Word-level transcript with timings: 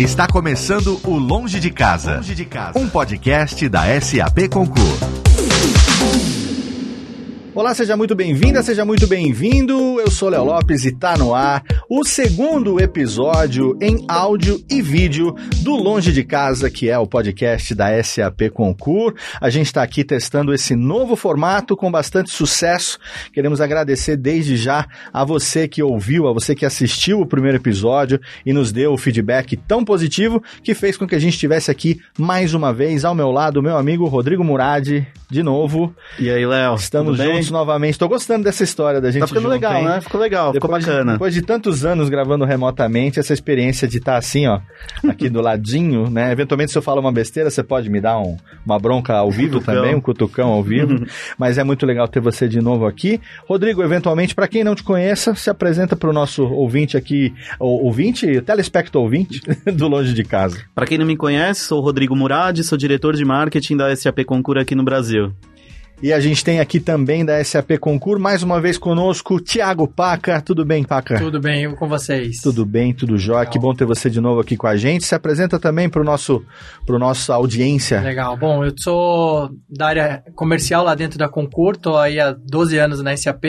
Está 0.00 0.26
começando 0.26 0.98
o 1.04 1.18
Longe 1.18 1.60
de 1.60 1.70
Casa, 1.70 2.16
Longe 2.16 2.34
de 2.34 2.46
Casa. 2.46 2.78
um 2.78 2.88
podcast 2.88 3.68
da 3.68 3.82
SAP 4.00 4.48
Concur. 4.50 6.39
Olá, 7.60 7.74
seja 7.74 7.94
muito 7.94 8.14
bem-vinda, 8.14 8.62
seja 8.62 8.86
muito 8.86 9.06
bem-vindo. 9.06 10.00
Eu 10.00 10.10
sou 10.10 10.30
Léo 10.30 10.44
Lopes 10.44 10.86
e 10.86 10.92
tá 10.92 11.14
no 11.18 11.34
ar 11.34 11.62
o 11.90 12.02
segundo 12.06 12.80
episódio 12.80 13.76
em 13.82 14.02
áudio 14.08 14.64
e 14.70 14.80
vídeo 14.80 15.34
do 15.62 15.76
Longe 15.76 16.10
de 16.10 16.24
Casa, 16.24 16.70
que 16.70 16.88
é 16.88 16.98
o 16.98 17.06
podcast 17.06 17.74
da 17.74 18.02
SAP 18.02 18.48
Concur. 18.50 19.14
A 19.38 19.50
gente 19.50 19.66
está 19.66 19.82
aqui 19.82 20.02
testando 20.02 20.54
esse 20.54 20.74
novo 20.74 21.14
formato 21.16 21.76
com 21.76 21.92
bastante 21.92 22.30
sucesso. 22.30 22.98
Queremos 23.30 23.60
agradecer 23.60 24.16
desde 24.16 24.56
já 24.56 24.86
a 25.12 25.22
você 25.22 25.68
que 25.68 25.82
ouviu, 25.82 26.28
a 26.28 26.32
você 26.32 26.54
que 26.54 26.64
assistiu 26.64 27.20
o 27.20 27.26
primeiro 27.26 27.58
episódio 27.58 28.18
e 28.46 28.54
nos 28.54 28.72
deu 28.72 28.94
o 28.94 28.96
feedback 28.96 29.54
tão 29.54 29.84
positivo 29.84 30.42
que 30.64 30.74
fez 30.74 30.96
com 30.96 31.06
que 31.06 31.14
a 31.14 31.18
gente 31.18 31.34
estivesse 31.34 31.70
aqui 31.70 32.00
mais 32.18 32.54
uma 32.54 32.72
vez 32.72 33.04
ao 33.04 33.14
meu 33.14 33.30
lado, 33.30 33.62
meu 33.62 33.76
amigo 33.76 34.06
Rodrigo 34.06 34.42
Murad, 34.42 35.04
de 35.30 35.42
novo. 35.42 35.94
E 36.18 36.30
aí, 36.30 36.46
Léo? 36.46 36.74
Estamos 36.76 37.18
juntos 37.18 37.49
novamente. 37.50 37.92
Estou 37.92 38.08
gostando 38.08 38.44
dessa 38.44 38.64
história 38.64 39.00
da 39.00 39.10
gente. 39.10 39.20
Tá 39.20 39.26
ficando 39.26 39.42
junto, 39.42 39.52
legal, 39.52 39.76
hein? 39.76 39.84
né? 39.84 40.00
Ficou 40.00 40.20
legal, 40.20 40.52
depois 40.52 40.82
ficou 40.82 40.94
bacana. 40.94 41.12
De, 41.12 41.18
depois 41.18 41.34
de 41.34 41.42
tantos 41.42 41.84
anos 41.84 42.08
gravando 42.08 42.44
remotamente, 42.44 43.18
essa 43.18 43.32
experiência 43.32 43.86
de 43.86 43.98
estar 43.98 44.16
assim, 44.16 44.46
ó, 44.46 44.60
aqui 45.08 45.28
do 45.28 45.40
ladinho, 45.40 46.10
né? 46.10 46.32
Eventualmente, 46.32 46.72
se 46.72 46.78
eu 46.78 46.82
falo 46.82 47.00
uma 47.00 47.12
besteira, 47.12 47.50
você 47.50 47.62
pode 47.62 47.88
me 47.88 48.00
dar 48.00 48.18
um, 48.18 48.36
uma 48.64 48.78
bronca 48.78 49.14
ao 49.14 49.30
vivo 49.30 49.54
cutucão. 49.54 49.74
também, 49.74 49.94
um 49.94 50.00
cutucão 50.00 50.48
ao 50.48 50.62
vivo. 50.62 51.06
Mas 51.38 51.58
é 51.58 51.64
muito 51.64 51.86
legal 51.86 52.06
ter 52.08 52.20
você 52.20 52.48
de 52.48 52.60
novo 52.60 52.86
aqui. 52.86 53.20
Rodrigo, 53.48 53.82
eventualmente, 53.82 54.34
para 54.34 54.48
quem 54.48 54.64
não 54.64 54.74
te 54.74 54.82
conheça, 54.82 55.34
se 55.34 55.50
apresenta 55.50 55.96
para 55.96 56.10
o 56.10 56.12
nosso 56.12 56.44
ouvinte 56.44 56.96
aqui, 56.96 57.32
ou, 57.58 57.84
ouvinte, 57.84 58.40
telespecto 58.42 58.98
ouvinte 58.98 59.40
do 59.74 59.88
Longe 59.88 60.14
de 60.14 60.24
Casa. 60.24 60.58
Para 60.74 60.86
quem 60.86 60.98
não 60.98 61.06
me 61.06 61.16
conhece, 61.16 61.60
sou 61.62 61.80
o 61.80 61.82
Rodrigo 61.82 62.14
Murad, 62.16 62.58
sou 62.62 62.78
diretor 62.78 63.14
de 63.14 63.24
marketing 63.24 63.76
da 63.76 63.94
SAP 63.94 64.24
Concur 64.24 64.58
aqui 64.58 64.74
no 64.74 64.84
Brasil. 64.84 65.32
E 66.02 66.14
a 66.14 66.18
gente 66.20 66.42
tem 66.42 66.60
aqui 66.60 66.80
também 66.80 67.26
da 67.26 67.44
SAP 67.44 67.72
Concur, 67.78 68.18
mais 68.18 68.42
uma 68.42 68.58
vez 68.58 68.78
conosco, 68.78 69.38
Tiago 69.38 69.86
Paca. 69.86 70.40
Tudo 70.40 70.64
bem, 70.64 70.82
Paca? 70.82 71.18
Tudo 71.18 71.38
bem, 71.38 71.64
eu 71.64 71.76
com 71.76 71.86
vocês. 71.86 72.38
Tudo 72.42 72.64
bem, 72.64 72.94
tudo 72.94 73.18
jóia. 73.18 73.44
Que 73.44 73.58
bom 73.58 73.74
ter 73.74 73.84
você 73.84 74.08
de 74.08 74.18
novo 74.18 74.40
aqui 74.40 74.56
com 74.56 74.66
a 74.66 74.76
gente. 74.76 75.04
Se 75.04 75.14
apresenta 75.14 75.58
também 75.58 75.90
para 75.90 76.00
o 76.00 76.04
nosso, 76.04 76.42
pro 76.86 76.98
nossa 76.98 77.34
audiência. 77.34 78.00
Legal. 78.00 78.34
Bom, 78.34 78.64
eu 78.64 78.72
sou 78.78 79.50
da 79.68 79.88
área 79.88 80.24
comercial 80.34 80.82
lá 80.84 80.94
dentro 80.94 81.18
da 81.18 81.28
Concur, 81.28 81.76
tô 81.76 81.94
aí 81.98 82.18
há 82.18 82.32
12 82.32 82.78
anos 82.78 83.02
na 83.02 83.14
SAP, 83.14 83.44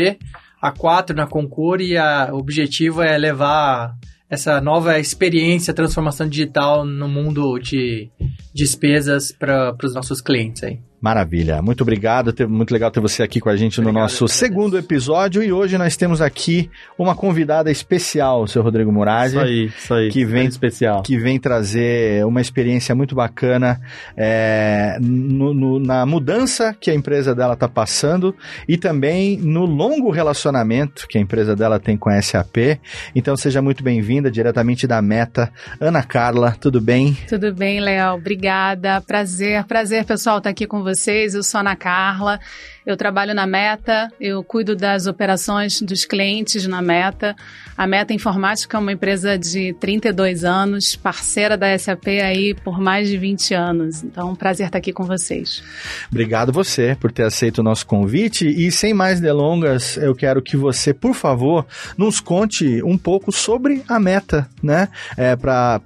há 0.62 0.72
4 0.74 1.16
na 1.16 1.26
Concur 1.26 1.80
e 1.80 1.96
a, 1.96 2.32
o 2.34 2.38
objetivo 2.38 3.02
é 3.02 3.18
levar 3.18 3.94
essa 4.30 4.60
nova 4.60 5.00
experiência, 5.00 5.74
transformação 5.74 6.28
digital 6.28 6.86
no 6.86 7.08
mundo 7.08 7.58
de 7.60 8.10
despesas 8.54 9.32
para 9.32 9.74
os 9.82 9.96
nossos 9.96 10.20
clientes 10.20 10.64
aí. 10.64 10.91
Maravilha, 11.02 11.64
muito 11.64 11.82
obrigado, 11.82 12.32
muito 12.48 12.72
legal 12.72 12.92
ter 12.92 13.00
você 13.00 13.24
aqui 13.24 13.40
com 13.40 13.50
a 13.50 13.56
gente 13.56 13.80
obrigado, 13.80 13.96
no 13.96 14.02
nosso 14.02 14.28
segundo 14.28 14.78
episódio 14.78 15.42
e 15.42 15.52
hoje 15.52 15.76
nós 15.76 15.98
temos 15.98 16.22
aqui 16.22 16.70
uma 16.96 17.16
convidada 17.16 17.72
especial, 17.72 18.44
o 18.44 18.48
seu 18.48 18.62
Rodrigo 18.62 18.92
Murad. 18.92 19.30
Isso 19.30 19.40
aí, 19.40 19.66
isso 19.66 19.94
aí, 19.96 20.10
que 20.12 20.24
vem 20.24 20.46
especial. 20.46 21.02
Que 21.02 21.18
vem 21.18 21.40
trazer 21.40 22.24
uma 22.24 22.40
experiência 22.40 22.94
muito 22.94 23.16
bacana 23.16 23.82
é, 24.16 25.00
no, 25.02 25.56
no, 25.56 25.80
na 25.80 26.06
mudança 26.06 26.72
que 26.80 26.92
a 26.92 26.94
empresa 26.94 27.34
dela 27.34 27.56
está 27.56 27.68
passando 27.68 28.36
e 28.68 28.78
também 28.78 29.38
no 29.38 29.66
longo 29.66 30.12
relacionamento 30.12 31.08
que 31.08 31.18
a 31.18 31.22
empresa 31.22 31.56
dela 31.56 31.80
tem 31.80 31.98
com 31.98 32.12
a 32.12 32.22
SAP. 32.22 32.80
Então 33.16 33.36
seja 33.36 33.60
muito 33.60 33.84
bem-vinda, 33.84 34.30
diretamente 34.30 34.86
da 34.86 35.02
Meta. 35.02 35.52
Ana 35.80 36.04
Carla, 36.04 36.56
tudo 36.62 36.80
bem? 36.80 37.18
Tudo 37.28 37.52
bem, 37.52 37.80
Léo, 37.80 38.14
obrigada, 38.14 39.02
prazer, 39.02 39.64
prazer 39.64 40.06
pessoal 40.06 40.38
estar 40.38 40.52
aqui 40.52 40.67
com 40.67 40.84
você 40.84 40.91
vocês. 40.96 41.36
Eu 41.36 41.44
sou 41.44 41.60
a 41.60 41.62
Ana 41.62 41.76
Carla, 41.76 42.40
eu 42.86 42.97
trabalho 42.97 43.33
na 43.33 43.45
Meta, 43.45 44.11
eu 44.19 44.43
cuido 44.43 44.75
das 44.75 45.05
operações 45.05 45.81
dos 45.81 46.05
clientes 46.05 46.65
na 46.67 46.81
Meta. 46.81 47.36
A 47.77 47.86
Meta 47.86 48.14
Informática 48.14 48.77
é 48.77 48.80
uma 48.80 48.92
empresa 48.92 49.37
de 49.37 49.73
32 49.80 50.43
anos, 50.43 50.95
parceira 50.95 51.58
da 51.58 51.77
SAP 51.77 52.08
aí 52.08 52.53
por 52.53 52.80
mais 52.80 53.08
de 53.08 53.17
20 53.17 53.53
anos. 53.53 54.03
Então, 54.03 54.31
um 54.31 54.36
prazer 54.36 54.65
estar 54.65 54.77
aqui 54.77 54.92
com 54.92 55.03
vocês. 55.03 55.64
Obrigado 56.09 56.52
você 56.52 56.97
por 56.99 57.11
ter 57.11 57.23
aceito 57.23 57.59
o 57.59 57.64
nosso 57.64 57.86
convite 57.86 58.47
e 58.47 58.71
sem 58.71 58.93
mais 58.93 59.19
delongas, 59.19 59.98
eu 59.98 60.15
quero 60.15 60.42
que 60.42 60.58
você, 60.58 60.93
por 60.93 61.13
favor, 61.13 61.65
nos 61.98 62.19
conte 62.19 62.81
um 62.83 62.98
pouco 62.98 63.31
sobre 63.31 63.83
a 63.87 63.99
Meta, 63.99 64.48
né? 64.61 64.87
É, 65.17 65.36
para 65.36 65.80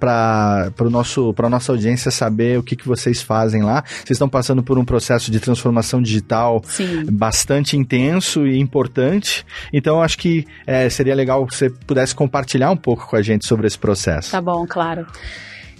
nosso 0.90 1.32
para 1.34 1.48
nossa 1.48 1.72
audiência 1.72 2.10
saber 2.10 2.58
o 2.58 2.62
que, 2.62 2.76
que 2.76 2.86
vocês 2.86 3.22
fazem 3.22 3.62
lá. 3.62 3.82
Vocês 3.86 4.12
estão 4.12 4.28
passando 4.28 4.62
por 4.62 4.78
um 4.78 4.84
processo 4.84 5.30
de 5.30 5.40
transformação 5.40 6.00
digital 6.00 6.62
Sim. 6.64 6.85
Bastante 7.10 7.76
intenso 7.76 8.46
e 8.46 8.58
importante. 8.58 9.44
Então, 9.72 10.02
acho 10.02 10.18
que 10.18 10.46
é, 10.66 10.88
seria 10.88 11.14
legal 11.14 11.46
que 11.46 11.54
você 11.54 11.70
pudesse 11.70 12.14
compartilhar 12.14 12.70
um 12.70 12.76
pouco 12.76 13.06
com 13.06 13.16
a 13.16 13.22
gente 13.22 13.46
sobre 13.46 13.66
esse 13.66 13.78
processo. 13.78 14.30
Tá 14.30 14.40
bom, 14.40 14.66
claro. 14.66 15.06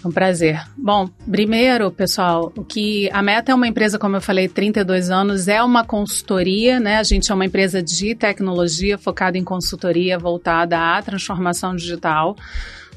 É 0.04 0.08
um 0.08 0.12
prazer. 0.12 0.62
Bom, 0.76 1.08
primeiro, 1.30 1.90
pessoal, 1.90 2.52
o 2.56 2.62
que 2.62 3.10
a 3.12 3.22
Meta 3.22 3.50
é 3.50 3.54
uma 3.54 3.66
empresa, 3.66 3.98
como 3.98 4.16
eu 4.16 4.20
falei, 4.20 4.48
32 4.48 5.10
anos, 5.10 5.48
é 5.48 5.62
uma 5.62 5.84
consultoria, 5.84 6.78
né? 6.78 6.98
A 6.98 7.02
gente 7.02 7.32
é 7.32 7.34
uma 7.34 7.44
empresa 7.44 7.82
de 7.82 8.14
tecnologia 8.14 8.98
focada 8.98 9.36
em 9.36 9.42
consultoria 9.42 10.18
voltada 10.18 10.78
à 10.78 11.02
transformação 11.02 11.74
digital. 11.74 12.36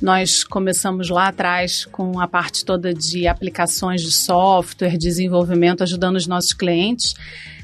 Nós 0.02 0.44
começamos 0.44 1.10
lá 1.10 1.28
atrás 1.28 1.84
com 1.86 2.20
a 2.22 2.28
parte 2.28 2.64
toda 2.64 2.94
de 2.94 3.28
aplicações 3.28 4.02
de 4.02 4.12
software, 4.12 4.98
desenvolvimento, 4.98 5.84
ajudando 5.84 6.16
os 6.16 6.28
nossos 6.28 6.54
clientes. 6.54 7.16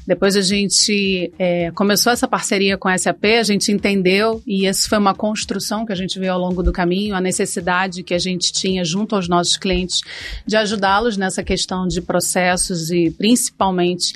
Depois 0.06 0.36
a 0.36 0.40
gente 0.40 1.32
é, 1.38 1.70
começou 1.72 2.12
essa 2.12 2.28
parceria 2.28 2.78
com 2.78 2.88
a 2.88 2.96
SAP, 2.96 3.24
a 3.40 3.42
gente 3.42 3.72
entendeu, 3.72 4.42
e 4.46 4.66
essa 4.66 4.88
foi 4.88 4.98
uma 4.98 5.14
construção 5.14 5.84
que 5.84 5.92
a 5.92 5.96
gente 5.96 6.18
viu 6.18 6.32
ao 6.32 6.38
longo 6.38 6.62
do 6.62 6.72
caminho, 6.72 7.14
a 7.14 7.20
necessidade 7.20 8.02
que 8.02 8.14
a 8.14 8.18
gente 8.18 8.52
tinha 8.52 8.84
junto 8.84 9.16
aos 9.16 9.28
nossos 9.28 9.56
clientes 9.56 10.00
de 10.46 10.56
ajudá-los 10.56 11.16
nessa 11.16 11.42
questão 11.42 11.86
de 11.86 12.00
processos 12.00 12.90
e 12.90 13.10
principalmente 13.10 14.12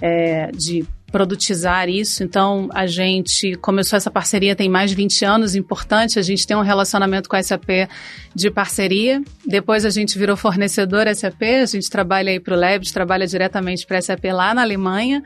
é, 0.00 0.50
de 0.52 0.86
produtizar 1.10 1.88
isso. 1.88 2.22
Então, 2.22 2.68
a 2.72 2.86
gente 2.86 3.54
começou 3.56 3.96
essa 3.96 4.10
parceria 4.10 4.56
tem 4.56 4.68
mais 4.68 4.90
de 4.90 4.96
20 4.96 5.24
anos, 5.24 5.54
importante. 5.54 6.18
A 6.18 6.22
gente 6.22 6.46
tem 6.46 6.56
um 6.56 6.62
relacionamento 6.62 7.28
com 7.28 7.36
a 7.36 7.42
SAP 7.42 7.88
de 8.34 8.50
parceria. 8.50 9.22
Depois 9.46 9.84
a 9.84 9.90
gente 9.90 10.18
virou 10.18 10.36
fornecedor 10.36 11.06
SAP, 11.14 11.42
a 11.62 11.66
gente 11.66 11.88
trabalha 11.88 12.30
aí 12.30 12.40
para 12.40 12.54
o 12.54 12.58
Labs, 12.58 12.90
trabalha 12.90 13.26
diretamente 13.26 13.86
para 13.86 13.98
a 13.98 14.02
SAP 14.02 14.24
lá 14.26 14.52
na 14.52 14.62
Alemanha. 14.62 15.22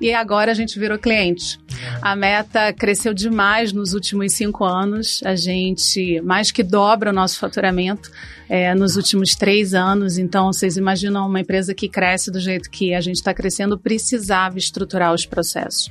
E 0.00 0.14
agora 0.14 0.50
a 0.50 0.54
gente 0.54 0.78
virou 0.78 0.98
cliente. 0.98 1.58
A 2.00 2.16
meta 2.16 2.72
cresceu 2.72 3.12
demais 3.12 3.72
nos 3.72 3.92
últimos 3.92 4.32
cinco 4.32 4.64
anos. 4.64 5.20
A 5.24 5.34
gente 5.34 6.20
mais 6.22 6.50
que 6.50 6.62
dobra 6.62 7.10
o 7.10 7.12
nosso 7.12 7.38
faturamento 7.38 8.10
é, 8.48 8.74
nos 8.74 8.96
últimos 8.96 9.34
três 9.34 9.74
anos. 9.74 10.18
Então, 10.18 10.52
vocês 10.52 10.76
imaginam 10.76 11.26
uma 11.26 11.40
empresa 11.40 11.74
que 11.74 11.88
cresce 11.88 12.30
do 12.30 12.40
jeito 12.40 12.70
que 12.70 12.94
a 12.94 13.00
gente 13.00 13.16
está 13.16 13.34
crescendo, 13.34 13.78
precisava 13.78 14.58
estruturar 14.58 15.12
os 15.12 15.26
processos. 15.26 15.88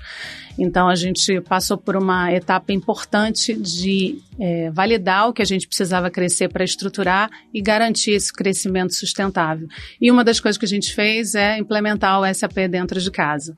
Então, 0.57 0.87
a 0.87 0.95
gente 0.95 1.39
passou 1.41 1.77
por 1.77 1.95
uma 1.95 2.31
etapa 2.33 2.73
importante 2.73 3.53
de 3.55 4.17
é, 4.39 4.69
validar 4.71 5.27
o 5.29 5.33
que 5.33 5.41
a 5.41 5.45
gente 5.45 5.67
precisava 5.67 6.09
crescer 6.09 6.47
para 6.49 6.63
estruturar 6.63 7.29
e 7.53 7.61
garantir 7.61 8.11
esse 8.11 8.31
crescimento 8.33 8.93
sustentável. 8.95 9.67
E 10.01 10.09
uma 10.09 10.23
das 10.23 10.39
coisas 10.39 10.57
que 10.57 10.65
a 10.65 10.67
gente 10.67 10.93
fez 10.93 11.35
é 11.35 11.57
implementar 11.57 12.19
o 12.21 12.33
SAP 12.33 12.57
dentro 12.69 12.99
de 13.01 13.11
casa. 13.11 13.55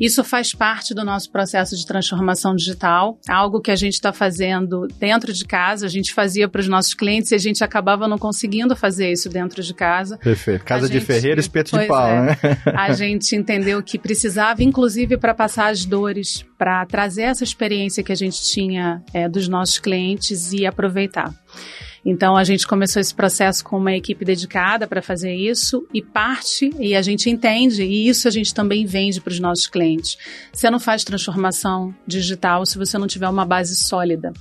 Isso 0.00 0.24
faz 0.24 0.54
parte 0.54 0.94
do 0.94 1.04
nosso 1.04 1.30
processo 1.30 1.76
de 1.76 1.86
transformação 1.86 2.54
digital, 2.54 3.18
algo 3.28 3.60
que 3.60 3.70
a 3.70 3.76
gente 3.76 3.94
está 3.94 4.12
fazendo 4.12 4.86
dentro 4.98 5.32
de 5.32 5.44
casa, 5.44 5.86
a 5.86 5.88
gente 5.90 6.12
fazia 6.12 6.48
para 6.48 6.60
os 6.60 6.68
nossos 6.68 6.94
clientes 6.94 7.30
e 7.30 7.34
a 7.34 7.38
gente 7.38 7.62
acabava 7.62 8.08
não 8.08 8.18
conseguindo 8.18 8.74
fazer 8.74 9.12
isso 9.12 9.28
dentro 9.28 9.62
de 9.62 9.74
casa. 9.74 10.16
Perfeito. 10.18 10.64
Casa 10.64 10.86
A 10.86 10.88
de 10.88 10.94
gente- 10.98 11.06
ferreiro, 11.06 11.40
espeto 11.40 11.70
de 11.70 11.76
Pois 11.76 11.88
pau, 11.88 12.08
é. 12.08 12.22
né? 12.22 12.36
A 12.74 12.92
gente 12.94 13.36
entendeu 13.36 13.82
que 13.82 13.98
precisava, 13.98 14.62
inclusive 14.62 15.16
para 15.18 15.34
passar 15.34 15.70
as 15.70 15.84
dores, 15.84 16.23
para 16.56 16.84
trazer 16.86 17.22
essa 17.22 17.44
experiência 17.44 18.02
que 18.02 18.12
a 18.12 18.16
gente 18.16 18.42
tinha 18.42 19.02
é, 19.12 19.28
dos 19.28 19.48
nossos 19.48 19.78
clientes 19.78 20.52
e 20.52 20.66
aproveitar. 20.66 21.34
Então 22.04 22.36
a 22.36 22.44
gente 22.44 22.66
começou 22.66 23.00
esse 23.00 23.14
processo 23.14 23.64
com 23.64 23.78
uma 23.78 23.94
equipe 23.94 24.24
dedicada 24.24 24.86
para 24.86 25.00
fazer 25.00 25.34
isso 25.34 25.86
e 25.92 26.02
parte, 26.02 26.70
e 26.78 26.94
a 26.94 27.00
gente 27.00 27.30
entende, 27.30 27.82
e 27.82 28.08
isso 28.08 28.28
a 28.28 28.30
gente 28.30 28.52
também 28.52 28.84
vende 28.84 29.20
para 29.20 29.32
os 29.32 29.40
nossos 29.40 29.66
clientes. 29.66 30.18
Você 30.52 30.68
não 30.68 30.78
faz 30.78 31.02
transformação 31.02 31.94
digital 32.06 32.66
se 32.66 32.76
você 32.76 32.98
não 32.98 33.06
tiver 33.06 33.28
uma 33.28 33.46
base 33.46 33.74
sólida. 33.74 34.32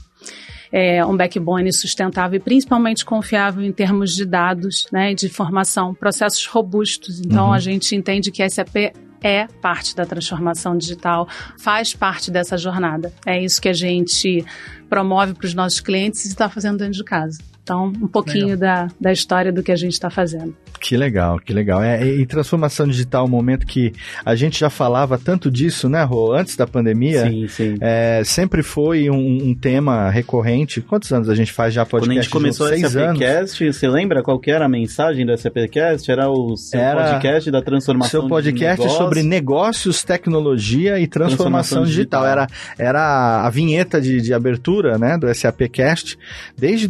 É, 0.76 1.06
um 1.06 1.16
backbone 1.16 1.72
sustentável 1.72 2.38
e 2.38 2.40
principalmente 2.40 3.06
confiável 3.06 3.64
em 3.64 3.72
termos 3.72 4.16
de 4.16 4.26
dados, 4.26 4.88
né, 4.92 5.14
de 5.14 5.30
formação, 5.30 5.94
processos 5.94 6.44
robustos. 6.48 7.20
Então 7.20 7.54
a 7.54 7.60
gente 7.60 7.96
entende 7.96 8.32
que 8.32 8.42
a 8.42 8.50
SAP 8.50 8.92
é 9.24 9.48
parte 9.62 9.96
da 9.96 10.06
transformação 10.06 10.78
digital, 10.78 11.28
faz 11.58 11.96
parte 11.96 12.30
dessa 12.30 12.58
jornada. 12.58 13.14
É 13.26 13.42
isso 13.42 13.62
que 13.62 13.70
a 13.70 13.74
gente 13.74 14.46
promove 14.90 15.34
para 15.34 15.48
os 15.48 15.54
nossos 15.54 15.80
clientes 15.80 16.26
e 16.26 16.28
está 16.28 16.50
fazendo 16.50 16.78
dentro 16.78 16.94
de 16.94 17.04
casa. 17.04 17.53
Então, 17.64 17.86
um 17.86 18.08
pouquinho 18.08 18.58
da, 18.58 18.90
da 19.00 19.12
história 19.12 19.52
do 19.52 19.64
que 19.64 19.72
a 19.72 19.76
gente 19.76 19.94
está 19.94 20.10
fazendo. 20.10 20.54
Que 20.82 20.98
legal, 20.98 21.40
que 21.40 21.54
legal. 21.54 21.82
É, 21.82 22.06
e 22.06 22.26
transformação 22.26 22.86
digital, 22.86 23.24
um 23.24 23.30
momento 23.30 23.66
que 23.66 23.94
a 24.26 24.36
gente 24.36 24.60
já 24.60 24.70
falava 24.70 25.18
tanto 25.18 25.50
disso, 25.50 25.88
né, 25.88 26.04
Rô? 26.04 26.34
Antes 26.34 26.58
da 26.58 26.68
pandemia. 26.68 27.26
Sim, 27.26 27.48
sim. 27.48 27.78
É, 27.80 28.22
sempre 28.26 28.62
foi 28.62 29.10
um, 29.10 29.48
um, 29.48 29.56
tema 29.56 30.10
recorrente. 30.10 30.82
Quantos 30.82 31.14
anos 31.14 31.30
a 31.30 31.36
gente 31.36 31.54
faz 31.54 31.74
já 31.74 31.86
podcast? 31.86 32.30
Quando 32.30 32.48
a 32.48 32.50
gente 32.50 32.58
começou 32.60 32.74
esse 32.74 32.90
SAPcast, 32.90 33.72
você 33.72 33.88
lembra 33.88 34.22
qual 34.22 34.38
que 34.38 34.52
era 34.52 34.66
a 34.66 34.70
mensagem 34.70 35.26
do 35.26 35.38
SAPcast? 35.38 36.12
Era 36.12 36.30
o 36.30 36.58
seu 36.58 36.82
era 36.82 37.12
podcast 37.12 37.50
da 37.50 37.62
transformação 37.62 38.22
Seu 38.22 38.30
podcast 38.30 38.90
sobre 38.90 39.24
negócios, 39.24 40.04
tecnologia 40.04 41.00
e 41.00 41.08
transformação, 41.08 41.84
transformação 41.84 41.86
digital. 41.86 42.24
digital. 42.24 42.28
Era, 42.28 42.48
era 42.78 43.48
a 43.48 43.50
vinheta 43.50 44.02
de, 44.02 44.20
de 44.20 44.34
abertura, 44.34 44.98
né, 44.98 45.18
do 45.18 45.34
SAPcast 45.34 46.18
desde 46.58 46.90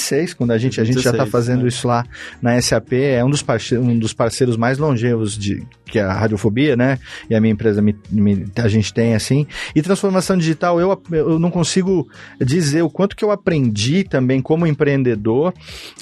2016, 0.00 0.34
quando 0.34 0.50
a 0.52 0.58
gente, 0.58 0.80
a 0.80 0.84
gente 0.84 0.96
16, 0.96 1.04
já 1.04 1.10
está 1.22 1.30
fazendo 1.30 1.62
né? 1.62 1.68
isso 1.68 1.86
lá 1.86 2.04
na 2.40 2.60
SAP 2.60 2.92
é 2.92 3.24
um 3.24 3.30
dos, 3.30 3.42
parceiros, 3.42 3.86
um 3.86 3.98
dos 3.98 4.12
parceiros 4.12 4.56
mais 4.56 4.78
longevos 4.78 5.36
de 5.36 5.62
que 5.90 5.98
é 5.98 6.02
a 6.02 6.12
Radiofobia, 6.12 6.76
né? 6.76 6.98
E 7.28 7.34
a 7.34 7.40
minha 7.40 7.52
empresa 7.52 7.82
me, 7.82 7.96
me, 8.10 8.46
a 8.56 8.68
gente 8.68 8.94
tem 8.94 9.14
assim. 9.14 9.46
E 9.74 9.82
transformação 9.82 10.38
digital, 10.38 10.80
eu, 10.80 11.02
eu 11.10 11.38
não 11.38 11.50
consigo 11.50 12.08
dizer 12.40 12.82
o 12.82 12.88
quanto 12.88 13.16
que 13.16 13.24
eu 13.24 13.30
aprendi 13.30 14.04
também 14.04 14.40
como 14.40 14.66
empreendedor 14.66 15.52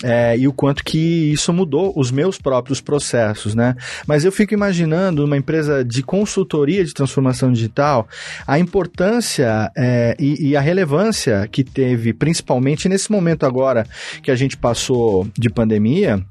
é, 0.05 0.37
e 0.37 0.47
o 0.47 0.53
quanto 0.53 0.85
que 0.85 1.33
isso 1.33 1.53
mudou 1.53 1.93
os 1.97 2.11
meus 2.11 2.39
próprios 2.39 2.81
processos, 2.81 3.55
né? 3.55 3.75
Mas 4.07 4.25
eu 4.25 4.31
fico 4.31 4.53
imaginando 4.53 5.25
uma 5.25 5.37
empresa 5.37 5.83
de 5.83 6.03
consultoria 6.03 6.85
de 6.85 6.93
transformação 6.93 7.51
digital, 7.51 8.07
a 8.47 8.59
importância 8.59 9.73
é, 9.75 10.15
e, 10.19 10.51
e 10.51 10.57
a 10.57 10.61
relevância 10.61 11.49
que 11.51 11.65
teve, 11.65 12.13
principalmente 12.13 12.89
nesse 12.89 13.11
momento 13.11 13.47
agora 13.47 13.87
que 14.23 14.31
a 14.31 14.37
gente 14.37 14.57
passou 14.57 15.29
de 15.37 15.51
pandemia, 15.51 16.25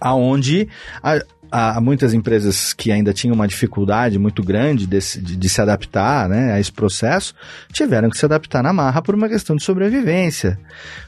aonde 0.00 0.68
a, 1.02 1.20
há 1.52 1.80
muitas 1.80 2.14
empresas 2.14 2.72
que 2.72 2.90
ainda 2.90 3.12
tinham 3.12 3.34
uma 3.34 3.46
dificuldade 3.46 4.18
muito 4.18 4.42
grande 4.42 4.86
de, 4.86 4.98
de, 5.20 5.36
de, 5.36 5.48
se 5.48 5.60
adaptar 5.60 6.28
né, 6.28 6.54
a 6.54 6.58
esse 6.58 6.72
processo, 6.72 7.34
tiveram 7.72 8.08
que 8.08 8.16
se 8.16 8.24
adaptar 8.24 8.62
na 8.62 8.72
marra 8.72 9.02
por 9.02 9.14
uma 9.14 9.28
questão 9.28 9.54
de 9.54 9.62
sobrevivência 9.62 10.58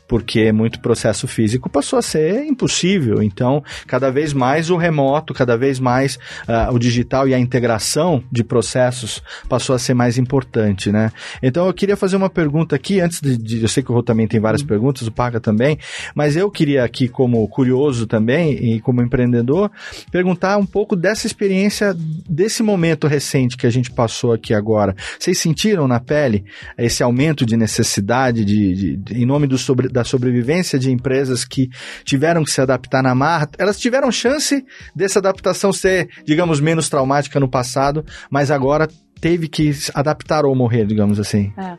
porque 0.06 0.52
muito 0.52 0.80
processo 0.80 1.26
físico 1.26 1.68
passou 1.68 1.98
a 1.98 2.02
ser 2.02 2.44
impossível. 2.44 3.22
Então, 3.22 3.62
cada 3.86 4.10
vez 4.10 4.32
mais 4.32 4.70
o 4.70 4.76
remoto, 4.76 5.32
cada 5.32 5.56
vez 5.56 5.80
mais 5.80 6.16
uh, 6.48 6.72
o 6.72 6.78
digital 6.78 7.26
e 7.26 7.34
a 7.34 7.38
integração 7.38 8.22
de 8.30 8.44
processos 8.44 9.22
passou 9.48 9.74
a 9.74 9.78
ser 9.78 9.94
mais 9.94 10.18
importante, 10.18 10.90
né? 10.90 11.10
Então, 11.42 11.66
eu 11.66 11.72
queria 11.72 11.96
fazer 11.96 12.16
uma 12.16 12.30
pergunta 12.30 12.76
aqui, 12.76 13.00
antes 13.00 13.20
de, 13.20 13.36
de 13.36 13.62
eu 13.62 13.68
sei 13.68 13.82
que 13.82 13.90
o 13.90 13.94
Rô 13.94 14.02
também 14.02 14.26
tem 14.26 14.40
várias 14.40 14.62
uhum. 14.62 14.68
perguntas, 14.68 15.06
o 15.06 15.12
Paga 15.12 15.40
também, 15.40 15.78
mas 16.14 16.36
eu 16.36 16.50
queria 16.50 16.84
aqui, 16.84 17.08
como 17.08 17.46
curioso 17.48 18.06
também 18.06 18.52
e 18.52 18.80
como 18.80 19.02
empreendedor, 19.02 19.70
perguntar 20.10 20.56
um 20.58 20.66
pouco 20.66 20.94
dessa 20.96 21.26
experiência, 21.26 21.94
desse 22.28 22.62
momento 22.62 23.06
recente 23.06 23.56
que 23.56 23.66
a 23.66 23.70
gente 23.70 23.90
passou 23.90 24.32
aqui 24.32 24.52
agora. 24.52 24.94
Vocês 25.18 25.38
sentiram 25.38 25.88
na 25.88 26.00
pele 26.00 26.44
esse 26.76 27.02
aumento 27.02 27.46
de 27.46 27.56
necessidade 27.56 28.44
de, 28.44 28.74
de, 28.74 28.96
de 28.96 29.22
em 29.22 29.26
nome 29.26 29.46
do 29.46 29.56
sobre, 29.56 29.88
da 29.94 30.02
sobrevivência 30.02 30.76
de 30.76 30.90
empresas 30.90 31.44
que 31.44 31.70
tiveram 32.04 32.42
que 32.42 32.50
se 32.50 32.60
adaptar 32.60 33.00
na 33.00 33.14
marra. 33.14 33.48
Elas 33.56 33.78
tiveram 33.78 34.10
chance 34.10 34.64
dessa 34.94 35.20
adaptação 35.20 35.72
ser, 35.72 36.08
digamos, 36.24 36.58
menos 36.58 36.88
traumática 36.88 37.38
no 37.38 37.48
passado, 37.48 38.04
mas 38.28 38.50
agora 38.50 38.88
teve 39.20 39.46
que 39.46 39.70
adaptar 39.94 40.44
ou 40.44 40.54
morrer, 40.54 40.84
digamos 40.84 41.20
assim. 41.20 41.52
É. 41.56 41.78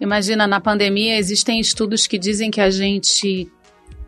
Imagina, 0.00 0.46
na 0.46 0.58
pandemia 0.58 1.18
existem 1.18 1.60
estudos 1.60 2.06
que 2.06 2.18
dizem 2.18 2.50
que 2.50 2.62
a 2.62 2.70
gente 2.70 3.46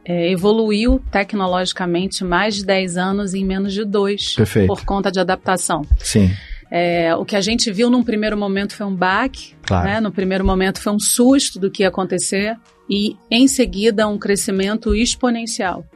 é, 0.03 0.31
evoluiu 0.31 0.99
tecnologicamente 1.11 2.25
mais 2.25 2.55
de 2.55 2.65
10 2.65 2.97
anos 2.97 3.35
em 3.35 3.45
menos 3.45 3.75
de 3.75 3.85
dois 3.85 4.35
Perfeito. 4.35 4.69
por 4.69 4.83
conta 4.87 5.13
de 5.13 5.21
adaptação. 5.21 5.83
Sim. 5.99 6.31
É, 6.75 7.15
o 7.15 7.27
que 7.27 7.37
a 7.37 7.41
gente 7.43 7.71
viu 7.71 7.91
num 7.91 8.03
primeiro 8.03 8.35
momento 8.35 8.75
foi 8.75 8.87
um 8.87 8.97
baque, 8.97 9.55
claro. 9.63 9.87
né? 9.87 10.01
no 10.01 10.11
primeiro 10.11 10.43
momento 10.43 10.81
foi 10.81 10.91
um 10.91 10.99
susto 10.99 11.61
do 11.61 11.71
que 11.71 11.83
ia 11.83 11.89
acontecer 11.89 12.57
e, 12.95 13.17
em 13.31 13.49
seguida, 13.49 14.07
um 14.07 14.19
crescimento 14.19 14.95
exponencial. 14.95 15.87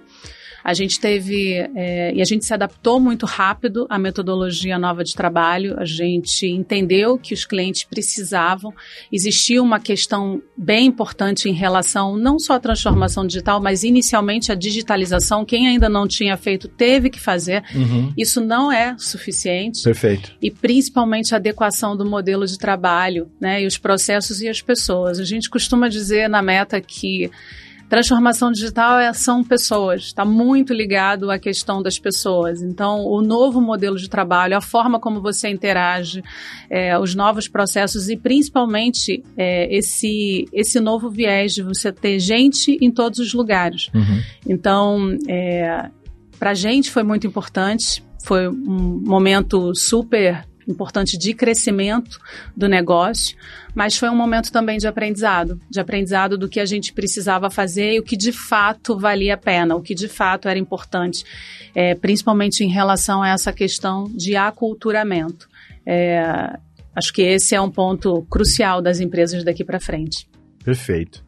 A 0.67 0.75
gente 0.75 0.99
teve 0.99 1.53
é, 1.77 2.13
e 2.13 2.21
a 2.21 2.25
gente 2.25 2.45
se 2.45 2.53
adaptou 2.53 2.99
muito 2.99 3.25
rápido 3.25 3.87
à 3.89 3.97
metodologia 4.01 4.77
nova 4.77 5.05
de 5.05 5.15
trabalho. 5.15 5.79
A 5.79 5.85
gente 5.85 6.45
entendeu 6.45 7.17
que 7.17 7.33
os 7.33 7.45
clientes 7.45 7.85
precisavam. 7.85 8.75
Existia 9.13 9.63
uma 9.63 9.79
questão 9.79 10.43
bem 10.57 10.87
importante 10.87 11.49
em 11.49 11.53
relação 11.53 12.17
não 12.17 12.37
só 12.37 12.55
à 12.55 12.59
transformação 12.59 13.25
digital, 13.25 13.63
mas 13.63 13.85
inicialmente 13.85 14.51
à 14.51 14.57
digitalização. 14.57 15.45
Quem 15.45 15.69
ainda 15.69 15.89
não 15.89 16.09
tinha 16.09 16.37
feito 16.37 16.67
teve 16.67 17.11
que 17.11 17.21
fazer. 17.21 17.63
Uhum. 17.73 18.13
Isso 18.19 18.41
não 18.41 18.73
é 18.73 18.97
suficiente. 18.99 19.85
Perfeito. 19.85 20.35
E 20.43 20.51
principalmente 20.51 21.33
a 21.33 21.37
adequação 21.37 21.97
do 21.97 22.05
modelo 22.05 22.45
de 22.45 22.59
trabalho, 22.59 23.31
né, 23.41 23.63
e 23.63 23.67
os 23.69 23.79
processos 23.79 24.41
e 24.41 24.49
as 24.49 24.61
pessoas. 24.61 25.21
A 25.21 25.25
gente 25.25 25.49
costuma 25.49 25.89
dizer 25.89 26.29
na 26.29 26.43
meta 26.43 26.81
que 26.81 27.31
Transformação 27.89 28.51
digital 28.51 28.99
é, 28.99 29.13
são 29.13 29.45
pessoas, 29.45 30.07
está 30.07 30.25
muito 30.25 30.75
ligado 30.75 31.31
à 31.31 31.39
questão 31.39 31.81
das 31.81 31.99
pessoas. 31.99 32.61
Então, 32.61 33.05
o 33.05 33.23
novo 33.23 33.61
modelo 33.61 33.97
de 33.97 34.09
trabalho, 34.09 34.57
a 34.57 34.61
forma 34.61 34.99
como 34.99 35.23
você 35.23 35.49
interage, 35.49 36.23
é, 36.69 36.99
os 36.99 37.15
novos 37.15 37.47
processos 37.47 38.09
e 38.09 38.17
principalmente 38.17 39.23
é, 39.37 39.73
esse, 39.73 40.47
esse 40.53 40.81
novo 40.81 41.09
viés 41.09 41.55
de 41.55 41.63
você 41.63 41.93
ter 41.93 42.19
gente 42.19 42.77
em 42.81 42.91
todos 42.91 43.21
os 43.21 43.33
lugares. 43.33 43.89
Uhum. 43.95 44.23
Então, 44.49 45.17
é, 45.29 45.89
para 46.41 46.51
a 46.51 46.55
gente 46.55 46.91
foi 46.91 47.05
muito 47.05 47.25
importante, 47.27 48.03
foi 48.25 48.49
um 48.49 49.01
momento 49.05 49.73
super 49.77 50.45
importante 50.67 51.17
de 51.17 51.33
crescimento 51.33 52.19
do 52.57 52.69
negócio, 52.69 53.37
mas 53.75 53.97
foi 53.97 54.09
um 54.09 54.17
momento 54.17 54.51
também 54.51 54.79
de 54.79 54.87
aprendizado, 54.87 55.61
de 55.71 55.81
aprendizado 55.81 56.37
do 56.37 56.49
que 56.49 56.61
a 56.61 56.65
gente 56.65 56.93
precisava 56.93 57.51
fazer 57.51 57.95
e 57.95 58.01
o 58.01 58.03
que 58.03 58.17
de 58.17 58.33
fato 58.33 58.99
valia 58.99 59.35
a 59.35 59.39
pena, 59.39 59.77
o 59.77 59.83
que 59.83 59.95
de 59.95 60.09
fato 60.09 60.49
era 60.49 60.59
importante, 60.59 61.25
é, 61.75 61.95
principalmente 61.95 62.65
em 62.65 62.69
relação 62.69 63.23
a 63.23 63.29
essa 63.29 63.53
questão 63.53 64.05
de 64.05 64.37
aculturamento. 64.37 65.49
É, 65.85 66.59
acho 66.95 67.13
que 67.13 67.23
esse 67.23 67.55
é 67.55 67.61
um 67.61 67.71
ponto 67.71 68.23
crucial 68.31 68.83
das 68.83 69.01
empresas 69.01 69.45
daqui 69.45 69.65
para 69.65 69.79
frente. 69.79 70.29
Perfeito. 70.65 71.25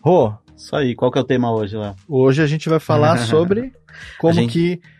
Rô, 0.00 0.34
isso 0.56 0.76
aí. 0.76 0.94
Qual 0.94 1.10
que 1.10 1.18
é 1.18 1.20
o 1.20 1.24
tema 1.24 1.52
hoje, 1.52 1.76
lá? 1.76 1.96
Hoje 2.08 2.42
a 2.42 2.46
gente 2.46 2.68
vai 2.68 2.78
falar 2.78 3.18
sobre 3.26 3.72
como 4.18 4.34
gente... 4.34 4.52
que 4.52 4.91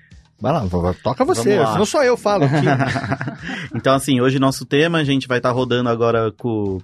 Vai 0.43 0.53
lá, 0.53 0.67
toca 1.01 1.25
você, 1.25 1.57
não 1.57 1.87
só 1.87 2.03
eu 2.03 2.17
falo 2.17 2.43
aqui. 2.43 2.67
então, 3.77 3.95
assim, 3.95 4.21
hoje 4.21 4.41
nosso 4.41 4.67
tema, 4.67 4.99
a 4.99 5.05
gente 5.05 5.29
vai 5.29 5.39
estar 5.39 5.51
tá 5.51 5.55
rodando 5.55 5.89
agora 5.89 6.33
com. 6.33 6.81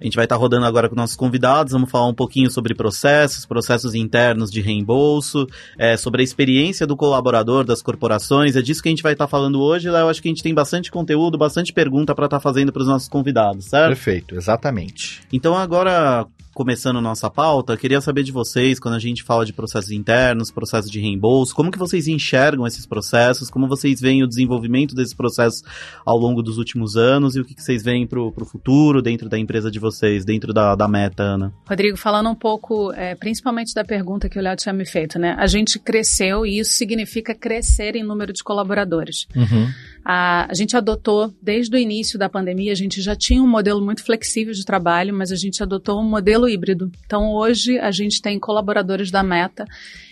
A 0.00 0.04
gente 0.04 0.14
vai 0.14 0.24
estar 0.24 0.36
tá 0.36 0.40
rodando 0.40 0.64
agora 0.64 0.88
com 0.88 0.94
nossos 0.94 1.16
convidados, 1.16 1.72
vamos 1.72 1.90
falar 1.90 2.06
um 2.06 2.14
pouquinho 2.14 2.48
sobre 2.48 2.72
processos, 2.72 3.44
processos 3.44 3.92
internos 3.92 4.52
de 4.52 4.60
reembolso, 4.60 5.48
é, 5.76 5.96
sobre 5.96 6.22
a 6.22 6.24
experiência 6.24 6.86
do 6.86 6.96
colaborador 6.96 7.64
das 7.64 7.82
corporações. 7.82 8.54
É 8.54 8.62
disso 8.62 8.80
que 8.80 8.88
a 8.88 8.92
gente 8.92 9.02
vai 9.02 9.14
estar 9.14 9.26
tá 9.26 9.28
falando 9.28 9.60
hoje. 9.60 9.88
Eu 9.88 10.08
acho 10.08 10.22
que 10.22 10.28
a 10.28 10.30
gente 10.30 10.42
tem 10.42 10.54
bastante 10.54 10.92
conteúdo, 10.92 11.36
bastante 11.36 11.72
pergunta 11.72 12.14
para 12.14 12.26
estar 12.26 12.36
tá 12.36 12.40
fazendo 12.40 12.72
para 12.72 12.82
os 12.82 12.88
nossos 12.88 13.08
convidados, 13.08 13.64
certo? 13.64 13.88
Perfeito, 13.88 14.36
exatamente. 14.36 15.22
Então 15.32 15.56
agora, 15.56 16.24
começando 16.54 17.00
nossa 17.00 17.30
pauta, 17.30 17.76
queria 17.76 18.00
saber 18.00 18.22
de 18.22 18.32
vocês, 18.32 18.78
quando 18.78 18.94
a 18.94 18.98
gente 18.98 19.22
fala 19.22 19.44
de 19.44 19.52
processos 19.52 19.90
internos, 19.90 20.50
processos 20.50 20.90
de 20.90 21.00
reembolso, 21.00 21.54
como 21.54 21.70
que 21.70 21.78
vocês 21.78 22.08
enxergam 22.08 22.66
esses 22.66 22.86
processos, 22.86 23.48
como 23.48 23.68
vocês 23.68 24.00
veem 24.00 24.22
o 24.22 24.26
desenvolvimento 24.26 24.94
desses 24.94 25.14
processos 25.14 25.62
ao 26.04 26.18
longo 26.18 26.42
dos 26.42 26.58
últimos 26.58 26.96
anos 26.96 27.36
e 27.36 27.40
o 27.40 27.44
que, 27.44 27.54
que 27.54 27.62
vocês 27.62 27.82
veem 27.82 28.06
para 28.06 28.20
o 28.20 28.44
futuro 28.44 29.00
dentro 29.00 29.28
da 29.28 29.38
empresa 29.38 29.70
de 29.70 29.78
vocês, 29.78 30.24
dentro 30.24 30.52
da, 30.52 30.74
da 30.74 30.88
meta, 30.88 31.22
Ana? 31.22 31.52
Rodrigo, 31.68 31.96
falando 31.96 32.28
um 32.28 32.34
pouco, 32.34 32.92
é, 32.92 33.14
principalmente 33.14 33.74
da 33.74 33.84
pergunta 33.84 34.28
que 34.28 34.38
o 34.38 34.42
Léo 34.42 34.56
tinha 34.56 34.72
me 34.72 34.84
feito, 34.84 35.18
né? 35.18 35.36
A 35.38 35.46
gente 35.46 35.78
cresceu 35.78 36.44
e 36.44 36.58
isso 36.58 36.72
significa 36.72 37.34
crescer 37.34 37.96
em 37.96 38.02
número 38.02 38.32
de 38.32 38.42
colaboradores. 38.42 39.26
Uhum. 39.34 39.68
A, 40.04 40.50
a 40.50 40.54
gente 40.54 40.76
adotou, 40.76 41.32
desde 41.42 41.76
o 41.76 41.78
início 41.78 42.18
da 42.18 42.28
pandemia, 42.28 42.72
a 42.72 42.76
gente 42.76 43.00
já 43.02 43.14
tinha 43.14 43.42
um 43.42 43.46
modelo 43.46 43.84
muito 43.84 44.04
flexível 44.04 44.52
de 44.52 44.64
trabalho, 44.64 45.14
mas 45.14 45.30
a 45.30 45.36
gente 45.36 45.62
adotou 45.62 46.00
um 46.00 46.08
modelo 46.08 46.48
híbrido. 46.48 46.90
Então, 47.04 47.32
hoje, 47.32 47.78
a 47.78 47.90
gente 47.90 48.22
tem 48.22 48.38
colaboradores 48.38 49.10
da 49.10 49.22
Meta 49.22 49.66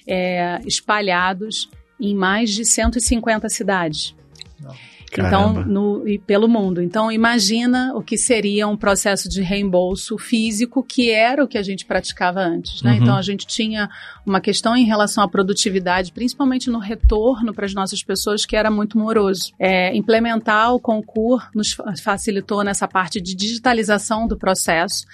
é, 0.07 0.61
espalhados 0.66 1.68
em 2.00 2.14
mais 2.14 2.50
de 2.50 2.64
150 2.64 3.49
cidades. 3.49 4.14
Não. 4.61 4.75
Então, 5.12 5.53
no, 5.65 6.09
e 6.09 6.19
pelo 6.19 6.49
mundo. 6.49 6.83
Então, 6.83 7.11
imagina 7.11 7.93
o 7.95 8.03
que 8.03 8.17
seria 8.17 8.67
um 8.67 8.77
processo 8.77 9.29
de 9.29 9.43
reembolso 9.43 10.19
físico, 10.19 10.83
que 10.83 11.11
era 11.11 11.43
o 11.43 11.49
que 11.49 11.59
a 11.59 11.62
gente 11.62 11.85
praticava 11.85 12.41
antes. 12.41 12.83
Né? 12.83 12.93
Uhum. 12.93 12.97
Então, 12.99 13.17
a 13.17 13.23
gente 13.23 13.47
tinha 13.47 13.88
uma 14.27 14.41
questão 14.41 14.77
em 14.77 14.85
relação 14.85 15.23
à 15.23 15.29
produtividade, 15.29 16.12
principalmente 16.12 16.71
no 16.71 16.79
retorno 16.79 17.55
para 17.55 17.67
as 17.67 17.75
nossas 17.75 18.03
pessoas, 18.03 18.45
que 18.45 18.57
era 18.57 18.71
muito 18.71 18.99
moroso. 18.99 19.53
É, 19.59 19.95
implementar 19.97 20.75
o 20.75 20.81
concurso 20.81 21.49
nos 21.55 21.77
facilitou 22.03 22.65
nessa 22.65 22.88
parte 22.88 23.21
de 23.21 23.35
digitalização 23.35 24.27
do 24.27 24.37
processo, 24.37 25.05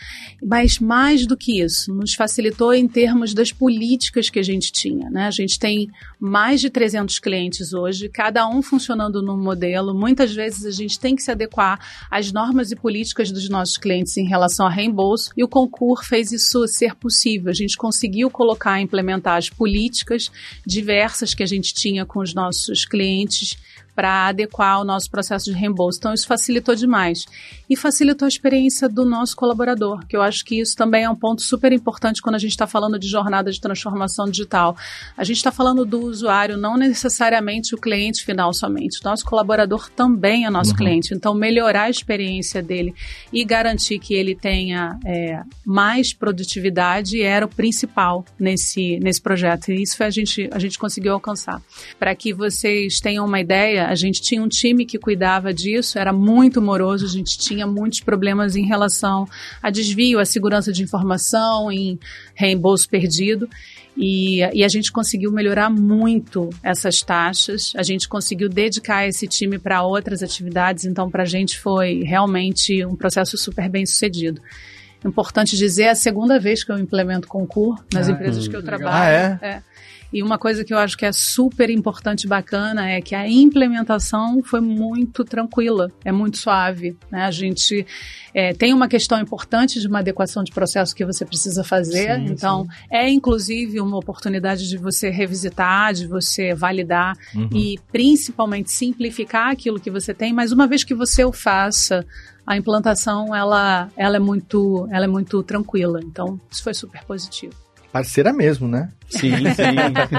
mas 0.43 0.79
mais 0.79 1.27
do 1.27 1.37
que 1.37 1.61
isso, 1.61 1.93
nos 1.93 2.15
facilitou 2.15 2.73
em 2.73 2.87
termos 2.87 3.35
das 3.35 3.53
políticas 3.53 4.31
que 4.31 4.39
a 4.39 4.43
gente 4.43 4.73
tinha. 4.73 5.11
Né? 5.11 5.27
A 5.27 5.31
gente 5.31 5.59
tem 5.59 5.89
mais 6.21 6.61
de 6.61 6.71
300 6.71 7.19
clientes 7.19 7.73
hoje, 7.73 8.09
cada 8.09 8.47
um 8.49 8.63
funcionando 8.63 9.23
num 9.23 9.37
modelo. 9.37 9.84
Muitas 9.93 10.33
vezes 10.33 10.65
a 10.65 10.71
gente 10.71 10.99
tem 10.99 11.17
que 11.17 11.23
se 11.23 11.31
adequar 11.31 11.79
às 12.11 12.33
normas 12.33 12.71
e 12.71 12.77
políticas 12.77 13.31
dos 13.31 13.49
nossos 13.49 13.77
clientes 13.77 14.17
em 14.17 14.27
relação 14.27 14.67
a 14.67 14.71
reembolso, 14.71 15.33
e 15.37 15.43
o 15.43 15.49
concurso 15.49 16.09
fez 16.09 16.31
isso 16.33 16.67
ser 16.69 16.95
possível. 16.95 17.51
A 17.51 17.55
gente 17.55 17.77
conseguiu 17.77 18.31
colocar, 18.31 18.81
implementar 18.81 19.37
as 19.37 19.51
políticas 19.51 20.31
diversas 20.65 21.35
que 21.35 21.43
a 21.43 21.47
gente 21.47 21.75
tinha 21.75 22.07
com 22.07 22.21
os 22.21 22.33
nossos 22.33 22.85
clientes 22.85 23.59
para 23.95 24.29
adequar 24.29 24.81
o 24.81 24.85
nosso 24.85 25.11
processo 25.11 25.47
de 25.47 25.53
reembolso. 25.53 25.99
Então, 25.99 26.13
isso 26.13 26.27
facilitou 26.27 26.75
demais. 26.75 27.25
E 27.69 27.77
facilitou 27.77 28.27
a 28.27 28.29
experiência 28.29 28.89
do 28.89 29.05
nosso 29.05 29.37
colaborador, 29.37 30.05
que 30.07 30.17
eu 30.17 30.23
acho 30.23 30.45
que 30.45 30.61
isso 30.61 30.77
também 30.77 31.05
é 31.05 31.11
um 31.11 31.17
ponto 31.17 31.43
super 31.43 31.73
importante 31.73 32.21
quando 32.21 32.35
a 32.35 32.39
gente 32.39 32.51
está 32.51 32.67
falando 32.67 32.99
de 32.99 33.09
jornada 33.09 33.51
de 33.51 33.61
transformação 33.61 34.27
digital. 34.27 34.77
A 35.17 35.25
gente 35.25 35.37
está 35.37 35.53
falando 35.53 35.85
do 35.85 36.01
usuário, 36.01 36.57
não 36.57 36.77
necessariamente 36.77 37.75
o 37.75 37.79
cliente 37.79 38.25
final 38.25 38.53
somente. 38.53 39.01
O 39.01 39.05
nosso 39.05 39.25
colaborador 39.25 39.91
também 39.91 40.45
é 40.45 40.51
nosso 40.51 40.71
uhum. 40.71 40.77
cliente. 40.77 41.15
Então, 41.15 41.35
melhorar 41.35 41.85
a 41.85 41.91
experiência 41.91 42.63
dele 42.63 42.95
e 43.33 43.45
garantir 43.45 43.99
que 43.99 44.15
ele 44.15 44.35
tenha 44.35 44.99
é, 45.05 45.43
mais 45.65 46.13
produtividade 46.13 47.23
era 47.23 47.47
o 47.47 47.49
principal 47.49 48.25
nesse, 48.39 48.99
nesse 49.01 49.21
projeto. 49.21 49.71
E 49.71 49.83
isso 49.83 50.03
a 50.03 50.11
gente, 50.11 50.49
a 50.53 50.59
gente 50.59 50.79
conseguiu 50.79 51.13
alcançar. 51.13 51.63
Para 51.99 52.15
que 52.15 52.33
vocês 52.33 53.01
tenham 53.01 53.25
uma 53.25 53.41
ideia, 53.41 53.84
a 53.89 53.95
gente 53.95 54.21
tinha 54.21 54.43
um 54.43 54.49
time 54.49 54.85
que 54.85 54.99
cuidava 54.99 55.53
disso, 55.53 55.99
era 55.99 56.13
muito 56.13 56.61
moroso, 56.61 57.05
a 57.05 57.09
gente 57.09 57.39
tinha 57.39 57.67
muitos 57.67 58.01
problemas 58.01 58.57
em 58.57 58.65
relação 58.65 59.27
a 59.63 59.71
desvio, 59.71 60.19
a 60.19 60.25
segurança 60.25 60.73
de 60.73 60.83
informação, 60.83 61.71
em 61.71 61.99
reembolso 62.35 62.89
perdido. 62.89 63.49
E, 63.97 64.41
e, 64.53 64.65
a 64.65 64.69
gente 64.69 64.91
conseguiu 64.91 65.31
melhorar 65.31 65.71
muito 65.71 66.51
essas 66.65 67.01
taxas, 67.01 67.73
a 67.77 67.83
gente 67.83 68.09
conseguiu 68.09 68.49
dedicar 68.49 69.07
esse 69.07 69.29
time 69.29 69.57
para 69.57 69.85
outras 69.85 70.21
atividades, 70.21 70.85
então 70.85 71.09
para 71.09 71.23
a 71.23 71.27
gente 71.27 71.61
foi 71.61 72.03
realmente 72.03 72.85
um 72.85 72.97
processo 72.97 73.39
super 73.39 73.69
bem 73.69 73.87
sucedido. 73.87 74.43
Importante 75.05 75.57
dizer, 75.57 75.85
é 75.85 75.91
a 75.91 75.95
segunda 75.95 76.41
vez 76.41 76.65
que 76.65 76.73
eu 76.73 76.79
implemento 76.79 77.29
concurso 77.29 77.85
nas 77.93 78.09
ah, 78.09 78.13
empresas 78.13 78.49
que 78.49 78.57
eu 78.57 78.63
trabalho. 78.63 78.91
Ah, 78.91 79.11
é? 79.11 79.39
é. 79.43 79.63
E 80.15 80.23
uma 80.23 80.39
coisa 80.39 80.65
que 80.65 80.73
eu 80.73 80.79
acho 80.79 80.97
que 80.97 81.05
é 81.05 81.11
super 81.11 81.69
importante 81.69 82.23
e 82.23 82.29
bacana 82.29 82.89
é 82.89 83.01
que 83.01 83.17
a 83.17 83.29
implementação 83.29 84.41
foi 84.45 84.61
muito 84.61 85.25
tranquila, 85.25 85.91
é 86.05 86.13
muito 86.13 86.39
suave. 86.39 86.97
Né? 87.11 87.25
A 87.25 87.33
gente 87.33 87.85
é, 88.33 88.53
tem 88.53 88.73
uma 88.73 88.87
questão 88.87 89.21
importante 89.21 89.81
de 89.81 89.89
uma 89.89 89.99
adequação 89.99 90.45
de 90.45 90.53
processo 90.53 90.95
que 90.95 91.05
você 91.05 91.25
precisa 91.25 91.65
fazer, 91.65 92.15
sim, 92.15 92.27
então 92.27 92.63
sim. 92.63 92.71
é 92.93 93.11
inclusive 93.11 93.81
uma 93.81 93.99
oportunidade 93.99 94.69
de 94.69 94.79
você 94.79 95.11
revisitar, 95.11 95.93
de 95.93 96.07
você 96.07 96.55
validar 96.55 97.17
uhum. 97.35 97.49
e 97.53 97.77
principalmente 97.91 98.71
simplificar 98.71 99.51
aquilo 99.51 99.81
que 99.81 99.91
você 99.91 100.15
tem, 100.15 100.33
mas 100.33 100.53
uma 100.53 100.69
vez 100.69 100.85
que 100.85 100.95
você 100.95 101.25
o 101.25 101.33
faça, 101.33 102.07
a 102.47 102.57
implantação 102.57 103.35
ela, 103.35 103.89
ela, 103.97 104.15
é 104.15 104.21
muito, 104.21 104.87
ela 104.93 105.07
é 105.07 105.09
muito 105.09 105.43
tranquila. 105.43 105.99
Então, 106.05 106.41
isso 106.49 106.63
foi 106.63 106.73
super 106.73 107.03
positivo. 107.03 107.65
Parceira 107.95 108.33
mesmo, 108.33 108.67
né? 108.67 108.91
Sim, 109.09 109.31
sim. 109.55 109.63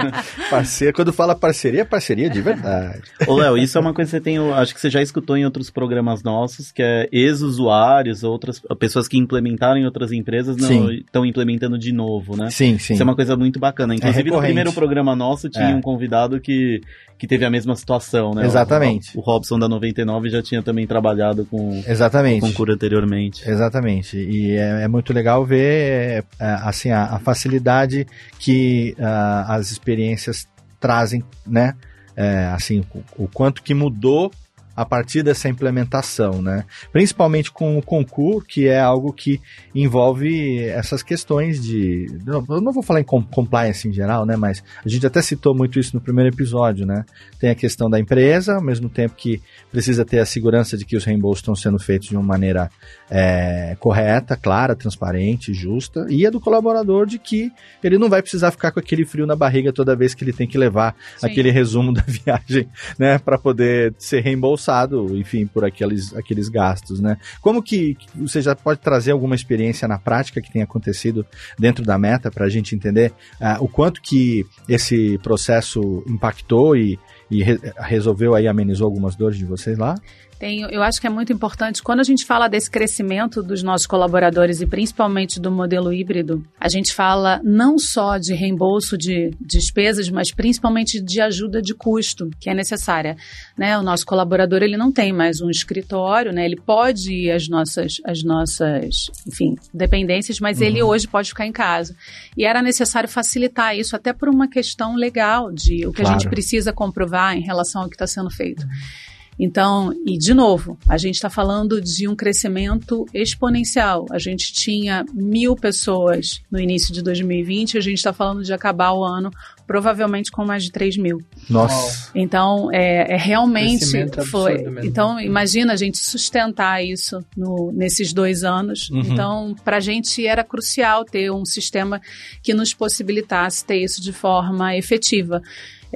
parceria, 0.49 0.93
quando 0.93 1.11
fala 1.11 1.35
parceria, 1.35 1.81
é 1.81 1.85
parceria 1.85 2.29
de 2.29 2.41
verdade. 2.41 3.01
Ô, 3.27 3.35
Léo, 3.35 3.57
isso 3.57 3.77
é 3.77 3.81
uma 3.81 3.93
coisa 3.93 4.09
que 4.09 4.17
você 4.17 4.21
tem, 4.21 4.37
acho 4.53 4.73
que 4.73 4.81
você 4.81 4.89
já 4.89 5.01
escutou 5.01 5.35
em 5.35 5.45
outros 5.45 5.69
programas 5.69 6.23
nossos, 6.23 6.71
que 6.71 6.81
é 6.81 7.07
ex-usuários, 7.11 8.23
outras 8.23 8.61
pessoas 8.79 9.07
que 9.07 9.17
implementaram 9.17 9.77
em 9.77 9.85
outras 9.85 10.11
empresas 10.11 10.57
não 10.57 10.91
estão 10.91 11.25
implementando 11.25 11.77
de 11.77 11.91
novo, 11.91 12.37
né? 12.37 12.49
Sim, 12.49 12.77
sim. 12.77 12.93
Isso 12.93 13.01
é 13.01 13.05
uma 13.05 13.15
coisa 13.15 13.35
muito 13.35 13.59
bacana. 13.59 13.93
É 13.93 13.97
Inclusive, 13.97 14.29
é 14.29 14.31
no 14.31 14.39
primeiro 14.39 14.73
programa 14.73 15.15
nosso 15.15 15.49
tinha 15.49 15.71
é. 15.71 15.75
um 15.75 15.81
convidado 15.81 16.39
que, 16.39 16.81
que 17.17 17.27
teve 17.27 17.45
a 17.45 17.49
mesma 17.49 17.75
situação, 17.75 18.33
né? 18.33 18.45
Exatamente. 18.45 19.15
O, 19.15 19.19
o, 19.19 19.23
Robson 19.23 19.57
da 19.57 19.67
99 19.67 20.29
já 20.29 20.41
tinha 20.41 20.61
também 20.61 20.85
trabalhado 20.85 21.45
com, 21.45 21.83
Exatamente. 21.87 22.41
com 22.41 22.51
cura 22.53 22.73
anteriormente. 22.73 23.49
Exatamente. 23.49 24.17
E 24.17 24.51
é, 24.51 24.83
é 24.83 24.87
muito 24.87 25.13
legal 25.13 25.45
ver, 25.45 26.23
é, 26.39 26.45
assim, 26.63 26.91
a, 26.91 27.05
a 27.05 27.19
facilidade 27.19 28.07
que 28.39 28.74
uh, 28.97 29.51
as 29.51 29.71
experiências 29.71 30.47
trazem, 30.79 31.23
né? 31.45 31.75
É, 32.15 32.45
assim, 32.53 32.83
o, 32.93 33.23
o, 33.23 33.27
quanto 33.27 33.61
que 33.61 33.73
mudou 33.73 34.31
a 34.75 34.85
partir 34.85 35.23
dessa 35.23 35.47
implementação, 35.47 36.41
né? 36.41 36.65
Principalmente 36.91 37.51
com 37.51 37.77
o 37.77 37.81
concurso, 37.81 38.45
que 38.45 38.67
é 38.67 38.79
algo 38.79 39.13
que 39.13 39.39
envolve 39.73 40.59
essas 40.65 41.01
questões 41.01 41.63
de. 41.63 42.07
Eu 42.27 42.61
não 42.61 42.73
vou 42.73 42.83
falar 42.83 42.99
em 42.99 43.03
compliance 43.03 43.87
em 43.87 43.93
geral, 43.93 44.25
né? 44.25 44.35
Mas 44.35 44.61
a 44.85 44.89
gente 44.89 45.07
até 45.07 45.21
citou 45.21 45.55
muito 45.55 45.79
isso 45.79 45.95
no 45.95 46.01
primeiro 46.01 46.33
episódio, 46.33 46.85
né? 46.85 47.05
Tem 47.39 47.49
a 47.49 47.55
questão 47.55 47.89
da 47.89 47.99
empresa, 47.99 48.55
ao 48.55 48.61
mesmo 48.61 48.89
tempo 48.89 49.15
que 49.15 49.41
precisa 49.71 50.03
ter 50.03 50.19
a 50.19 50.25
segurança 50.25 50.77
de 50.77 50.83
que 50.83 50.97
os 50.97 51.05
reembolsos 51.05 51.39
estão 51.39 51.55
sendo 51.55 51.79
feitos 51.79 52.09
de 52.09 52.15
uma 52.15 52.23
maneira 52.23 52.69
é, 53.09 53.77
correta, 53.79 54.35
clara, 54.35 54.75
transparente, 54.75 55.53
justa, 55.53 56.05
e 56.09 56.25
a 56.25 56.29
do 56.29 56.41
colaborador 56.41 57.05
de 57.05 57.17
que 57.17 57.51
ele 57.81 57.97
não 57.97 58.09
vai 58.09 58.21
precisar 58.21 58.51
ficar 58.51 58.71
com 58.71 58.79
aquele 58.79 59.05
frio 59.05 59.25
na 59.25 59.35
barriga 59.35 59.71
toda 59.71 59.95
vez 59.95 60.13
que 60.13 60.23
ele 60.23 60.33
tem 60.33 60.47
que 60.47 60.57
levar 60.57 60.95
Sim. 61.17 61.27
aquele 61.27 61.49
resumo 61.49 61.93
da 61.93 62.03
viagem, 62.05 62.67
né? 62.99 63.17
Para 63.19 63.37
poder 63.37 63.93
ser 63.97 64.21
reembolsado 64.21 64.64
reembolsado, 64.65 65.17
enfim, 65.17 65.45
por 65.45 65.63
aqueles, 65.63 66.13
aqueles 66.15 66.49
gastos, 66.49 66.99
né? 66.99 67.17
Como 67.41 67.61
que 67.61 67.95
você 68.15 68.41
já 68.41 68.55
pode 68.55 68.79
trazer 68.79 69.11
alguma 69.11 69.35
experiência 69.35 69.87
na 69.87 69.99
prática 69.99 70.41
que 70.41 70.51
tenha 70.51 70.65
acontecido 70.65 71.25
dentro 71.57 71.83
da 71.85 71.97
meta 71.97 72.31
para 72.31 72.45
a 72.45 72.49
gente 72.49 72.75
entender 72.75 73.13
uh, 73.39 73.63
o 73.63 73.67
quanto 73.67 74.01
que 74.01 74.45
esse 74.67 75.17
processo 75.19 76.03
impactou 76.07 76.75
e, 76.75 76.99
e 77.29 77.43
re 77.43 77.59
resolveu 77.77 78.35
aí, 78.35 78.47
amenizou 78.47 78.85
algumas 78.85 79.15
dores 79.15 79.37
de 79.37 79.45
vocês 79.45 79.77
lá? 79.77 79.95
Tem, 80.37 80.61
eu 80.69 80.83
acho 80.83 80.99
que 80.99 81.07
é 81.07 81.09
muito 81.09 81.31
importante, 81.31 81.81
quando 81.81 82.01
a 82.01 82.03
gente 82.03 82.25
fala 82.25 82.49
desse 82.49 82.69
crescimento 82.69 83.41
dos 83.41 83.63
nossos 83.63 83.87
colaboradores 83.87 84.59
e 84.59 84.65
principalmente 84.65 85.39
do 85.39 85.49
modelo 85.49 85.93
híbrido, 85.93 86.45
a 86.59 86.67
gente 86.67 86.93
fala 86.93 87.39
não 87.41 87.77
só 87.79 88.17
de 88.17 88.33
reembolso 88.33 88.97
de 88.97 89.31
despesas, 89.39 90.09
mas 90.09 90.33
principalmente 90.33 90.99
de 90.99 91.21
ajuda 91.21 91.61
de 91.61 91.73
custo, 91.73 92.29
que 92.37 92.49
é 92.49 92.53
necessária. 92.53 93.15
Né? 93.57 93.77
O 93.77 93.81
nosso 93.81 94.05
colaborador 94.05 94.61
ele 94.61 94.75
não 94.75 94.91
tem 94.91 95.13
mais 95.13 95.39
um 95.39 95.49
escritório, 95.49 96.33
né? 96.33 96.43
ele 96.43 96.57
pode 96.57 97.13
ir 97.13 97.31
às 97.31 97.47
nossas, 97.47 98.01
às 98.03 98.21
nossas 98.21 99.09
enfim, 99.25 99.55
dependências, 99.73 100.41
mas 100.41 100.59
uhum. 100.59 100.65
ele 100.65 100.83
hoje 100.83 101.07
pode 101.07 101.29
ficar 101.29 101.45
em 101.45 101.51
casa. 101.53 101.95
E 102.35 102.45
era 102.45 102.61
necessário 102.61 103.07
facilitar 103.07 103.75
isso, 103.77 103.95
até 103.95 104.11
por 104.11 104.27
uma 104.27 104.49
questão 104.49 104.95
legal 104.95 105.49
de 105.49 105.87
o 105.87 105.93
que 105.93 106.01
claro. 106.01 106.17
a 106.17 106.19
gente 106.19 106.29
precisa 106.29 106.73
comprovar 106.73 107.37
em 107.37 107.41
relação 107.41 107.83
ao 107.83 107.87
que 107.87 107.95
está 107.95 108.05
sendo 108.05 108.29
feito. 108.29 108.63
Uhum. 108.63 109.14
Então, 109.37 109.91
e 110.05 110.17
de 110.17 110.33
novo, 110.33 110.77
a 110.87 110.97
gente 110.97 111.15
está 111.15 111.29
falando 111.29 111.81
de 111.81 112.07
um 112.07 112.15
crescimento 112.15 113.05
exponencial. 113.13 114.05
A 114.11 114.17
gente 114.17 114.53
tinha 114.53 115.05
mil 115.13 115.55
pessoas 115.55 116.41
no 116.49 116.59
início 116.59 116.93
de 116.93 117.01
2020, 117.01 117.77
a 117.77 117.81
gente 117.81 117.97
está 117.97 118.13
falando 118.13 118.43
de 118.43 118.53
acabar 118.53 118.93
o 118.93 119.03
ano 119.03 119.29
provavelmente 119.67 120.31
com 120.31 120.45
mais 120.45 120.63
de 120.63 120.71
3 120.71 120.97
mil. 120.97 121.21
Nossa. 121.49 122.11
Então, 122.13 122.69
é, 122.71 123.13
é 123.13 123.17
realmente 123.17 123.85
foi. 124.25 124.63
Então, 124.83 125.19
imagina 125.19 125.73
a 125.73 125.75
gente 125.75 125.97
sustentar 125.97 126.83
isso 126.83 127.23
no, 127.35 127.71
nesses 127.71 128.13
dois 128.13 128.43
anos. 128.43 128.89
Uhum. 128.89 128.99
Então, 128.99 129.55
para 129.63 129.77
a 129.77 129.79
gente 129.79 130.25
era 130.25 130.43
crucial 130.43 131.03
ter 131.03 131.31
um 131.31 131.45
sistema 131.45 132.01
que 132.41 132.53
nos 132.53 132.73
possibilitasse 132.73 133.65
ter 133.65 133.77
isso 133.77 134.01
de 134.01 134.13
forma 134.13 134.75
efetiva. 134.75 135.41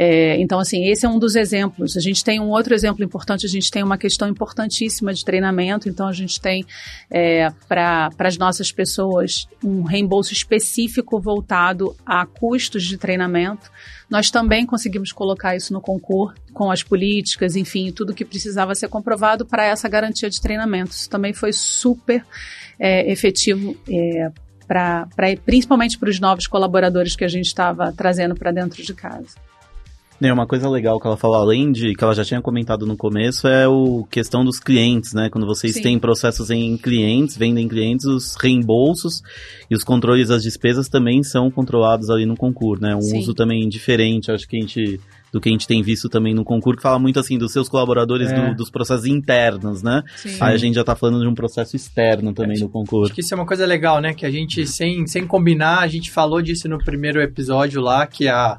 É, 0.01 0.39
então, 0.39 0.59
assim, 0.59 0.85
esse 0.85 1.05
é 1.05 1.09
um 1.09 1.19
dos 1.19 1.35
exemplos. 1.35 1.97
A 1.97 1.99
gente 1.99 2.23
tem 2.23 2.39
um 2.39 2.51
outro 2.51 2.73
exemplo 2.73 3.03
importante, 3.03 3.45
a 3.45 3.49
gente 3.49 3.69
tem 3.69 3.83
uma 3.83 3.97
questão 3.97 4.29
importantíssima 4.29 5.13
de 5.13 5.25
treinamento, 5.25 5.89
então 5.89 6.07
a 6.07 6.13
gente 6.13 6.39
tem 6.39 6.65
é, 7.11 7.49
para 7.67 8.09
as 8.17 8.37
nossas 8.37 8.71
pessoas 8.71 9.45
um 9.61 9.81
reembolso 9.81 10.31
específico 10.31 11.19
voltado 11.19 11.93
a 12.05 12.25
custos 12.25 12.85
de 12.85 12.97
treinamento. 12.97 13.69
Nós 14.09 14.31
também 14.31 14.65
conseguimos 14.65 15.11
colocar 15.11 15.57
isso 15.57 15.73
no 15.73 15.81
concurso, 15.81 16.33
com 16.53 16.71
as 16.71 16.81
políticas, 16.81 17.57
enfim, 17.57 17.91
tudo 17.91 18.13
que 18.13 18.23
precisava 18.23 18.73
ser 18.75 18.87
comprovado 18.87 19.45
para 19.45 19.65
essa 19.65 19.89
garantia 19.89 20.29
de 20.29 20.39
treinamento. 20.39 20.91
Isso 20.91 21.09
também 21.09 21.33
foi 21.33 21.51
super 21.51 22.25
é, 22.79 23.11
efetivo 23.11 23.75
é, 23.89 24.31
pra, 24.65 25.09
pra, 25.13 25.27
principalmente 25.45 25.99
para 25.99 26.09
os 26.09 26.21
novos 26.21 26.47
colaboradores 26.47 27.17
que 27.17 27.25
a 27.25 27.27
gente 27.29 27.47
estava 27.47 27.91
trazendo 27.91 28.33
para 28.33 28.53
dentro 28.53 28.81
de 28.81 28.93
casa. 28.93 29.35
É, 30.21 30.33
uma 30.33 30.45
coisa 30.45 30.67
legal 30.69 30.99
que 30.99 31.07
ela 31.07 31.15
falou, 31.15 31.37
além 31.37 31.71
de 31.71 31.93
que 31.95 32.03
ela 32.03 32.13
já 32.13 32.25
tinha 32.25 32.41
comentado 32.41 32.85
no 32.85 32.97
começo, 32.97 33.47
é 33.47 33.67
o 33.67 34.05
questão 34.11 34.43
dos 34.43 34.59
clientes, 34.59 35.13
né? 35.13 35.29
Quando 35.29 35.47
vocês 35.47 35.75
Sim. 35.75 35.81
têm 35.81 35.99
processos 35.99 36.49
em 36.49 36.75
clientes, 36.77 37.37
vendem 37.37 37.67
clientes, 37.69 38.05
os 38.05 38.35
reembolsos 38.35 39.21
e 39.71 39.75
os 39.75 39.83
controles 39.83 40.27
das 40.27 40.43
despesas 40.43 40.89
também 40.89 41.23
são 41.23 41.49
controlados 41.49 42.09
ali 42.09 42.25
no 42.25 42.35
concurso, 42.35 42.81
né? 42.83 42.93
Um 42.95 43.01
Sim. 43.01 43.19
uso 43.19 43.33
também 43.33 43.67
diferente, 43.69 44.29
acho 44.31 44.47
que 44.47 44.57
a 44.57 44.59
gente 44.59 44.99
do 45.31 45.39
que 45.39 45.47
a 45.47 45.51
gente 45.51 45.67
tem 45.67 45.83
visto 45.83 46.09
também 46.09 46.33
no 46.33 46.43
concurso, 46.43 46.77
que 46.77 46.81
fala 46.81 46.97
muito 46.97 47.19
assim 47.19 47.37
dos 47.37 47.51
seus 47.53 47.69
colaboradores, 47.69 48.31
É. 48.31 48.49
do- 48.49 48.55
dos 48.55 48.71
processos 48.71 49.05
internos, 49.05 49.83
né? 49.83 50.01
Sim. 50.15 50.35
Aí 50.41 50.55
a 50.55 50.57
gente 50.57 50.73
já 50.73 50.83
tá 50.83 50.95
falando 50.95 51.21
de 51.21 51.27
um 51.27 51.35
processo 51.35 51.75
externo 51.75 52.33
também 52.33 52.57
no 52.57 52.65
Acho 52.65 52.69
concurso. 52.73 53.13
que 53.13 53.21
isso 53.21 53.31
é 53.35 53.37
uma 53.37 53.45
coisa 53.45 53.63
legal, 53.63 54.01
né? 54.01 54.11
Que 54.15 54.25
a 54.25 54.31
gente, 54.31 54.65
sem, 54.65 55.05
sem 55.05 55.27
combinar, 55.27 55.81
a 55.81 55.87
gente 55.87 56.09
falou 56.09 56.41
disso 56.41 56.67
no 56.67 56.79
primeiro 56.79 57.21
episódio 57.21 57.79
lá, 57.79 58.07
que 58.07 58.27
a. 58.27 58.57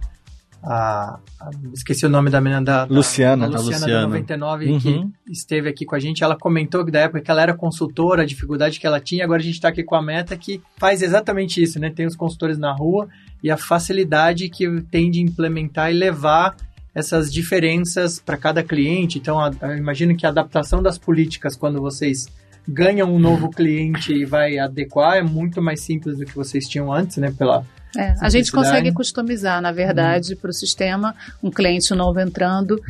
a, 0.63 1.19
a- 1.41 1.51
esqueci 1.75 2.05
o 2.05 2.09
nome 2.09 2.31
da 2.31 2.41
menina 2.41 2.63
da. 2.63 2.85
da- 2.85 2.95
Luciana. 2.95 3.47
A 3.47 3.49
Luciana, 3.49 3.77
Luciana. 3.79 4.01
da 4.03 4.07
99, 4.09 4.67
Uhum. 4.71 4.81
que 4.81 5.33
esteve 5.33 5.69
aqui 5.69 5.85
com 5.85 5.95
a 5.95 5.99
gente. 5.99 6.23
Ela 6.23 6.37
comentou 6.37 6.85
que 6.85 6.91
da 6.91 7.01
época 7.01 7.21
que 7.21 7.31
ela 7.31 7.43
era 7.43 7.55
consultora, 7.55 8.23
a 8.23 8.27
dificuldade 8.27 8.79
que 8.79 8.87
ela 8.87 9.01
tinha. 9.01 9.25
Agora 9.25 9.41
a 9.41 9.45
gente 9.45 9.55
está 9.55 9.69
aqui 9.69 9.83
com 9.83 9.95
a 9.95 10.03
Meta, 10.03 10.37
que 10.37 10.61
faz 10.79 11.03
exatamente 11.03 11.63
isso, 11.63 11.79
né? 11.79 11.91
Tem 11.91 12.07
os 12.07 12.17
consultores 12.17 12.59
na 12.59 12.73
rua 12.73 13.09
e 13.43 13.51
a 13.51 13.57
facilidade 13.57 14.49
que 14.49 14.81
tem 14.91 15.11
de 15.11 15.21
implementar 15.21 15.91
e 15.91 15.95
levar 15.95 16.55
essas 16.95 17.33
diferenças 17.33 18.19
para 18.21 18.37
cada 18.37 18.63
cliente. 18.63 19.19
Então, 19.19 19.39
a- 19.39 19.53
eu 19.63 19.77
imagino 19.77 20.17
que 20.17 20.27
a 20.27 20.29
adaptação 20.29 20.83
das 20.83 20.99
políticas, 20.99 21.57
quando 21.57 21.81
vocês 21.81 22.27
ganham 22.69 23.13
um 23.13 23.19
novo 23.19 23.49
cliente 23.49 24.13
e 24.13 24.25
vai 24.25 24.59
adequar, 24.59 25.17
é 25.17 25.23
muito 25.23 25.63
mais 25.63 25.81
simples 25.81 26.19
do 26.19 26.25
que 26.27 26.35
vocês 26.35 26.69
tinham 26.69 26.93
antes, 26.93 27.17
né? 27.17 27.33
Pela, 27.37 27.65
É, 27.97 28.15
a 28.21 28.29
gente 28.29 28.53
consegue 28.53 28.93
customizar, 28.93 29.61
na 29.61 29.73
verdade, 29.73 30.37
para 30.37 30.51
o 30.51 30.53
sistema, 30.53 31.15
um 31.43 31.51
cliente 31.51 31.93
novo 31.95 32.21
entrando, 32.21 32.81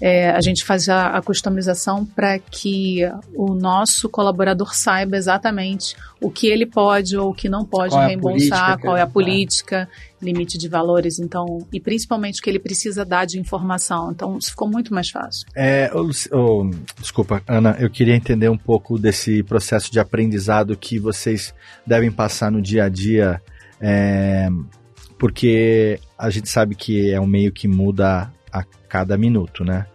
é, 0.00 0.30
a 0.30 0.40
gente 0.40 0.64
faz 0.64 0.88
a, 0.88 1.08
a 1.16 1.22
customização 1.22 2.06
para 2.06 2.38
que 2.38 3.00
o 3.34 3.54
nosso 3.54 4.08
colaborador 4.08 4.74
saiba 4.74 5.16
exatamente 5.16 5.94
o 6.20 6.30
que 6.30 6.46
ele 6.46 6.64
pode 6.64 7.16
ou 7.16 7.30
o 7.30 7.34
que 7.34 7.48
não 7.48 7.64
pode 7.64 7.92
Qual 7.92 8.02
é 8.02 8.06
reembolsar, 8.08 8.76
que 8.76 8.82
qual 8.82 8.96
é 8.96 9.02
a 9.02 9.06
política, 9.06 9.88
limite 10.20 10.56
de 10.56 10.68
valores, 10.68 11.18
então, 11.18 11.66
e 11.72 11.78
principalmente 11.78 12.40
o 12.40 12.42
que 12.42 12.48
ele 12.48 12.58
precisa 12.58 13.04
dar 13.04 13.26
de 13.26 13.38
informação. 13.38 14.10
Então, 14.10 14.38
isso 14.38 14.50
ficou 14.50 14.68
muito 14.68 14.92
mais 14.94 15.10
fácil. 15.10 15.46
É, 15.54 15.90
desculpa, 16.98 17.42
Ana, 17.46 17.76
eu 17.78 17.90
queria 17.90 18.14
entender 18.14 18.48
um 18.48 18.58
pouco 18.58 18.98
desse 18.98 19.42
processo 19.42 19.90
de 19.92 20.00
aprendizado 20.00 20.76
que 20.76 20.98
vocês 20.98 21.54
devem 21.86 22.10
passar 22.10 22.50
no 22.50 22.60
dia 22.60 22.84
a 22.84 22.88
dia, 22.88 23.40
é, 23.80 24.48
porque 25.18 25.98
a 26.18 26.30
gente 26.30 26.48
sabe 26.48 26.74
que 26.74 27.10
é 27.10 27.20
um 27.20 27.26
meio 27.26 27.52
que 27.52 27.66
muda 27.66 28.32
a 28.52 28.62
cada 28.88 29.16
minuto, 29.16 29.64
né? 29.64 29.86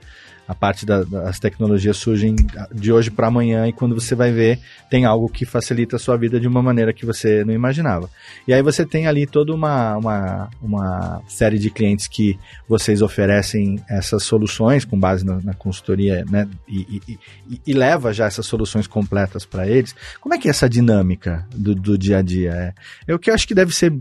A 0.47 0.53
parte 0.53 0.85
da- 0.85 1.03
das 1.03 1.39
tecnologias 1.39 1.97
surgem 1.97 2.35
de 2.71 2.91
hoje 2.91 3.09
para 3.09 3.27
amanhã 3.27 3.67
e 3.67 3.73
quando 3.73 3.95
você 3.99 4.13
vai 4.13 4.31
ver, 4.31 4.59
tem 4.89 5.03
algo 5.05 5.27
que 5.27 5.43
facilita 5.45 5.95
a 5.95 5.99
sua 5.99 6.17
vida 6.17 6.39
de 6.39 6.47
uma 6.47 6.61
maneira 6.61 6.93
que 6.93 7.05
você 7.05 7.43
não 7.43 7.53
imaginava. 7.53 8.09
E 8.47 8.53
aí 8.53 8.61
você 8.61 8.85
tem 8.85 9.07
ali 9.07 9.25
toda 9.25 9.53
uma, 9.53 9.97
uma, 9.97 10.49
uma 10.61 11.21
série 11.27 11.57
de 11.57 11.69
clientes 11.71 12.07
que 12.07 12.37
vocês 12.69 13.01
oferecem 13.01 13.79
essas 13.89 14.23
soluções 14.23 14.85
com 14.85 14.99
base 14.99 15.25
na, 15.25 15.41
na 15.41 15.53
consultoria, 15.53 16.23
né? 16.29 16.47
E, 16.67 17.01
e- 17.07 17.19
e- 17.49 17.61
e 17.65 17.73
leva 17.73 18.13
já 18.13 18.25
essas 18.25 18.45
soluções 18.45 18.85
completas 18.87 19.45
para 19.45 19.67
eles. 19.67 19.95
Como 20.21 20.35
é 20.35 20.37
que 20.37 20.47
é 20.47 20.51
essa 20.51 20.69
dinâmica 20.69 21.45
do, 21.55 21.73
do 21.73 21.97
dia 21.97 22.19
a 22.19 22.21
dia? 22.21 22.51
É, 22.51 22.73
eu 23.07 23.17
que 23.17 23.31
acho 23.31 23.47
que 23.47 23.55
deve 23.55 23.73
ser 23.75 23.91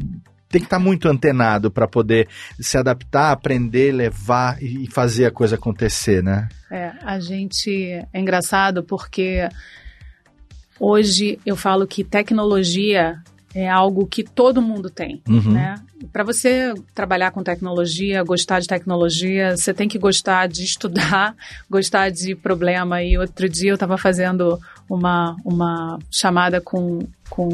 tem 0.55 0.61
que 0.61 0.67
estar 0.67 0.79
muito 0.79 1.09
antenado 1.09 1.69
para 1.69 1.89
poder 1.89 2.29
se 2.61 2.79
adaptar, 2.79 3.33
aprender, 3.33 3.91
levar 3.93 4.63
e 4.63 4.85
e 4.85 4.87
fazer 4.91 5.27
a 5.27 5.31
coisa 5.33 5.57
acontecer, 5.57 6.23
né? 6.23 6.49
É, 6.71 6.93
a 7.03 7.19
gente 7.19 7.71
é 8.13 8.21
engraçado 8.21 8.85
porque 8.85 9.49
hoje 10.79 11.39
eu 11.45 11.57
falo 11.57 11.87
que 11.87 12.05
tecnologia 12.05 13.19
é 13.55 13.69
algo 13.69 14.07
que 14.07 14.23
todo 14.25 14.61
mundo 14.61 14.91
tem, 14.91 15.23
Uhum. 15.29 15.53
né? 15.53 15.77
Para 16.13 16.25
você 16.25 16.75
trabalhar 16.95 17.31
com 17.31 17.43
tecnologia, 17.43 18.23
gostar 18.25 18.61
de 18.61 18.67
tecnologia, 18.67 19.57
você 19.57 19.73
tem 19.73 19.89
que 19.89 19.99
gostar 19.99 20.49
de 20.49 20.63
estudar, 20.65 21.35
gostar 21.71 22.11
de 22.11 22.35
problema. 22.35 23.03
E 23.03 23.17
outro 23.17 23.49
dia 23.49 23.71
eu 23.71 23.75
estava 23.75 23.97
fazendo 23.97 24.59
uma, 24.91 25.37
uma 25.45 25.99
chamada 26.11 26.61
com, 26.61 26.99
com 27.35 27.49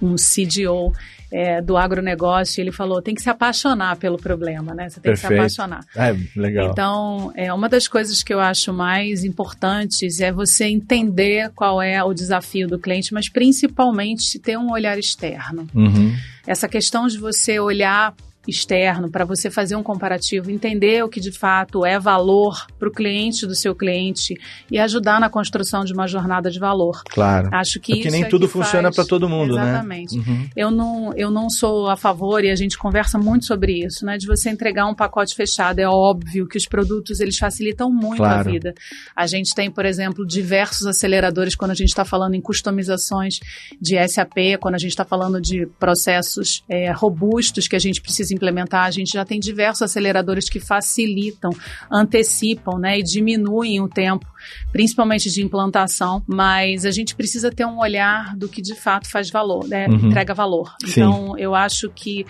um 0.00 0.14
CDO 0.14 0.92
é, 1.32 1.62
do 1.62 1.76
agronegócio 1.76 2.60
ele 2.60 2.70
falou, 2.70 3.00
tem 3.00 3.14
que 3.14 3.22
se 3.22 3.30
apaixonar 3.30 3.96
pelo 3.96 4.18
problema, 4.18 4.74
né? 4.74 4.90
Você 4.90 5.00
tem 5.00 5.12
que 5.12 5.18
se 5.18 5.26
Perfeito. 5.26 5.40
apaixonar. 5.40 5.84
É, 5.96 6.14
legal. 6.38 6.70
Então, 6.70 7.32
é, 7.34 7.52
uma 7.52 7.68
das 7.68 7.88
coisas 7.88 8.22
que 8.22 8.34
eu 8.34 8.38
acho 8.38 8.72
mais 8.72 9.24
importantes 9.24 10.20
é 10.20 10.30
você 10.30 10.66
entender 10.66 11.50
qual 11.54 11.80
é 11.80 12.04
o 12.04 12.12
desafio 12.12 12.68
do 12.68 12.78
cliente, 12.78 13.14
mas 13.14 13.30
principalmente 13.30 14.38
ter 14.38 14.58
um 14.58 14.70
olhar 14.70 14.98
externo. 14.98 15.66
Uhum. 15.74 16.14
Essa 16.46 16.68
questão 16.68 17.06
de 17.06 17.16
você 17.16 17.58
olhar 17.58 18.14
externo 18.46 19.10
para 19.10 19.24
você 19.24 19.50
fazer 19.50 19.76
um 19.76 19.82
comparativo, 19.82 20.50
entender 20.50 21.04
o 21.04 21.08
que 21.08 21.20
de 21.20 21.30
fato 21.30 21.84
é 21.86 21.98
valor 21.98 22.66
para 22.78 22.88
o 22.88 22.92
cliente 22.92 23.46
do 23.46 23.54
seu 23.54 23.74
cliente 23.74 24.34
e 24.70 24.78
ajudar 24.78 25.20
na 25.20 25.28
construção 25.30 25.84
de 25.84 25.92
uma 25.92 26.06
jornada 26.08 26.50
de 26.50 26.58
valor. 26.58 27.02
Claro. 27.10 27.48
Acho 27.52 27.78
que 27.80 27.92
Porque 27.92 28.08
isso 28.08 28.10
nem 28.16 28.24
é 28.24 28.28
tudo 28.28 28.48
funciona 28.48 28.88
faz- 28.88 28.96
para 28.96 29.04
todo 29.04 29.28
mundo, 29.28 29.52
Exatamente. 29.58 30.16
né? 30.18 30.24
Uhum. 30.26 30.48
Eu 30.56 30.70
não, 30.70 31.12
eu 31.14 31.30
não 31.30 31.48
sou 31.48 31.88
a 31.88 31.96
favor, 31.96 32.44
e 32.44 32.50
a 32.50 32.56
gente 32.56 32.76
conversa 32.76 33.18
muito 33.18 33.44
sobre 33.46 33.84
isso, 33.84 34.04
né? 34.04 34.18
De 34.18 34.26
você 34.26 34.50
entregar 34.50 34.86
um 34.86 34.94
pacote 34.94 35.34
fechado. 35.34 35.78
É 35.78 35.86
óbvio 35.88 36.46
que 36.46 36.56
os 36.58 36.66
produtos, 36.66 37.20
eles 37.20 37.38
facilitam 37.38 37.90
muito 37.90 38.18
Claro. 38.18 38.40
a 38.40 38.52
vida. 38.52 38.74
A 39.14 39.26
gente 39.26 39.54
tem, 39.54 39.70
por 39.70 39.84
exemplo, 39.84 40.26
diversos 40.26 40.86
aceleradores 40.86 41.54
quando 41.54 41.70
a 41.70 41.74
gente 41.74 41.88
está 41.90 42.04
falando 42.04 42.34
em 42.34 42.40
customizações 42.40 43.38
de 43.80 43.96
SAP, 44.08 44.56
quando 44.60 44.74
a 44.74 44.78
gente 44.78 44.90
está 44.90 45.04
falando 45.04 45.40
de 45.40 45.66
processos 45.78 46.64
é, 46.68 46.90
robustos 46.92 47.68
que 47.68 47.76
a 47.76 47.78
gente 47.78 48.00
precisa 48.00 48.31
implementar. 48.34 48.86
A 48.86 48.90
gente 48.90 49.12
já 49.12 49.24
tem 49.24 49.38
diversos 49.38 49.82
aceleradores 49.82 50.48
que 50.48 50.60
facilitam, 50.60 51.50
antecipam, 51.90 52.78
né? 52.78 52.98
E 52.98 53.02
diminuem 53.02 53.80
o 53.80 53.88
tempo 53.88 54.26
principalmente 54.72 55.30
de 55.30 55.42
implantação, 55.42 56.22
mas 56.26 56.84
a 56.84 56.90
gente 56.90 57.14
precisa 57.14 57.50
ter 57.50 57.64
um 57.64 57.78
olhar 57.78 58.36
do 58.36 58.48
que 58.48 58.60
de 58.60 58.74
fato 58.74 59.08
faz 59.08 59.30
valor, 59.30 59.66
né? 59.68 59.86
Uhum. 59.86 60.08
entrega 60.08 60.34
valor. 60.34 60.74
Sim. 60.84 60.90
Então, 60.90 61.38
eu 61.38 61.54
acho 61.54 61.90
que 61.90 62.26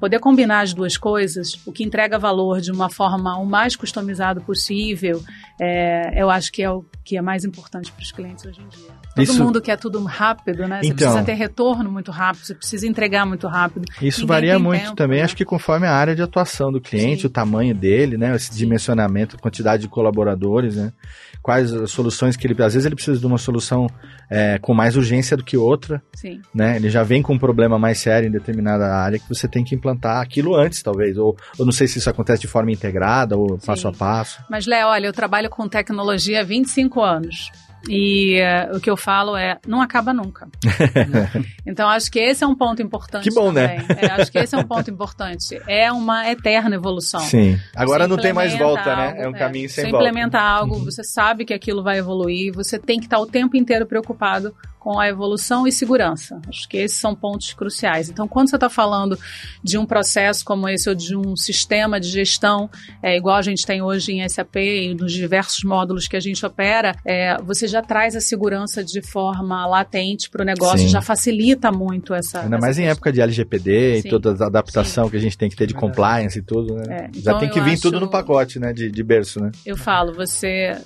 poder 0.00 0.18
combinar 0.18 0.60
as 0.60 0.74
duas 0.74 0.96
coisas, 0.96 1.58
o 1.64 1.72
que 1.72 1.84
entrega 1.84 2.18
valor 2.18 2.60
de 2.60 2.70
uma 2.70 2.90
forma 2.90 3.38
o 3.38 3.46
mais 3.46 3.76
customizado 3.76 4.40
possível, 4.42 5.22
é, 5.60 6.20
eu 6.20 6.28
acho 6.28 6.52
que 6.52 6.62
é 6.62 6.70
o 6.70 6.84
que 7.04 7.16
é 7.16 7.22
mais 7.22 7.44
importante 7.44 7.90
para 7.92 8.02
os 8.02 8.12
clientes 8.12 8.44
hoje 8.44 8.60
em 8.60 8.68
dia. 8.68 8.93
Todo 9.14 9.22
Isso- 9.24 9.44
mundo 9.44 9.60
quer 9.62 9.76
tudo 9.78 10.02
rápido, 10.04 10.66
né? 10.66 10.80
Você 10.82 10.88
Então. 10.88 10.96
precisa 11.08 11.22
ter 11.22 11.34
retorno 11.34 11.90
muito 11.90 12.10
rápido, 12.10 12.44
você 12.46 12.54
precisa 12.54 12.86
entregar 12.86 13.24
muito 13.24 13.46
rápido. 13.46 13.84
Isso 14.02 14.20
Ninguém 14.22 14.26
varia 14.26 14.58
muito 14.58 14.80
tempo, 14.82 14.96
também, 14.96 15.18
né? 15.18 15.24
acho 15.24 15.36
que 15.36 15.44
conforme 15.44 15.86
a 15.86 15.92
área 15.92 16.16
de 16.16 16.22
atuação 16.22 16.72
do 16.72 16.80
cliente, 16.80 17.22
Sim. 17.22 17.26
o 17.28 17.30
tamanho 17.30 17.74
dele, 17.74 18.16
né? 18.16 18.34
Esse 18.34 18.46
Sim. 18.52 18.58
dimensionamento, 18.58 19.36
a 19.36 19.38
quantidade 19.38 19.82
de 19.82 19.88
colaboradores, 19.88 20.76
né? 20.76 20.92
Quais 21.40 21.72
as 21.72 21.90
soluções 21.90 22.36
que 22.36 22.46
ele. 22.46 22.54
Às 22.62 22.72
vezes 22.74 22.86
ele 22.86 22.94
precisa 22.94 23.18
de 23.18 23.26
uma 23.26 23.38
solução 23.38 23.86
é, 24.30 24.58
com 24.58 24.72
mais 24.74 24.96
urgência 24.96 25.36
do 25.36 25.44
que 25.44 25.56
outra, 25.56 26.02
Sim. 26.14 26.40
né? 26.54 26.76
Ele 26.76 26.88
já 26.90 27.02
vem 27.02 27.22
com 27.22 27.34
um 27.34 27.38
problema 27.38 27.78
mais 27.78 27.98
sério 27.98 28.26
em 28.26 28.32
determinada 28.32 28.86
área 28.96 29.18
que 29.18 29.28
você 29.28 29.46
tem 29.46 29.62
que 29.62 29.74
implantar 29.74 30.20
aquilo 30.22 30.54
antes, 30.56 30.82
talvez. 30.82 31.16
Ou, 31.18 31.36
ou 31.58 31.64
não 31.64 31.72
sei 31.72 31.86
se 31.86 31.98
isso 31.98 32.08
acontece 32.10 32.40
de 32.40 32.48
forma 32.48 32.72
integrada 32.72 33.36
ou 33.36 33.58
passo 33.58 33.86
a 33.86 33.92
passo. 33.92 34.42
Mas, 34.50 34.66
Léo, 34.66 34.88
olha, 34.88 35.06
eu 35.06 35.12
trabalho 35.12 35.50
com 35.50 35.68
tecnologia 35.68 36.40
há 36.40 36.42
25 36.42 37.00
anos. 37.02 37.50
E 37.88 38.36
eh, 38.38 38.70
o 38.74 38.80
que 38.80 38.88
eu 38.88 38.96
falo 38.96 39.36
é, 39.36 39.58
não 39.66 39.80
acaba 39.80 40.12
nunca. 40.12 40.48
então, 41.66 41.88
acho 41.88 42.10
que 42.10 42.18
esse 42.18 42.42
é 42.44 42.46
um 42.46 42.54
ponto 42.54 42.82
importante. 42.82 43.28
Que 43.28 43.34
bom, 43.34 43.52
né? 43.52 43.80
também. 43.80 43.96
É, 44.02 44.12
acho 44.12 44.30
que 44.32 44.38
esse 44.38 44.54
é 44.54 44.58
um 44.58 44.64
ponto 44.66 44.90
importante. 44.90 45.60
É 45.66 45.90
uma 45.92 46.28
eterna 46.30 46.74
evolução. 46.74 47.20
Sim. 47.20 47.58
Agora 47.74 48.04
Você 48.04 48.08
não 48.08 48.16
tem 48.16 48.32
mais 48.32 48.56
volta, 48.56 48.94
né? 48.96 49.08
algo, 49.08 49.22
É 49.22 49.28
um 49.28 49.32
caminho 49.32 49.68
sem 49.68 49.84
você 49.84 49.90
volta. 49.90 50.06
implementa 50.08 50.40
algo, 50.40 50.76
Uhum. 50.76 50.84
você 50.84 51.04
sabe 51.04 51.44
que 51.44 51.52
aquilo 51.54 51.82
vai 51.82 51.98
evoluir, 51.98 52.52
você 52.52 52.78
tem 52.78 52.98
que 52.98 53.06
estar 53.06 53.18
o 53.18 53.26
tempo 53.26 53.56
inteiro 53.56 53.86
preocupado 53.86 54.54
com 54.78 55.00
a 55.00 55.08
evolução 55.08 55.66
e 55.66 55.72
segurança. 55.72 56.38
Acho 56.46 56.68
que 56.68 56.76
esses 56.76 56.98
são 56.98 57.14
pontos 57.14 57.54
cruciais. 57.54 58.10
Então, 58.10 58.28
quando 58.28 58.50
você 58.50 58.56
está 58.56 58.68
falando 58.68 59.18
de 59.62 59.78
um 59.78 59.86
processo 59.86 60.44
como 60.44 60.68
esse 60.68 60.90
ou 60.90 60.94
de 60.94 61.16
um 61.16 61.34
sistema 61.34 61.98
de 61.98 62.06
gestão, 62.10 62.68
é, 63.02 63.16
igual 63.16 63.36
a 63.36 63.40
gente 63.42 63.64
tem 63.64 63.80
hoje 63.80 64.12
em 64.12 64.28
SAP 64.28 64.56
e 64.56 64.94
nos 64.94 65.10
diversos 65.14 65.64
módulos 65.64 66.06
que 66.06 66.16
a 66.16 66.20
gente 66.20 66.44
opera, 66.44 66.94
é, 67.02 67.34
você 67.42 67.66
já 67.66 67.73
traz 67.82 68.14
a 68.16 68.20
segurança 68.20 68.82
de 68.84 69.00
forma 69.02 69.66
latente 69.66 70.28
para 70.30 70.42
o 70.42 70.44
negócio, 70.44 70.78
Sim. 70.80 70.88
já 70.88 71.00
facilita 71.00 71.70
muito 71.72 72.12
essa. 72.14 72.40
Ainda 72.40 72.56
essa 72.56 72.60
mais 72.66 72.78
em 72.78 72.82
questão. 72.82 72.92
época 72.92 73.12
de 73.12 73.20
LGPD 73.20 74.00
Sim. 74.02 74.08
e 74.08 74.10
toda 74.10 74.44
a 74.44 74.46
adaptação 74.46 75.08
que 75.10 75.16
a 75.16 75.20
gente 75.20 75.36
tem 75.38 75.48
que 75.48 75.56
ter 75.56 75.66
de 75.66 75.74
compliance 75.74 76.38
e 76.38 76.42
tudo, 76.42 76.74
né? 76.74 76.84
É, 76.88 77.10
Já 77.12 77.32
então 77.32 77.38
tem 77.40 77.48
que 77.50 77.60
vir 77.60 77.72
acho- 77.74 77.82
tudo 77.82 78.00
no 78.00 78.08
pacote, 78.08 78.58
né? 78.58 78.72
De, 78.72 78.90
de 78.90 79.02
berço, 79.02 79.40
né? 79.40 79.50
Eu 79.66 79.76
falo, 79.76 80.12
você 80.14 80.76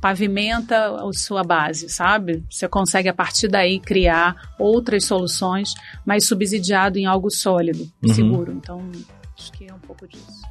pavimenta 0.00 0.88
a 0.96 1.12
sua 1.14 1.42
base, 1.42 1.88
sabe? 1.88 2.44
Você 2.50 2.68
consegue 2.68 3.08
a 3.08 3.14
partir 3.14 3.48
daí 3.48 3.80
criar 3.80 4.36
outras 4.58 5.04
soluções, 5.04 5.72
mas 6.04 6.26
subsidiado 6.26 6.98
em 6.98 7.06
algo 7.06 7.30
sólido, 7.30 7.88
Uhum. 8.06 8.12
seguro. 8.14 8.52
Então, 8.52 8.82
acho 9.38 9.50
que 9.52 9.66
é 9.66 9.72
um 9.72 9.78
pouco 9.78 10.06
disso. 10.06 10.42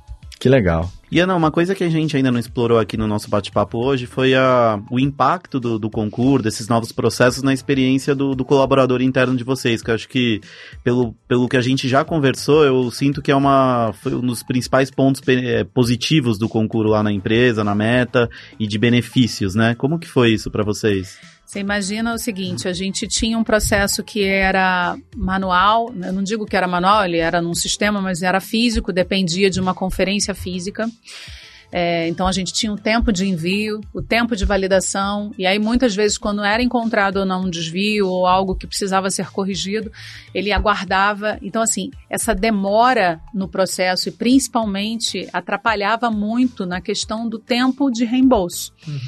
Que 0.43 0.49
legal. 0.49 0.91
E 1.09 1.21
Ana, 1.21 1.37
uma 1.37 1.49
coisa 1.49 1.73
que 1.73 1.85
a 1.85 1.89
gente 1.89 2.17
ainda 2.17 2.29
não 2.29 2.37
explorou 2.37 2.77
aqui 2.77 2.97
no 2.97 3.07
nosso 3.07 3.29
bate-papo 3.29 3.77
hoje 3.77 4.05
foi 4.05 4.35
a, 4.35 4.77
o 4.91 4.99
impacto 4.99 5.57
do, 5.57 5.79
do 5.79 5.89
concurso, 5.89 6.43
desses 6.43 6.67
novos 6.67 6.91
processos 6.91 7.41
na 7.41 7.53
experiência 7.53 8.13
do, 8.13 8.35
do, 8.35 8.43
colaborador 8.43 9.01
interno 9.01 9.37
de 9.37 9.43
vocês, 9.45 9.81
que 9.81 9.89
eu 9.89 9.95
acho 9.95 10.09
que, 10.09 10.41
pelo, 10.83 11.15
pelo 11.29 11.47
que 11.47 11.55
a 11.55 11.61
gente 11.61 11.87
já 11.87 12.03
conversou, 12.03 12.65
eu 12.65 12.91
sinto 12.91 13.21
que 13.21 13.31
é 13.31 13.35
uma, 13.37 13.93
foi 14.03 14.15
um 14.15 14.19
dos 14.19 14.43
principais 14.43 14.91
pontos 14.91 15.21
é, 15.29 15.63
positivos 15.63 16.37
do 16.37 16.49
concurso 16.49 16.91
lá 16.91 17.01
na 17.01 17.13
empresa, 17.13 17.63
na 17.63 17.73
meta 17.73 18.29
e 18.59 18.67
de 18.67 18.77
benefícios, 18.77 19.55
né? 19.55 19.75
Como 19.75 19.97
que 19.97 20.09
foi 20.09 20.33
isso 20.33 20.51
para 20.51 20.61
vocês? 20.61 21.17
Você 21.53 21.59
imagina 21.59 22.15
o 22.15 22.17
seguinte, 22.17 22.67
a 22.67 22.73
gente 22.73 23.07
tinha 23.07 23.37
um 23.37 23.43
processo 23.43 24.03
que 24.03 24.23
era 24.23 24.97
manual, 25.15 25.93
eu 26.03 26.11
não 26.11 26.23
digo 26.23 26.47
que 26.47 26.57
era 26.57 26.67
manual, 26.67 27.05
ele 27.05 27.19
era 27.19 27.43
num 27.43 27.53
sistema, 27.53 28.01
mas 28.01 28.23
era 28.23 28.41
físico, 28.41 28.91
dependia 28.91 29.51
de 29.51 29.61
uma 29.61 29.71
conferência 29.71 30.33
física. 30.33 30.89
É, 31.75 32.07
então 32.07 32.27
a 32.27 32.31
gente 32.31 32.53
tinha 32.53 32.71
um 32.71 32.77
tempo 32.77 33.11
de 33.11 33.27
envio, 33.27 33.81
o 33.91 33.99
tempo 33.99 34.35
de 34.35 34.45
validação, 34.45 35.33
e 35.39 35.43
aí 35.47 35.57
muitas 35.57 35.95
vezes, 35.95 36.19
quando 36.19 36.43
era 36.43 36.61
encontrado 36.61 37.17
ou 37.17 37.25
não 37.25 37.45
um 37.45 37.49
desvio 37.49 38.07
ou 38.07 38.27
algo 38.27 38.53
que 38.53 38.67
precisava 38.67 39.09
ser 39.09 39.31
corrigido, 39.31 39.91
ele 40.35 40.51
aguardava. 40.51 41.39
Então, 41.41 41.63
assim, 41.63 41.89
essa 42.07 42.35
demora 42.35 43.19
no 43.33 43.47
processo 43.47 44.07
e 44.07 44.11
principalmente 44.11 45.27
atrapalhava 45.33 46.11
muito 46.11 46.63
na 46.63 46.79
questão 46.79 47.27
do 47.27 47.39
tempo 47.39 47.89
de 47.89 48.05
reembolso. 48.05 48.71
Uhum. 48.87 48.99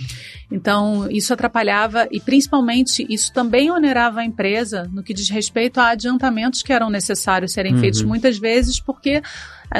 Então, 0.52 1.08
isso 1.12 1.34
atrapalhava 1.34 2.08
e 2.12 2.20
principalmente 2.20 3.06
isso 3.08 3.32
também 3.32 3.70
onerava 3.70 4.22
a 4.22 4.26
empresa 4.26 4.90
no 4.92 5.04
que 5.04 5.14
diz 5.14 5.30
respeito 5.30 5.80
a 5.80 5.90
adiantamentos 5.90 6.64
que 6.64 6.74
eram 6.74 6.90
necessários 6.90 7.54
serem 7.54 7.76
uhum. 7.76 7.80
feitos 7.80 8.02
muitas 8.02 8.40
vezes 8.40 8.80
porque 8.80 9.22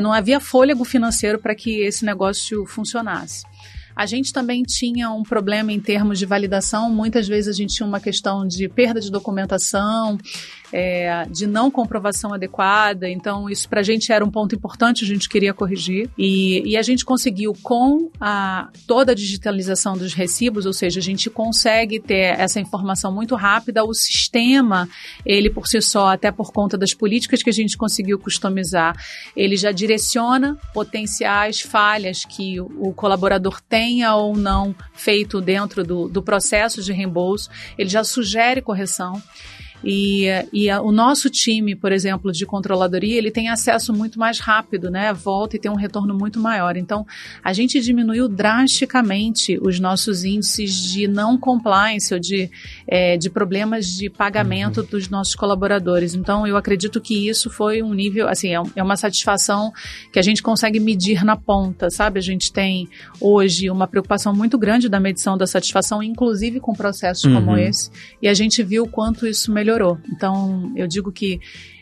não 0.02 0.12
havia 0.12 0.40
fôlego 0.40 0.84
financeiro 0.84 1.40
para 1.40 1.56
que 1.56 1.82
esse 1.82 2.06
negócio 2.06 2.66
funcionasse. 2.66 3.44
A 3.96 4.06
gente 4.06 4.34
também 4.34 4.62
tinha 4.62 5.10
um 5.10 5.24
problema 5.24 5.72
em 5.72 5.80
termos 5.80 6.20
de 6.20 6.26
validação. 6.26 6.90
Muitas 6.90 7.28
vezes 7.30 7.48
a 7.48 7.58
gente 7.58 7.76
tinha 7.76 7.88
uma 7.88 8.00
questão 8.00 8.46
de 8.46 8.68
perda 8.68 9.00
de 9.00 9.10
documentação, 9.10 10.18
é, 10.78 11.26
de 11.30 11.48
não 11.48 11.72
comprovação 11.72 12.34
adequada. 12.34 13.10
Então, 13.10 13.50
isso 13.50 13.70
para 13.70 13.80
a 13.80 13.84
gente 13.84 14.12
era 14.12 14.26
um 14.26 14.30
ponto 14.30 14.54
importante, 14.54 15.06
a 15.06 15.08
gente 15.08 15.30
queria 15.30 15.54
corrigir. 15.54 16.10
E, 16.18 16.62
e 16.70 16.76
a 16.76 16.82
gente 16.82 17.06
conseguiu, 17.06 17.54
com 17.64 18.12
a, 18.20 18.68
toda 18.86 19.14
a 19.14 19.16
digitalização 19.16 19.98
dos 19.98 20.14
recibos, 20.14 20.66
ou 20.66 20.74
seja, 20.74 21.00
a 21.00 21.04
gente 21.04 21.30
consegue 21.30 21.98
ter 21.98 22.38
essa 22.38 22.60
informação 22.60 23.10
muito 23.10 23.36
rápida. 23.36 23.86
O 23.86 23.94
sistema, 23.94 24.90
ele 25.26 25.50
por 25.50 25.66
si 25.66 25.82
só, 25.82 26.10
até 26.10 26.30
por 26.30 26.52
conta 26.52 26.78
das 26.78 26.94
políticas 26.94 27.42
que 27.42 27.50
a 27.50 27.54
gente 27.54 27.78
conseguiu 27.78 28.20
customizar, 28.20 28.98
ele 29.34 29.56
já 29.56 29.72
direciona 29.72 30.58
potenciais 30.74 31.62
falhas 31.62 32.26
que 32.26 32.60
o 32.60 32.92
colaborador 32.94 33.62
tenha 33.62 34.14
ou 34.14 34.36
não 34.36 34.76
feito 34.94 35.40
dentro 35.40 35.86
do, 35.86 36.10
do 36.10 36.22
processo 36.22 36.84
de 36.84 36.92
reembolso. 36.92 37.50
Ele 37.78 37.88
já 37.88 38.04
sugere 38.04 38.62
correção. 38.62 39.24
E, 39.86 40.26
e 40.52 40.68
a, 40.68 40.82
o 40.82 40.92
nosso 40.92 41.30
time, 41.30 41.76
por 41.76 41.92
exemplo, 41.92 42.32
de 42.32 42.44
controladoria, 42.44 43.16
ele 43.16 43.30
tem 43.30 43.50
acesso 43.50 43.94
muito 43.94 44.18
mais 44.18 44.40
rápido, 44.40 44.90
né? 44.90 45.14
Volta 45.14 45.56
e 45.56 45.60
tem 45.60 45.70
um 45.70 45.76
retorno 45.76 46.18
muito 46.18 46.40
maior. 46.40 46.76
Então, 46.76 47.06
a 47.44 47.54
gente 47.54 47.80
diminuiu 47.80 48.28
drasticamente 48.28 49.60
os 49.62 49.80
nossos 49.80 50.24
índices 50.24 50.74
de 50.92 51.08
não 51.08 51.38
compliance 51.38 52.12
ou 52.12 52.20
de, 52.20 52.50
é, 52.88 53.16
de 53.16 53.30
problemas 53.30 53.86
de 53.86 54.10
pagamento 54.10 54.82
uhum. 54.82 54.88
dos 54.88 55.08
nossos 55.08 55.36
colaboradores. 55.36 56.16
Então, 56.16 56.48
eu 56.48 56.58
acredito 56.58 57.00
que 57.00 57.30
isso 57.30 57.52
foi 57.52 57.84
um 57.84 57.94
nível, 57.94 58.28
assim, 58.28 58.56
é, 58.56 58.62
é 58.76 58.82
uma 58.82 58.98
satisfação 58.98 59.72
que 60.12 60.18
a 60.18 60.24
gente 60.24 60.42
consegue 60.42 60.80
medir 60.80 61.24
na 61.24 61.38
ponta, 61.38 61.92
sabe? 61.92 62.18
A 62.18 62.24
gente 62.24 62.52
tem 62.52 62.90
hoje 63.22 63.70
uma 63.70 63.88
preocupação 63.88 64.34
muito 64.34 64.58
grande 64.58 64.90
da 64.90 65.00
medição 65.00 65.38
da 65.38 65.46
satisfação, 65.46 66.02
inclusive 66.02 66.60
com 66.60 66.74
processos 66.74 67.26
uhum. 67.26 67.36
como 67.36 67.58
esse, 67.58 67.92
e 68.20 68.28
a 68.28 68.34
gente 68.34 68.64
viu 68.64 68.88
quanto 68.88 69.28
isso 69.28 69.52
melhorou 69.52 69.75
melhorou. 69.76 69.98
Então, 70.10 70.72
eu 70.76 70.88
digo 70.88 71.12
que 71.12 71.40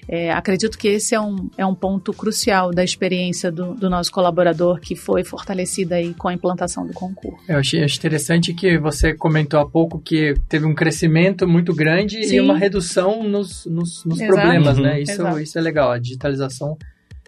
é, 0.07 0.31
acredito 0.31 0.77
que 0.77 0.89
esse 0.89 1.15
é 1.15 1.21
um, 1.21 1.49
é 1.57 1.65
um 1.65 1.73
ponto 1.73 2.11
crucial 2.11 2.71
da 2.71 2.83
experiência 2.83 3.49
do, 3.49 3.73
do, 3.73 3.89
nosso 3.89 4.11
colaborador 4.11 4.79
que 4.81 4.97
foi 4.97 5.23
fortalecida 5.23 5.95
aí 5.95 6.13
com 6.13 6.27
a 6.27 6.33
implantação 6.33 6.85
do 6.85 6.91
concurso. 6.91 7.41
Eu 7.47 7.57
achei, 7.57 7.81
interessante 7.81 8.53
que 8.53 8.77
você 8.77 9.13
comentou 9.13 9.61
há 9.61 9.69
pouco 9.69 9.99
que 9.99 10.33
teve 10.49 10.65
um 10.65 10.75
crescimento 10.75 11.47
muito 11.47 11.73
grande 11.73 12.21
Sim. 12.25 12.35
e 12.35 12.41
uma 12.41 12.57
redução 12.57 13.23
nos, 13.23 13.65
nos, 13.65 14.03
nos 14.03 14.17
problemas, 14.19 14.77
né? 14.77 14.95
Uhum. 14.95 14.99
Isso, 14.99 15.39
isso 15.39 15.57
é 15.57 15.61
legal. 15.61 15.89
A 15.89 15.99
digitalização 15.99 16.77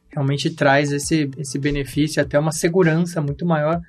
realmente 0.10 0.49
traz 0.49 0.91
esse, 0.91 1.30
esse 1.38 1.58
benefício, 1.58 2.21
até 2.21 2.38
uma 2.38 2.51
segurança 2.51 3.21
muito 3.21 3.45
maior 3.45 3.82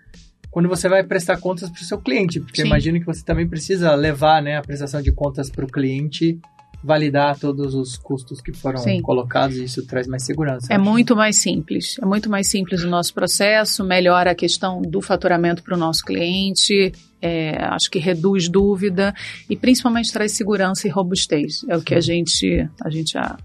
quando 0.57 0.71
você 0.71 0.89
vai 0.89 1.05
prestar 1.05 1.37
contas 1.37 1.69
para 1.69 1.83
o 1.83 1.85
seu 1.85 1.99
cliente, 1.99 2.41
porque 2.41 2.63
imagino 2.63 2.99
que 2.99 3.05
você 3.05 3.23
também 3.23 3.47
precisa 3.47 3.95
levar 3.95 4.41
né, 4.41 4.57
a 4.57 4.63
prestação 4.63 5.03
de 5.03 5.13
contas 5.13 5.51
para 5.51 5.67
o 5.67 5.69
cliente 5.69 6.41
validar 6.87 7.37
todos 7.39 7.75
os 7.75 7.99
custos 7.99 8.41
que 8.41 8.53
foram 8.53 8.79
Sim. 8.79 9.03
colocados 9.03 9.57
e 9.57 9.65
isso 9.65 9.85
traz 9.85 10.07
mais 10.07 10.25
segurança. 10.25 10.73
É 10.73 10.79
muito 10.79 11.17
mais 11.17 11.43
simples. 11.43 11.97
É 12.01 12.07
muito 12.07 12.31
mais 12.31 12.49
simples 12.49 12.85
o 12.85 12.89
nosso 12.89 13.13
processo, 13.13 13.83
melhora 13.83 14.31
a 14.31 14.35
questão 14.35 14.81
do 14.81 15.03
faturamento 15.03 15.65
para 15.65 15.75
o 15.75 15.79
nosso 15.79 16.05
cliente, 16.05 16.93
é, 17.21 17.57
acho 17.65 17.91
que 17.91 17.99
reduz 17.99 18.49
dúvida 18.49 19.13
e 19.51 19.57
principalmente 19.57 20.13
traz 20.13 20.33
segurança 20.33 20.87
e 20.87 20.91
robustez. 20.91 21.65
É 21.69 21.77
o 21.77 21.83
que 21.83 21.95
a 21.95 22.01
gente, 22.01 22.69
a 22.81 22.89
gente 22.89 23.15
já 23.15 23.37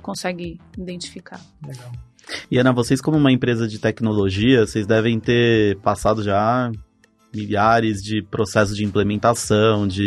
consegue 0.00 0.60
identificar. 0.78 1.40
Legal. 1.66 1.90
E 2.50 2.58
Ana, 2.58 2.72
vocês 2.72 3.00
como 3.00 3.16
uma 3.16 3.32
empresa 3.32 3.66
de 3.66 3.78
tecnologia, 3.78 4.64
vocês 4.64 4.86
devem 4.86 5.18
ter 5.18 5.76
passado 5.78 6.22
já 6.22 6.70
milhares 7.36 8.02
de 8.02 8.22
processos 8.22 8.76
de 8.76 8.84
implementação, 8.84 9.86
de, 9.86 10.04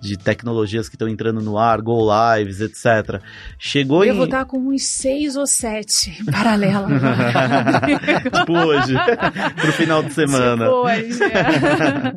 de 0.00 0.16
tecnologias 0.16 0.88
que 0.88 0.94
estão 0.94 1.08
entrando 1.08 1.40
no 1.40 1.58
ar, 1.58 1.80
go 1.80 2.08
lives, 2.36 2.60
etc. 2.60 3.20
Chegou 3.58 4.04
Eu 4.04 4.14
em... 4.14 4.16
vou 4.16 4.24
estar 4.24 4.44
com 4.44 4.58
uns 4.58 4.84
seis 4.84 5.36
ou 5.36 5.46
sete 5.46 6.22
paralelo. 6.30 6.86
tipo 8.38 8.52
hoje, 8.52 8.94
pro 9.60 9.72
final 9.72 10.02
de 10.02 10.12
semana. 10.12 10.64
Tipo 10.64 10.76
hoje, 10.76 11.22
é. 11.24 12.14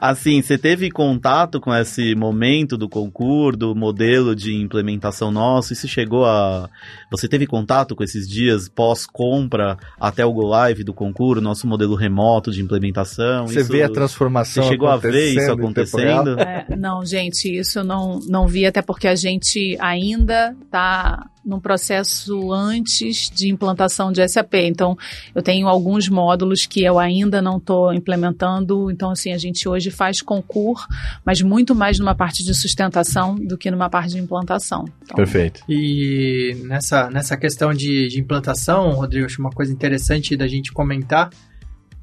assim, 0.00 0.40
você 0.40 0.56
teve 0.56 0.90
contato 0.90 1.60
com 1.60 1.74
esse 1.74 2.14
momento 2.14 2.76
do 2.76 2.88
concurso, 2.88 3.58
do 3.58 3.74
modelo 3.74 4.34
de 4.34 4.54
implementação 4.54 5.30
nosso? 5.30 5.72
Isso 5.72 5.88
chegou 5.88 6.24
a... 6.24 6.68
Você 7.10 7.28
teve 7.28 7.46
contato 7.46 7.94
com 7.94 8.04
esses 8.04 8.28
dias 8.28 8.68
pós-compra 8.68 9.76
até 9.98 10.24
o 10.24 10.32
go 10.32 10.46
live 10.46 10.84
do 10.84 10.94
concurso, 10.94 11.42
nosso 11.42 11.66
modelo 11.66 11.94
remoto 11.94 12.50
de 12.50 12.62
implementação? 12.62 13.46
Você 13.46 13.60
isso... 13.60 13.63
vê 13.68 13.82
a 13.82 13.88
transformação 13.88 14.62
Você 14.62 14.70
chegou 14.70 14.88
a 14.88 14.96
ver 14.96 15.34
isso 15.34 15.52
acontecendo? 15.52 16.38
É, 16.40 16.66
não, 16.76 17.04
gente, 17.04 17.54
isso 17.54 17.80
eu 17.80 17.84
não, 17.84 18.20
não 18.28 18.46
vi, 18.46 18.66
até 18.66 18.82
porque 18.82 19.08
a 19.08 19.14
gente 19.14 19.76
ainda 19.80 20.56
está 20.64 21.26
num 21.44 21.60
processo 21.60 22.52
antes 22.52 23.28
de 23.28 23.48
implantação 23.48 24.10
de 24.10 24.26
SAP. 24.26 24.54
Então, 24.54 24.96
eu 25.34 25.42
tenho 25.42 25.68
alguns 25.68 26.08
módulos 26.08 26.64
que 26.64 26.82
eu 26.82 26.98
ainda 26.98 27.42
não 27.42 27.58
estou 27.58 27.92
implementando. 27.92 28.90
Então, 28.90 29.10
assim, 29.10 29.32
a 29.32 29.38
gente 29.38 29.68
hoje 29.68 29.90
faz 29.90 30.22
concurso, 30.22 30.86
mas 31.24 31.42
muito 31.42 31.74
mais 31.74 31.98
numa 31.98 32.14
parte 32.14 32.42
de 32.42 32.54
sustentação 32.54 33.34
do 33.34 33.58
que 33.58 33.70
numa 33.70 33.90
parte 33.90 34.14
de 34.14 34.18
implantação. 34.18 34.84
Então, 35.02 35.16
Perfeito. 35.16 35.62
E 35.68 36.56
nessa, 36.64 37.10
nessa 37.10 37.36
questão 37.36 37.74
de, 37.74 38.08
de 38.08 38.20
implantação, 38.20 38.92
Rodrigo, 38.92 39.26
acho 39.26 39.40
uma 39.40 39.50
coisa 39.50 39.72
interessante 39.72 40.36
da 40.36 40.46
gente 40.46 40.72
comentar 40.72 41.28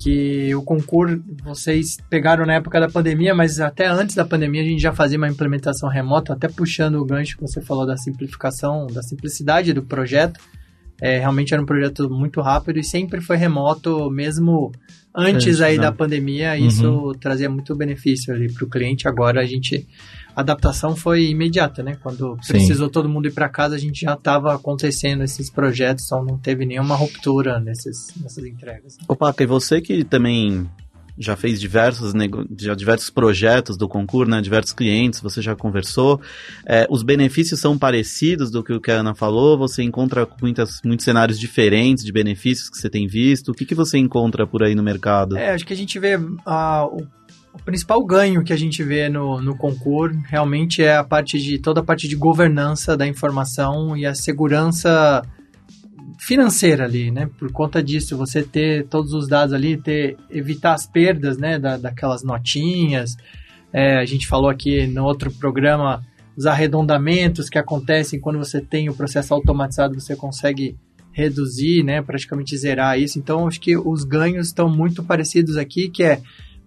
que 0.02 0.54
o 0.56 0.64
concurso 0.64 1.24
vocês 1.44 1.98
pegaram 2.10 2.44
na 2.44 2.56
época 2.56 2.80
da 2.80 2.90
pandemia, 2.90 3.36
mas 3.36 3.60
até 3.60 3.86
antes 3.86 4.16
da 4.16 4.26
pandemia 4.26 4.64
a 4.64 4.66
gente 4.66 4.82
já 4.82 4.92
fazia 4.92 5.16
uma 5.16 5.30
implementação 5.30 5.88
remota, 5.88 6.34
até 6.34 6.48
puxando 6.48 6.96
o 6.96 7.06
gancho 7.06 7.38
que 7.38 7.42
você 7.44 7.62
falou 7.62 7.86
da 7.86 7.96
simplificação, 7.96 8.88
da 8.88 9.04
simplicidade 9.04 9.72
do 9.74 9.84
projeto. 9.84 10.40
É, 11.00 11.20
realmente 11.20 11.54
era 11.54 11.62
um 11.62 11.66
projeto 11.66 12.10
muito 12.10 12.42
rápido 12.42 12.80
e 12.80 12.84
sempre 12.84 13.22
foi 13.22 13.38
remoto, 13.38 14.10
mesmo 14.10 14.72
antes, 15.16 15.48
antes 15.48 15.62
aí 15.62 15.78
da 15.78 15.92
pandemia, 15.92 16.52
uhum. 16.52 16.68
isso 16.68 17.16
trazia 17.20 17.50
muito 17.50 17.76
benefício 17.76 18.34
ali 18.34 18.52
para 18.52 18.66
o 18.66 18.70
cliente. 18.70 19.08
Agora 19.08 19.42
a 19.42 19.46
gente 19.46 19.88
a 20.42 20.44
adaptação 20.44 20.96
foi 20.96 21.26
imediata, 21.26 21.84
né? 21.84 21.98
Quando 22.02 22.38
Sim. 22.42 22.54
precisou 22.54 22.90
todo 22.90 23.08
mundo 23.08 23.28
ir 23.28 23.32
para 23.32 23.48
casa, 23.48 23.76
a 23.76 23.80
gente 23.80 24.02
já 24.02 24.14
estava 24.14 24.54
acontecendo 24.54 25.24
esses 25.24 25.50
projetos, 25.50 26.06
então 26.06 26.24
não 26.24 26.38
teve 26.38 26.66
nenhuma 26.66 26.96
ruptura 26.96 27.60
nesses, 27.60 28.14
nessas 28.22 28.44
entregas. 28.44 28.98
Opa, 29.08 29.34
e 29.40 29.46
você 29.46 29.80
que 29.80 30.04
também 30.04 30.70
já 31.18 31.36
fez 31.36 31.60
diversos, 31.60 32.14
já 32.60 32.74
diversos 32.74 33.10
projetos 33.10 33.78
do 33.78 33.88
concurso, 33.88 34.32
né, 34.32 34.42
diversos 34.42 34.74
clientes, 34.74 35.20
você 35.20 35.42
já 35.42 35.56
conversou. 35.56 36.20
É, 36.66 36.88
os 36.90 37.04
benefícios 37.04 37.60
são 37.60 37.78
parecidos 37.78 38.50
do 38.50 38.64
que, 38.64 38.74
o 38.74 38.82
que 38.82 38.92
a 38.92 38.96
Ana 38.96 39.14
falou? 39.14 39.58
Você 39.58 39.84
encontra 39.84 40.28
muitas, 40.42 40.82
muitos 40.84 41.04
cenários 41.04 41.40
diferentes 41.40 42.04
de 42.04 42.12
benefícios 42.12 42.70
que 42.70 42.78
você 42.78 42.90
tem 42.90 43.08
visto? 43.08 43.50
O 43.50 43.54
que, 43.54 43.66
que 43.66 43.76
você 43.76 43.98
encontra 43.98 44.48
por 44.48 44.64
aí 44.64 44.74
no 44.74 44.82
mercado? 44.82 45.38
É, 45.38 45.52
acho 45.52 45.66
que 45.66 45.74
a 45.74 45.78
gente 45.78 46.00
vê 46.00 46.16
uh, 46.16 46.86
o 46.92 47.06
o 47.54 47.60
principal 47.64 48.04
ganho 48.06 48.44
que 48.44 48.54
a 48.54 48.58
gente 48.58 48.84
vê 48.84 49.10
no, 49.10 49.42
no 49.42 49.58
concurso 49.58 50.18
realmente 50.26 50.82
é 50.82 50.96
a 50.96 51.04
parte 51.04 51.40
de 51.40 51.60
toda 51.60 51.82
a 51.82 51.84
parte 51.84 52.08
de 52.08 52.16
governança 52.16 52.96
da 52.96 53.06
informação 53.06 53.96
e 53.98 54.06
a 54.06 54.16
segurança 54.16 55.22
financeira 56.18 56.86
ali, 56.86 57.12
né? 57.12 57.30
Por 57.38 57.52
conta 57.52 57.82
disso, 57.82 58.16
você 58.16 58.44
ter 58.44 58.88
todos 58.88 59.14
os 59.14 59.28
dados 59.28 59.54
ali, 59.54 59.76
ter 59.76 60.18
evitar 60.30 60.74
as 60.74 60.86
perdas, 60.86 61.38
né? 61.38 61.60
Da, 61.60 61.78
daquelas 61.78 62.24
notinhas. 62.24 63.18
É, 63.74 63.98
a 63.98 64.06
gente 64.06 64.28
falou 64.28 64.50
aqui 64.50 64.88
no 64.88 65.04
outro 65.04 65.32
programa 65.32 66.06
os 66.38 66.46
arredondamentos 66.46 67.50
que 67.50 67.58
acontecem 67.58 68.20
quando 68.20 68.40
você 68.40 68.62
tem 68.62 68.90
o 68.90 68.94
processo 68.94 69.34
automatizado, 69.34 70.00
você 70.00 70.16
consegue 70.16 70.78
reduzir, 71.12 71.84
né? 71.84 72.02
Praticamente 72.02 72.58
zerar 72.58 72.98
isso. 73.00 73.20
Então, 73.20 73.48
acho 73.48 73.60
que 73.60 73.78
os 73.78 74.04
ganhos 74.04 74.48
estão 74.48 74.70
muito 74.70 75.04
parecidos 75.04 75.58
aqui, 75.58 75.90
que 75.90 76.04
é 76.04 76.22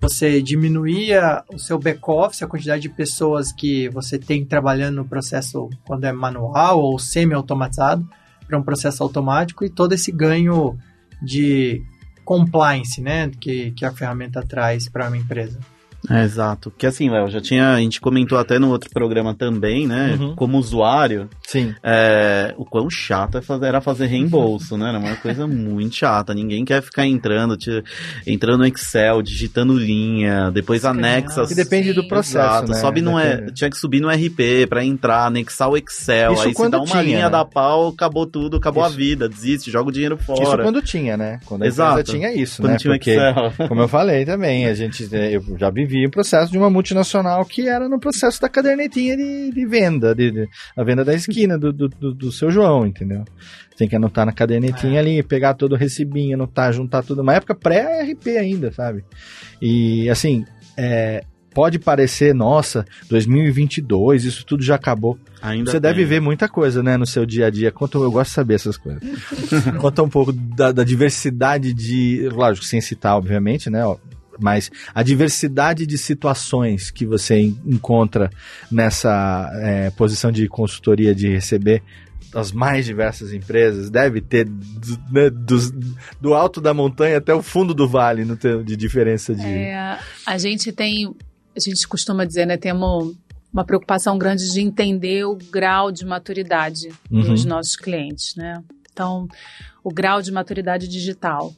você 0.04 0.42
diminuir 0.42 1.14
o 1.50 1.58
seu 1.58 1.78
back-office, 1.78 2.42
a 2.42 2.46
quantidade 2.46 2.82
de 2.82 2.90
pessoas 2.90 3.50
que 3.50 3.88
você 3.88 4.18
tem 4.18 4.44
trabalhando 4.44 4.96
no 4.96 5.04
processo 5.06 5.70
quando 5.86 6.04
é 6.04 6.12
manual 6.12 6.78
ou 6.78 6.98
semi-automatizado 6.98 8.06
para 8.46 8.58
um 8.58 8.62
processo 8.62 9.02
automático 9.02 9.64
e 9.64 9.70
todo 9.70 9.94
esse 9.94 10.12
ganho 10.12 10.78
de 11.22 11.82
compliance, 12.22 13.00
né, 13.00 13.30
que, 13.40 13.70
que 13.70 13.82
a 13.86 13.92
ferramenta 13.92 14.42
traz 14.42 14.90
para 14.90 15.08
uma 15.08 15.16
empresa. 15.16 15.58
É, 16.10 16.22
exato. 16.24 16.72
Que 16.76 16.86
assim, 16.86 17.08
Léo, 17.08 17.28
já 17.28 17.40
tinha. 17.40 17.72
A 17.74 17.80
gente 17.80 18.00
comentou 18.00 18.38
até 18.38 18.58
no 18.58 18.70
outro 18.70 18.90
programa 18.90 19.34
também, 19.34 19.86
né? 19.86 20.16
Uhum. 20.20 20.34
Como 20.34 20.58
usuário. 20.58 21.28
Sim. 21.42 21.74
É, 21.82 22.54
o 22.58 22.64
quão 22.64 22.90
chato 22.90 23.38
é 23.38 23.42
fazer, 23.42 23.66
era 23.66 23.80
fazer 23.80 24.06
reembolso, 24.06 24.76
né? 24.76 24.90
Era 24.90 24.98
uma 24.98 25.16
coisa 25.16 25.46
muito 25.46 25.96
chata. 25.96 26.34
Ninguém 26.34 26.64
quer 26.64 26.82
ficar 26.82 27.06
entrando, 27.06 27.56
te, 27.56 27.82
entrando 28.26 28.58
no 28.58 28.66
Excel, 28.66 29.22
digitando 29.22 29.76
linha, 29.76 30.50
depois 30.50 30.84
anexa. 30.84 31.46
Que 31.46 31.54
depende 31.54 31.92
do 31.92 32.06
processo. 32.06 32.64
Exato. 32.64 32.72
Né? 32.72 32.78
Sobe 32.78 33.00
no, 33.00 33.18
é, 33.18 33.46
tinha 33.52 33.70
que 33.70 33.76
subir 33.76 34.00
no 34.00 34.08
RP 34.10 34.68
para 34.68 34.84
entrar, 34.84 35.26
anexar 35.26 35.70
o 35.70 35.76
Excel. 35.76 36.34
Isso 36.34 36.48
aí 36.48 36.54
se 36.54 36.68
dá 36.68 36.78
uma 36.78 36.86
tinha, 36.86 37.02
linha 37.02 37.24
né? 37.24 37.30
da 37.30 37.44
pau, 37.44 37.88
acabou 37.88 38.26
tudo, 38.26 38.58
acabou 38.58 38.84
isso. 38.84 38.92
a 38.92 38.96
vida, 38.96 39.28
desiste, 39.28 39.70
joga 39.70 39.88
o 39.88 39.92
dinheiro 39.92 40.18
fora. 40.18 40.42
Isso 40.42 40.58
quando 40.58 40.82
tinha, 40.82 41.16
né? 41.16 41.40
Quando 41.46 41.62
a 41.62 41.66
Exato. 41.66 42.02
tinha 42.02 42.32
isso, 42.32 42.60
quando 42.60 42.72
né? 42.72 42.78
Tinha 42.78 42.92
Porque, 42.92 43.12
Excel. 43.12 43.68
como 43.68 43.80
eu 43.80 43.88
falei 43.88 44.24
também, 44.24 44.66
a 44.66 44.74
gente, 44.74 45.08
eu 45.10 45.42
já 45.58 45.70
vivi 45.70 45.93
vivia 45.94 46.08
um 46.08 46.10
processo 46.10 46.50
de 46.50 46.58
uma 46.58 46.68
multinacional 46.68 47.44
que 47.44 47.68
era 47.68 47.88
no 47.88 47.98
processo 47.98 48.40
da 48.40 48.48
cadernetinha 48.48 49.16
de, 49.16 49.52
de 49.52 49.66
venda, 49.66 50.14
de, 50.14 50.30
de, 50.30 50.48
a 50.76 50.82
venda 50.82 51.04
da 51.04 51.14
esquina 51.14 51.56
do, 51.56 51.72
do, 51.72 51.88
do, 51.88 52.14
do, 52.14 52.32
seu 52.32 52.50
João, 52.50 52.86
entendeu? 52.86 53.24
Tem 53.76 53.88
que 53.88 53.96
anotar 53.96 54.26
na 54.26 54.32
cadernetinha 54.32 54.96
é. 54.96 54.98
ali, 54.98 55.22
pegar 55.22 55.54
todo 55.54 55.72
o 55.72 55.76
recibinho, 55.76 56.34
anotar, 56.34 56.72
juntar 56.72 57.02
tudo. 57.02 57.22
Uma 57.22 57.34
época 57.34 57.54
pré-RP 57.54 58.36
ainda, 58.38 58.72
sabe? 58.72 59.04
E 59.60 60.08
assim, 60.10 60.44
é, 60.76 61.24
pode 61.52 61.78
parecer, 61.78 62.34
nossa, 62.34 62.84
2022, 63.08 64.24
isso 64.24 64.44
tudo 64.44 64.62
já 64.62 64.74
acabou. 64.74 65.18
Ainda 65.40 65.70
Você 65.70 65.80
tem. 65.80 65.90
deve 65.90 66.04
ver 66.04 66.20
muita 66.20 66.48
coisa, 66.48 66.82
né, 66.82 66.96
no 66.96 67.06
seu 67.06 67.24
dia 67.24 67.46
a 67.46 67.50
dia. 67.50 67.70
Conta, 67.70 67.98
eu 67.98 68.10
gosto 68.10 68.30
de 68.30 68.34
saber 68.34 68.54
essas 68.54 68.76
coisas. 68.76 69.02
Conta 69.80 70.02
um 70.02 70.08
pouco 70.08 70.32
da, 70.32 70.72
da, 70.72 70.82
diversidade 70.82 71.72
de, 71.72 72.28
lógico, 72.32 72.66
sem 72.66 72.80
citar, 72.80 73.16
obviamente, 73.16 73.70
né, 73.70 73.82
mas 74.40 74.70
a 74.94 75.02
diversidade 75.02 75.86
de 75.86 75.98
situações 75.98 76.90
que 76.90 77.06
você 77.06 77.40
encontra 77.40 78.30
nessa 78.70 79.50
é, 79.56 79.90
posição 79.90 80.30
de 80.30 80.48
consultoria 80.48 81.14
de 81.14 81.28
receber 81.28 81.82
das 82.34 82.50
mais 82.50 82.84
diversas 82.84 83.32
empresas 83.32 83.88
deve 83.88 84.20
ter 84.20 84.44
do, 84.44 84.98
né, 85.10 85.30
do, 85.30 85.56
do, 86.20 86.34
alto 86.34 86.60
da 86.60 86.74
montanha 86.74 87.18
até 87.18 87.32
o 87.32 87.40
fundo 87.40 87.72
do 87.72 87.88
vale 87.88 88.24
no 88.24 88.36
termo 88.36 88.64
de 88.64 88.76
diferença 88.76 89.32
de 89.32 89.46
é, 89.46 89.98
a 90.26 90.36
gente 90.36 90.72
tem 90.72 91.14
a 91.56 91.60
gente 91.60 91.86
costuma 91.86 92.24
dizer 92.24 92.44
né 92.44 92.56
temos 92.56 93.14
uma 93.52 93.64
preocupação 93.64 94.18
grande 94.18 94.52
de 94.52 94.60
entender 94.60 95.24
o 95.24 95.36
grau 95.36 95.92
de 95.92 96.04
maturidade 96.04 96.88
uhum. 97.08 97.22
dos 97.22 97.44
nossos 97.44 97.76
clientes 97.76 98.34
né 98.34 98.60
então 98.90 99.28
o 99.84 99.92
grau 99.92 100.20
de 100.20 100.32
maturidade 100.32 100.88
digital 100.88 101.54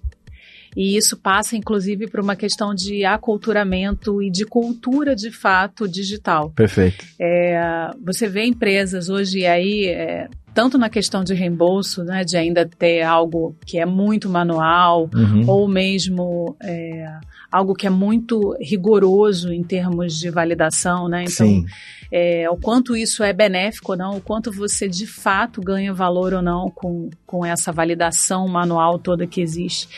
e 0.77 0.95
isso 0.95 1.17
passa, 1.17 1.57
inclusive, 1.57 2.07
por 2.07 2.21
uma 2.21 2.37
questão 2.37 2.75
de 2.75 3.03
aculturamento 3.05 4.23
e 4.23 4.31
de 4.31 4.45
cultura, 4.45 5.17
de 5.17 5.31
fato, 5.31 5.89
digital. 5.89 6.51
Perfeito. 6.51 7.03
É, 7.19 7.91
você 8.05 8.29
vê 8.29 8.45
empresas 8.45 9.09
hoje 9.09 9.47
aí, 9.47 9.87
é, 9.87 10.29
tanto 10.53 10.77
na 10.77 10.91
questão 10.91 11.25
de 11.25 11.33
reembolso, 11.33 12.05
né, 12.05 12.25
de 12.25 12.37
ainda 12.37 12.69
ter 12.79 13.03
algo 13.03 13.57
que 13.65 13.79
é 13.79 13.87
muito 13.87 14.29
manual, 14.29 15.09
uhum. 15.15 15.45
ou 15.49 15.67
mesmo 15.67 16.55
é, 16.63 17.07
algo 17.51 17.75
que 17.75 17.87
é 17.87 17.91
muito 17.91 18.55
rigoroso 18.61 19.51
em 19.51 19.63
termos 19.63 20.19
de 20.19 20.29
validação, 20.29 21.09
né? 21.09 21.23
Então, 21.23 21.47
Sim. 21.47 21.65
É, 22.13 22.49
o 22.51 22.57
quanto 22.57 22.97
isso 22.97 23.25
é 23.25 23.33
benéfico 23.33 23.93
ou 23.93 23.99
não, 23.99 24.17
o 24.17 24.21
quanto 24.21 24.53
você 24.53 24.89
de 24.89 25.07
fato 25.07 25.61
ganha 25.61 25.93
valor 25.93 26.35
ou 26.35 26.43
não 26.43 26.71
com, 26.71 27.11
com 27.27 27.45
essa 27.45 27.73
validação 27.73 28.47
manual 28.47 28.99
toda 28.99 29.27
que 29.27 29.41
existe. 29.41 29.89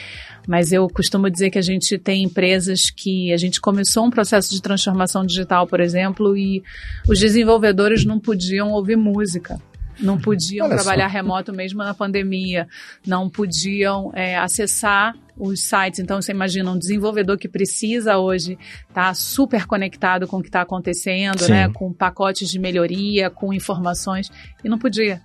Mas 0.48 0.72
eu 0.72 0.88
costumo 0.88 1.28
dizer 1.28 1.50
que 1.50 1.58
a 1.58 1.62
gente 1.62 1.98
tem 1.98 2.22
empresas 2.22 2.88
que 2.88 3.30
a 3.34 3.37
gente 3.37 3.61
começou 3.61 4.06
um 4.06 4.11
processo 4.11 4.50
de 4.50 4.62
transformação 4.62 5.26
digital, 5.26 5.66
por 5.66 5.78
exemplo, 5.78 6.34
e 6.34 6.62
os 7.06 7.18
desenvolvedores 7.18 8.02
não 8.06 8.18
podiam 8.18 8.70
ouvir 8.70 8.96
música 8.96 9.61
não 10.00 10.18
podiam 10.18 10.66
Olha 10.66 10.76
trabalhar 10.76 11.08
só. 11.08 11.12
remoto 11.12 11.52
mesmo 11.52 11.78
na 11.78 11.92
pandemia, 11.92 12.68
não 13.06 13.28
podiam 13.28 14.12
é, 14.14 14.37
acessar 14.37 15.14
os 15.37 15.61
sites. 15.61 16.00
Então, 16.00 16.20
você 16.20 16.32
imagina 16.32 16.70
um 16.70 16.78
desenvolvedor 16.78 17.37
que 17.37 17.48
precisa 17.48 18.18
hoje 18.18 18.58
estar 18.88 19.08
tá 19.08 19.14
super 19.14 19.66
conectado 19.66 20.26
com 20.26 20.38
o 20.38 20.42
que 20.42 20.48
está 20.48 20.62
acontecendo, 20.62 21.48
né? 21.48 21.68
Com 21.68 21.92
pacotes 21.92 22.48
de 22.48 22.58
melhoria, 22.58 23.30
com 23.30 23.52
informações, 23.52 24.30
e 24.62 24.68
não 24.68 24.78
podia. 24.78 25.20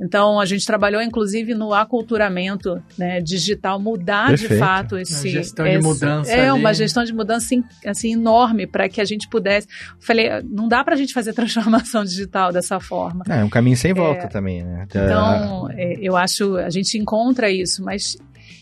Então, 0.00 0.40
a 0.40 0.44
gente 0.44 0.66
trabalhou, 0.66 1.00
inclusive, 1.02 1.54
no 1.54 1.72
aculturamento 1.72 2.82
né, 2.98 3.20
digital, 3.20 3.78
mudar 3.78 4.28
Perfeito. 4.28 4.52
de 4.52 4.58
fato 4.58 4.98
esse... 4.98 5.28
Uma 5.28 5.32
gestão 5.34 5.66
esse, 5.66 5.78
de 5.78 5.84
mudança 5.84 6.30
É, 6.32 6.48
ali. 6.48 6.60
uma 6.60 6.74
gestão 6.74 7.04
de 7.04 7.12
mudança 7.12 7.54
assim, 7.86 8.12
enorme 8.12 8.66
para 8.66 8.88
que 8.88 9.00
a 9.00 9.04
gente 9.04 9.28
pudesse... 9.28 9.68
Falei, 10.00 10.28
não 10.42 10.68
dá 10.68 10.82
para 10.82 10.94
a 10.94 10.96
gente 10.96 11.12
fazer 11.12 11.32
transformação 11.34 12.04
digital 12.04 12.52
dessa 12.52 12.80
forma. 12.80 13.24
É, 13.28 13.40
é 13.40 13.44
um 13.44 13.48
caminho 13.50 13.76
sem 13.76 13.92
volta 13.92 14.24
é, 14.24 14.28
também, 14.28 14.62
né? 14.62 14.86
Então, 14.88 15.70
é, 15.70 15.94
eu 16.00 16.16
acho, 16.16 16.56
a 16.56 16.70
gente 16.70 16.98
encontra 16.98 17.50
isso, 17.50 17.82
mas 17.82 18.16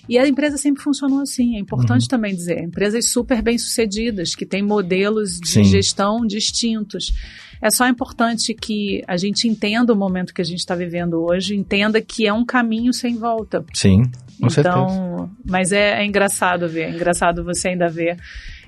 e 0.09 0.19
a 0.19 0.27
empresa 0.27 0.57
sempre 0.57 0.83
funcionou 0.83 1.21
assim, 1.21 1.57
é 1.57 1.59
importante 1.59 2.03
uhum. 2.03 2.09
também 2.09 2.35
dizer. 2.35 2.62
Empresas 2.62 3.11
super 3.11 3.41
bem 3.43 3.57
sucedidas, 3.59 4.35
que 4.35 4.45
têm 4.45 4.62
modelos 4.62 5.38
de 5.38 5.49
Sim. 5.49 5.65
gestão 5.65 6.27
distintos. 6.27 7.12
É 7.61 7.71
só 7.71 7.87
importante 7.87 8.55
que 8.55 9.05
a 9.07 9.17
gente 9.17 9.47
entenda 9.47 9.93
o 9.93 9.97
momento 9.97 10.35
que 10.35 10.43
a 10.43 10.45
gente 10.45 10.59
está 10.59 10.75
vivendo 10.75 11.23
hoje, 11.23 11.55
entenda 11.55 12.01
que 12.01 12.27
é 12.27 12.33
um 12.33 12.45
caminho 12.45 12.93
sem 12.93 13.17
volta. 13.17 13.65
Sim, 13.73 14.03
com 14.41 14.49
então, 14.49 14.51
certeza. 14.51 15.31
Mas 15.49 15.71
é, 15.71 16.03
é 16.03 16.05
engraçado 16.05 16.69
ver, 16.69 16.83
é 16.83 16.91
engraçado 16.91 17.45
você 17.45 17.69
ainda 17.69 17.88
ver 17.88 18.19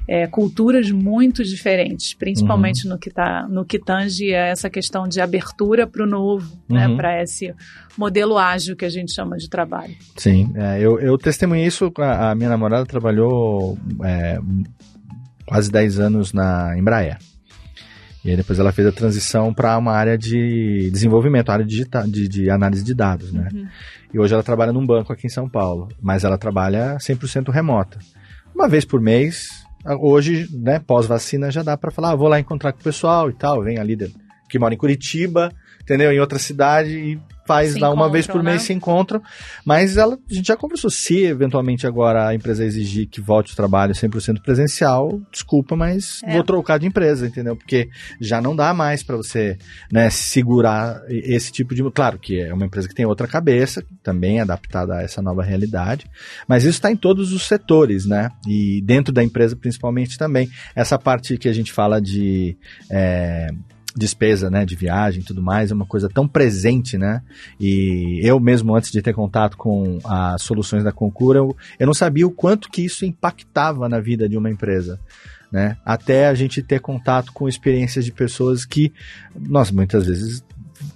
é, 0.07 0.27
culturas 0.27 0.91
muito 0.91 1.43
diferentes, 1.43 2.15
principalmente 2.15 2.87
uhum. 2.87 2.95
no, 2.95 2.99
que 2.99 3.11
tá, 3.11 3.47
no 3.49 3.65
que 3.65 3.79
tange 3.79 4.35
a 4.35 4.47
essa 4.47 4.69
questão 4.69 5.09
de 5.09 5.21
abertura 5.21 5.87
para 5.87 6.05
o 6.05 6.07
novo, 6.07 6.47
né, 6.69 6.87
uhum. 6.87 6.93
né, 6.93 6.97
para 6.97 7.23
esse 7.23 7.55
modelo 7.97 8.37
ágil 8.37 8.77
que 8.77 8.85
a 8.85 8.91
gente 8.91 9.13
chama 9.13 9.37
de 9.37 9.49
trabalho. 9.49 9.95
Sim, 10.17 10.53
é, 10.57 10.81
eu, 10.81 10.99
eu 11.01 11.17
testemunhei 11.17 11.67
isso, 11.67 11.91
a, 11.99 12.31
a 12.31 12.35
minha 12.35 12.51
namorada 12.51 12.85
trabalhou 12.85 13.79
é, 14.05 14.39
quase 15.47 15.71
10 15.71 15.99
anos 16.01 16.33
na 16.33 16.77
Embraer. 16.77 17.19
E 18.25 18.31
aí 18.31 18.37
depois 18.37 18.59
ela 18.59 18.73
fez 18.73 18.89
a 18.89 18.93
transição 18.93 19.53
para 19.53 19.77
uma 19.77 19.93
área 19.93 20.17
de 20.17 20.91
desenvolvimento, 20.91 21.51
área 21.51 21.65
digital, 21.65 22.07
de, 22.07 22.27
de 22.27 22.49
análise 22.49 22.83
de 22.83 22.95
dados, 22.95 23.31
né? 23.31 23.49
Uhum. 23.53 23.67
E 24.15 24.19
hoje 24.19 24.33
ela 24.33 24.43
trabalha 24.43 24.73
num 24.73 24.87
banco 24.87 25.13
aqui 25.13 25.27
em 25.27 25.31
São 25.31 25.47
Paulo, 25.47 25.89
mas 26.01 26.25
ela 26.25 26.39
trabalha 26.39 26.97
100% 26.97 27.51
remota. 27.51 27.99
Uma 28.55 28.67
vez 28.67 28.85
por 28.85 28.99
mês, 28.99 29.64
hoje, 30.01 30.49
né, 30.53 30.79
pós-vacina, 30.79 31.51
já 31.51 31.63
dá 31.63 31.77
para 31.77 31.91
falar, 31.91 32.13
ah, 32.13 32.17
vou 32.17 32.29
lá 32.29 32.41
encontrar 32.41 32.73
com 32.73 32.81
o 32.81 32.85
pessoal 32.85 33.29
e 33.29 33.35
tal, 33.35 33.63
vem 33.63 33.79
ali 33.79 33.97
que 34.49 34.59
mora 34.59 34.75
em 34.75 34.79
Curitiba, 34.79 35.53
entendeu? 35.83 36.13
Em 36.13 36.21
outra 36.21 36.39
cidade 36.39 36.91
e 36.91 37.19
faz 37.47 37.73
se 37.73 37.79
lá 37.79 37.91
uma 37.91 38.11
vez 38.11 38.27
por 38.27 38.43
mês 38.43 38.63
né? 38.63 38.67
se 38.67 38.73
encontram, 38.73 39.23
mas 39.65 39.97
ela, 39.97 40.19
a 40.31 40.35
gente 40.35 40.47
já 40.47 40.57
conversou, 40.57 40.91
se 40.91 41.25
eventualmente 41.25 41.87
agora 41.87 42.29
a 42.29 42.35
empresa 42.35 42.65
exigir 42.65 43.09
que 43.09 43.21
volte 43.21 43.53
o 43.53 43.57
trabalho 43.57 43.93
100% 43.93 44.41
presencial, 44.43 45.21
desculpa, 45.31 45.77
mas 45.77 46.21
é. 46.25 46.35
vou 46.35 46.45
trocar 46.45 46.79
de 46.79 46.87
empresa, 46.87 47.27
entendeu? 47.27 47.57
Porque 47.57 47.89
já 48.21 48.41
não 48.41 48.55
dá 48.55 48.73
mais 48.73 49.03
para 49.03 49.17
você, 49.17 49.59
né, 49.91 50.11
segurar 50.11 51.03
esse 51.09 51.53
tipo 51.53 51.75
de, 51.75 51.83
claro 51.91 52.19
que 52.19 52.41
é 52.41 52.53
uma 52.53 52.67
empresa 52.67 52.89
que 52.89 52.95
tem 52.95 53.07
outra 53.07 53.27
cabeça, 53.27 53.85
também 54.03 54.41
adaptada 54.41 54.97
a 54.97 55.03
essa 55.03 55.21
nova 55.21 55.43
realidade, 55.43 56.07
mas 56.47 56.65
isso 56.65 56.79
está 56.79 56.91
em 56.91 56.97
todos 56.97 57.33
os 57.33 57.47
setores, 57.47 58.07
né? 58.07 58.31
E 58.47 58.81
dentro 58.83 59.13
da 59.13 59.23
empresa 59.23 59.57
principalmente 59.57 60.19
também. 60.19 60.51
Essa 60.75 60.99
parte 60.99 61.37
que 61.39 61.49
a 61.49 61.53
gente 61.53 61.73
fala 61.73 62.01
de 62.01 62.57
é, 62.91 63.49
despesa, 63.97 64.51
né, 64.51 64.65
de 64.65 64.75
viagem 64.75 65.21
e 65.21 65.25
tudo 65.25 65.43
mais, 65.43 65.71
é 65.71 65.75
uma 65.75 65.87
coisa 65.87 66.09
tão 66.09 66.27
presente, 66.27 66.99
né? 66.99 67.23
E 67.61 68.21
eu 68.23 68.41
mesmo, 68.41 68.75
antes 68.75 68.91
de 68.91 69.01
ter 69.01 69.13
contato 69.13 69.57
com 69.57 69.99
as 70.05 70.43
soluções 70.43 70.83
da 70.83 70.93
Concura, 70.93 71.39
eu, 71.39 71.57
eu 71.79 71.87
não 71.87 71.95
sabia 71.95 72.27
o 72.27 72.31
quanto 72.31 72.71
que 72.71 72.83
isso 72.83 73.05
impactava 73.05 73.89
na 73.89 74.01
vida 74.01 74.29
de 74.29 74.37
uma 74.37 74.51
empresa. 74.51 74.99
Né? 75.51 75.77
Até 75.85 76.27
a 76.27 76.35
gente 76.35 76.61
ter 76.61 76.81
contato 76.81 77.33
com 77.33 77.49
experiências 77.49 78.05
de 78.05 78.11
pessoas 78.11 78.65
que, 78.65 78.93
nós 79.37 79.71
muitas 79.71 80.07
vezes 80.07 80.45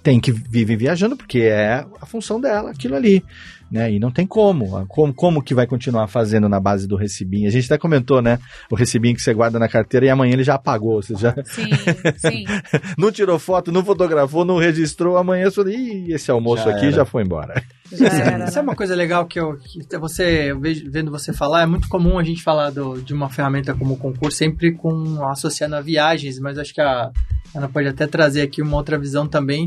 tem 0.03 0.19
que 0.19 0.31
vive 0.33 0.75
viajando 0.75 1.15
porque 1.15 1.39
é 1.39 1.85
a 2.01 2.05
função 2.05 2.41
dela, 2.41 2.71
aquilo 2.71 2.95
ali. 2.95 3.23
Né? 3.71 3.91
E 3.93 3.99
não 3.99 4.09
tem 4.11 4.25
como. 4.25 4.85
como. 4.87 5.13
Como 5.13 5.43
que 5.43 5.53
vai 5.53 5.67
continuar 5.67 6.07
fazendo 6.07 6.49
na 6.49 6.59
base 6.59 6.87
do 6.87 6.95
recibinho? 6.95 7.47
A 7.47 7.51
gente 7.51 7.65
até 7.65 7.77
comentou, 7.77 8.21
né? 8.21 8.39
O 8.71 8.75
recibinho 8.75 9.15
que 9.15 9.21
você 9.21 9.33
guarda 9.33 9.59
na 9.59 9.67
carteira 9.69 10.05
e 10.05 10.09
amanhã 10.09 10.33
ele 10.33 10.43
já 10.43 10.55
apagou. 10.55 11.01
Você 11.01 11.13
já 11.15 11.33
Sim, 11.45 11.69
sim. 12.17 12.45
não 12.97 13.11
tirou 13.11 13.37
foto, 13.37 13.71
não 13.71 13.85
fotografou, 13.85 14.43
não 14.43 14.57
registrou. 14.57 15.17
Amanhã 15.17 15.49
você 15.51 15.61
Ih, 15.69 16.13
esse 16.13 16.31
almoço 16.31 16.63
Já 16.63 16.71
aqui 16.71 16.85
era. 16.87 16.91
já 16.91 17.05
foi 17.05 17.23
embora. 17.23 17.61
Já 17.91 18.05
Isso 18.07 18.15
é- 18.17 18.27
era, 18.33 18.45
Isso 18.45 18.59
é 18.59 18.61
uma 18.61 18.75
coisa 18.75 18.93
legal 18.95 19.25
que 19.25 19.39
eu, 19.39 19.57
que 19.57 19.97
você, 19.97 20.51
eu 20.51 20.59
vejo, 20.59 20.89
vendo 20.91 21.09
você 21.09 21.33
falar, 21.33 21.63
é 21.63 21.65
muito 21.65 21.87
comum 21.89 22.19
a 22.19 22.23
gente 22.23 22.43
falar 22.43 22.69
do- 22.69 23.01
de 23.01 23.13
uma 23.15 23.29
ferramenta 23.29 23.73
como 23.73 23.95
o 23.95 23.97
concurso 23.97 24.37
sempre 24.37 24.73
com 24.73 25.23
associando 25.27 25.75
a 25.75 25.81
viagens, 25.81 26.37
mas 26.39 26.59
acho 26.59 26.71
que 26.71 26.81
a 26.81 27.09
Ana 27.55 27.67
pode 27.67 27.87
até 27.87 28.05
trazer 28.05 28.43
aqui 28.43 28.61
uma 28.61 28.77
outra 28.77 28.95
visão 28.99 29.27
também, 29.27 29.65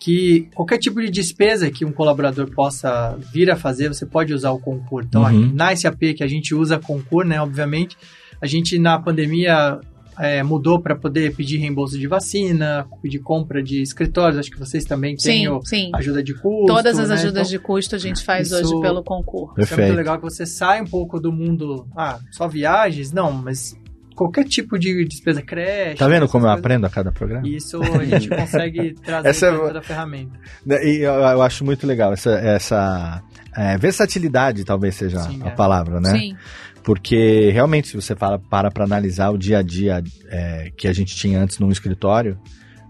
que 0.00 0.48
qualquer 0.54 0.78
tipo 0.78 1.00
de 1.00 1.10
despesa 1.10 1.70
que 1.70 1.84
um 1.84 1.92
colaborador 1.92 2.50
possa 2.50 3.16
vir 3.32 3.50
a 3.50 3.56
fazer, 3.56 3.88
você 3.88 4.04
pode 4.06 4.32
usar 4.34 4.50
o 4.50 4.58
concurso. 4.58 5.08
Então, 5.08 5.22
Uhum. 5.24 5.52
na 5.54 5.74
SAP 5.74 6.14
que 6.16 6.22
a 6.22 6.26
gente 6.28 6.54
usa 6.54 6.78
concurso, 6.78 7.28
né, 7.28 7.40
obviamente, 7.40 7.96
a 8.40 8.46
gente 8.46 8.78
na 8.78 8.98
pandemia 8.98 9.80
é, 10.18 10.42
mudou 10.42 10.80
para 10.80 10.96
poder 10.96 11.34
pedir 11.36 11.58
reembolso 11.58 11.98
de 11.98 12.06
vacina, 12.06 12.86
pedir 13.02 13.18
compra 13.18 13.62
de 13.62 13.82
escritórios, 13.82 14.38
acho 14.38 14.50
que 14.50 14.58
vocês 14.58 14.82
também 14.86 15.14
têm 15.14 15.40
Sim, 15.42 15.48
o- 15.48 15.60
sim. 15.62 15.90
ajuda 15.94 16.22
de 16.22 16.32
custo. 16.32 16.64
Todas 16.66 16.98
as 16.98 17.10
né? 17.10 17.14
ajudas 17.16 17.48
Então, 17.48 17.50
de 17.50 17.58
custo 17.58 17.94
a 17.94 17.98
gente 17.98 18.24
faz 18.24 18.46
isso- 18.50 18.56
hoje 18.56 18.80
pelo 18.80 19.04
concurso. 19.04 19.52
isso 19.52 19.64
é 19.64 19.66
Perfeito. 19.66 19.86
muito 19.88 19.96
legal 19.98 20.16
que 20.16 20.22
você 20.22 20.46
sai 20.46 20.80
um 20.80 20.86
pouco 20.86 21.20
do 21.20 21.30
mundo, 21.30 21.86
ah, 21.94 22.18
só 22.32 22.48
viagens, 22.48 23.12
não, 23.12 23.30
mas 23.30 23.76
qualquer 24.16 24.44
tipo 24.44 24.76
de 24.78 25.04
despesa 25.04 25.40
creche. 25.42 25.96
Tá 25.98 26.08
vendo 26.08 26.26
como 26.26 26.44
eu 26.46 26.48
coisas, 26.48 26.58
aprendo 26.58 26.86
a 26.86 26.90
cada 26.90 27.12
programa? 27.12 27.46
Isso 27.46 27.80
a 27.82 28.04
gente 28.04 28.28
consegue 28.34 28.94
trazer 28.94 29.28
Essa 29.28 29.46
é- 29.46 29.72
da 29.72 29.82
ferramenta. 29.82 30.36
Né, 30.64 30.84
E 30.84 30.96
eu, 31.02 31.12
eu 31.12 31.42
acho 31.42 31.64
muito 31.64 31.86
legal 31.86 32.12
essa, 32.12 32.32
essa 32.32 33.22
é, 33.56 33.78
versatilidade, 33.78 34.64
talvez 34.64 34.94
seja 34.96 35.20
Sim, 35.20 35.40
a 35.44 35.48
é. 35.48 35.50
palavra, 35.50 36.00
né? 36.00 36.10
Sim, 36.10 36.36
Porque 36.82 37.50
realmente, 37.52 37.88
se 37.88 37.94
você 37.96 38.14
fala, 38.16 38.38
para 38.38 38.70
para 38.70 38.84
analisar 38.84 39.30
o 39.30 39.38
dia 39.38 39.58
a 39.58 39.62
dia 39.62 40.02
é, 40.28 40.70
que 40.76 40.88
a 40.88 40.92
gente 40.92 41.14
tinha 41.14 41.40
antes 41.40 41.58
num 41.58 41.70
escritório, 41.70 42.38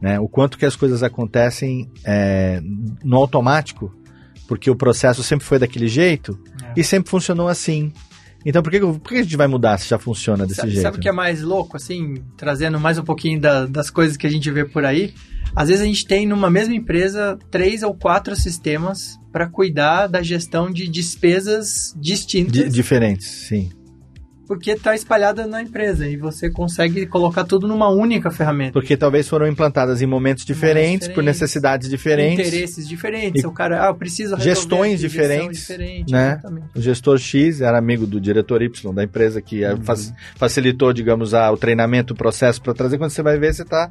né, 0.00 0.20
o 0.20 0.28
quanto 0.28 0.58
que 0.58 0.66
as 0.66 0.76
coisas 0.76 1.02
acontecem 1.02 1.90
é, 2.04 2.60
no 3.02 3.16
automático, 3.16 3.94
porque 4.46 4.70
o 4.70 4.76
processo 4.76 5.22
sempre 5.22 5.44
foi 5.46 5.58
daquele 5.58 5.88
jeito 5.88 6.38
É. 6.62 6.72
e 6.80 6.84
sempre 6.84 7.10
funcionou 7.10 7.48
assim. 7.48 7.92
Então, 8.48 8.62
por 8.62 8.70
que, 8.70 8.78
por 8.78 9.00
que 9.00 9.16
a 9.16 9.22
gente 9.24 9.36
vai 9.36 9.48
mudar 9.48 9.76
se 9.76 9.88
já 9.88 9.98
funciona 9.98 10.44
desse 10.46 10.54
Sabe, 10.60 10.70
jeito? 10.70 10.82
sabe 10.82 10.96
o 10.98 11.00
que 11.00 11.08
é 11.08 11.12
mais 11.12 11.42
louco, 11.42 11.76
assim, 11.76 12.22
trazendo 12.36 12.78
mais 12.78 12.96
um 12.96 13.02
pouquinho 13.02 13.40
da- 13.40 13.66
das 13.66 13.90
coisas 13.90 14.16
que 14.16 14.24
a 14.26 14.30
gente 14.30 14.48
vê 14.52 14.64
por 14.64 14.84
aí? 14.84 15.12
Às 15.54 15.68
vezes 15.68 15.82
a 15.82 15.86
gente 15.86 16.06
tem 16.06 16.26
numa 16.26 16.48
mesma 16.48 16.74
empresa 16.74 17.36
três 17.50 17.82
ou 17.82 17.92
quatro 17.94 18.36
sistemas 18.36 19.18
para 19.32 19.48
cuidar 19.48 20.06
da 20.06 20.22
gestão 20.22 20.70
de 20.70 20.86
despesas 20.88 21.92
distintas. 22.00 22.52
Di- 22.52 22.68
diferentes, 22.70 23.26
sim. 23.48 23.70
Porque 24.46 24.70
está 24.72 24.94
espalhada 24.94 25.46
na 25.46 25.62
empresa 25.62 26.06
e 26.08 26.16
você 26.16 26.48
consegue 26.50 27.04
colocar 27.06 27.44
tudo 27.44 27.66
numa 27.66 27.88
única 27.88 28.30
ferramenta. 28.30 28.72
Porque 28.72 28.96
talvez 28.96 29.28
foram 29.28 29.46
implantadas 29.46 30.00
em 30.02 30.06
momentos 30.06 30.44
diferentes, 30.44 31.08
por 31.08 31.14
diferentes, 31.14 31.40
necessidades 31.40 31.88
diferentes. 31.88 32.46
Interesses 32.46 32.88
diferentes. 32.88 33.42
E 33.42 33.46
o 33.46 33.50
cara, 33.52 33.88
ah, 33.88 33.96
resolver 34.00 34.42
gestões 34.42 35.00
diferentes, 35.00 35.60
diferente, 35.60 36.12
né? 36.12 36.32
exatamente. 36.32 36.66
O 36.74 36.80
gestor 36.80 37.18
X 37.18 37.60
era 37.60 37.76
amigo 37.78 38.06
do 38.06 38.20
diretor 38.20 38.62
Y 38.62 38.92
da 38.94 39.02
empresa 39.04 39.42
que 39.42 39.64
eh, 39.64 39.74
Uhum. 39.74 39.82
fac- 39.82 40.12
facilitou, 40.36 40.92
digamos, 40.92 41.34
a, 41.34 41.50
o 41.50 41.56
treinamento, 41.56 42.14
o 42.14 42.16
processo 42.16 42.62
para 42.62 42.72
trazer. 42.74 42.98
Quando 42.98 43.10
você 43.10 43.22
vai 43.22 43.38
ver, 43.38 43.52
você 43.54 43.64
tá 43.64 43.88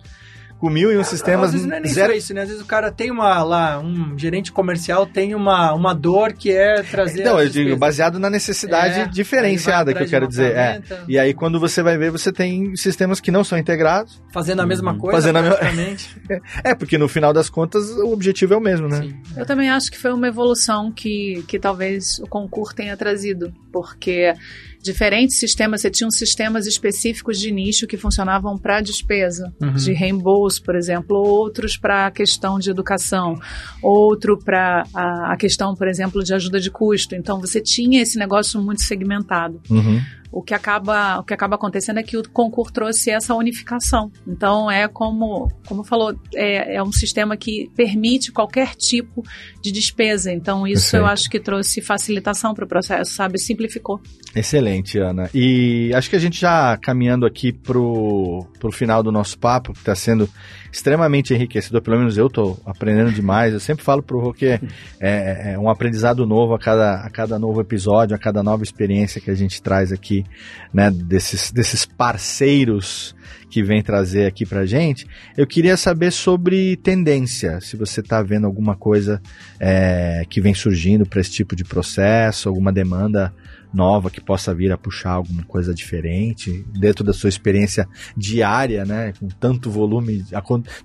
com 0.66 0.70
mil 0.72 0.92
e 0.92 0.98
um 0.98 1.04
sistemas 1.04 1.46
Às 1.50 1.52
vezes 1.54 1.68
não 1.68 1.76
é 1.76 1.80
nem 1.80 1.92
zero. 1.94 2.12
só 2.12 2.18
isso, 2.18 2.34
né? 2.34 2.42
Às 2.42 2.48
vezes 2.50 2.64
o 2.64 2.66
cara 2.66 2.92
tem 2.92 3.12
uma 3.12 3.44
lá, 3.44 3.80
um 3.80 4.18
gerente 4.18 4.52
comercial 4.52 5.06
tem 5.06 5.36
uma, 5.36 5.72
uma 5.74 5.94
dor 5.94 6.34
que 6.34 6.52
é 6.52 6.82
trazer. 6.82 7.24
Não, 7.24 7.40
eu 7.40 7.48
digo, 7.48 7.78
baseado 7.78 8.18
na 8.18 8.30
necessidade 8.32 9.02
É, 9.02 9.08
diferenciada 9.08 9.94
que 9.94 10.02
eu 10.02 10.08
quero 10.08 10.28
dizer. 10.28 10.56
É. 10.56 10.82
E 11.08 11.20
aí, 11.20 11.34
quando 11.36 11.60
você 11.60 11.84
vai 11.84 11.98
ver, 12.00 12.10
você 12.10 12.32
tem 12.32 12.76
sistemas 12.76 13.20
que 13.20 13.30
não 13.30 13.44
são 13.44 13.58
integrados. 13.60 14.20
Fazendo 14.34 14.62
a 14.62 14.66
mesma 14.66 14.98
coisa, 14.98 15.18
Fazendo 15.18 15.38
a 15.38 15.44
praticamente. 15.44 16.16
É, 16.64 16.74
porque 16.74 16.98
no 16.98 17.08
final 17.08 17.32
das 17.32 17.50
contas, 17.50 17.92
o 17.92 18.12
objetivo 18.12 18.54
é 18.56 18.58
o 18.58 18.62
mesmo, 18.62 18.88
né? 18.88 19.02
Sim. 19.02 19.14
Eu 19.38 19.46
também 19.46 19.70
acho 19.70 19.92
que 19.92 19.98
foi 20.00 20.12
uma 20.12 20.28
evolução 20.28 20.92
que, 20.92 21.44
que 21.48 21.60
talvez 21.60 22.18
o 22.20 22.28
concurso 22.28 22.74
tenha 22.76 22.98
trazido, 22.98 23.54
porque 23.72 24.34
diferentes 24.82 25.40
sistemas, 25.40 25.82
você 25.82 25.90
tinha 25.90 26.10
sistemas 26.12 26.68
específicos 26.68 27.40
de 27.40 27.52
nicho 27.52 27.88
que 27.88 27.98
funcionavam 27.98 28.56
para 28.58 28.82
despesa, 28.82 29.52
Uhum. 29.62 29.74
de 29.74 29.94
reembolso, 29.94 30.55
por 30.60 30.76
exemplo, 30.76 31.18
outros 31.18 31.78
para 31.78 32.08
a 32.08 32.12
questão 32.12 32.60
de 32.60 32.70
educação, 32.70 33.40
outro 33.82 34.38
para 34.38 34.84
a, 34.94 35.34
a 35.34 35.38
questão, 35.38 35.76
por 35.76 35.88
exemplo, 35.88 36.24
de 36.24 36.34
ajuda 36.34 36.60
de 36.60 36.72
custo. 36.72 37.16
Então 37.16 37.40
você 37.40 37.62
tinha 37.62 38.02
esse 38.02 38.18
negócio 38.18 38.62
muito 38.62 38.82
segmentado. 38.82 39.62
Uhum. 39.70 40.02
O 40.32 40.42
que 40.42 40.54
acaba, 40.54 41.20
o 41.20 41.24
que 41.24 41.34
acaba 41.34 41.56
acontecendo 41.56 41.98
é 41.98 42.04
que 42.04 42.18
o 42.18 42.30
concurso 42.30 42.74
trouxe 42.74 43.10
essa 43.10 43.34
unificação. 43.34 44.12
Então 44.28 44.70
é 44.70 44.86
como, 44.88 45.50
como 45.66 45.84
falou, 45.84 46.14
é, 46.34 46.76
é 46.76 46.84
um 46.84 46.92
sistema 46.92 47.38
que 47.38 47.72
permite 47.74 48.34
qualquer 48.34 48.76
tipo 48.76 49.24
de 49.62 49.72
despesa. 49.72 50.34
Então 50.34 50.68
isso 50.68 50.92
Perfeito. 50.92 51.04
eu 51.04 51.06
acho 51.06 51.30
que 51.30 51.40
trouxe 51.40 51.82
facilitação 51.82 52.54
para 52.54 52.66
o 52.66 52.68
processo, 52.68 53.14
sabe? 53.14 53.40
Simplificou. 53.40 54.02
Excelente, 54.36 55.00
Ana. 55.00 55.30
E 55.34 55.92
acho 55.96 56.10
que 56.10 56.16
a 56.16 56.20
gente 56.20 56.40
já 56.42 56.76
caminhando 56.78 57.26
aqui 57.26 57.54
pro, 57.54 58.46
pro 58.60 58.70
final 58.70 59.02
do 59.02 59.10
nosso 59.10 59.40
papo, 59.40 59.72
que 59.72 59.80
está 59.80 59.96
sendo 59.96 60.30
extremamente 60.70 61.34
enriquecedor, 61.34 61.82
pelo 61.82 61.98
menos 62.00 62.18
eu 62.18 62.28
estou 62.28 62.60
aprendendo 62.66 63.14
demais. 63.14 63.54
Eu 63.54 63.62
sempre 63.62 63.86
falo 63.86 64.04
pro 64.04 64.20
Rô 64.20 64.34
que 64.34 64.46
é, 64.48 64.60
é- 65.00 65.54
é 65.54 65.58
um 65.60 65.70
aprendizado 65.70 66.26
novo 66.28 66.54
a 66.54 66.60
cada, 66.60 66.96
a 66.96 67.10
cada 67.10 67.40
novo 67.40 67.62
episódio, 67.62 68.14
a 68.14 68.20
cada 68.20 68.44
nova 68.44 68.62
experiência 68.62 69.22
que 69.22 69.32
a 69.32 69.36
gente 69.36 69.62
traz 69.62 69.94
aqui, 69.94 70.26
né, 70.74 70.92
desses, 70.92 71.50
desses 71.50 71.86
parceiros 71.86 73.16
que 73.50 73.64
vem 73.64 73.82
trazer 73.82 74.26
aqui 74.26 74.46
pra 74.46 74.66
gente. 74.66 75.08
Eu 75.38 75.48
queria 75.48 75.78
saber 75.78 76.12
sobre 76.12 76.76
tendência, 76.76 77.62
se 77.62 77.78
você 77.78 78.02
está 78.02 78.22
vendo 78.22 78.46
alguma 78.46 78.76
coisa 78.76 79.22
é, 79.62 80.26
que 80.30 80.42
vem 80.42 80.54
surgindo 80.54 81.06
para 81.06 81.22
esse 81.22 81.32
tipo 81.32 81.56
de 81.56 81.64
processo, 81.64 82.50
alguma 82.50 82.74
demanda 82.74 83.34
nova 83.76 84.10
que 84.10 84.22
possa 84.22 84.54
vir 84.54 84.72
a 84.72 84.78
puxar 84.78 85.12
alguma 85.12 85.44
coisa 85.44 85.74
diferente 85.74 86.66
dentro 86.80 87.04
da 87.04 87.14
sua 87.14 87.30
experiência 87.30 87.88
diária, 88.16 88.86
né? 88.86 89.14
Com 89.20 89.28
tanto 89.28 89.70
volume, 89.70 90.24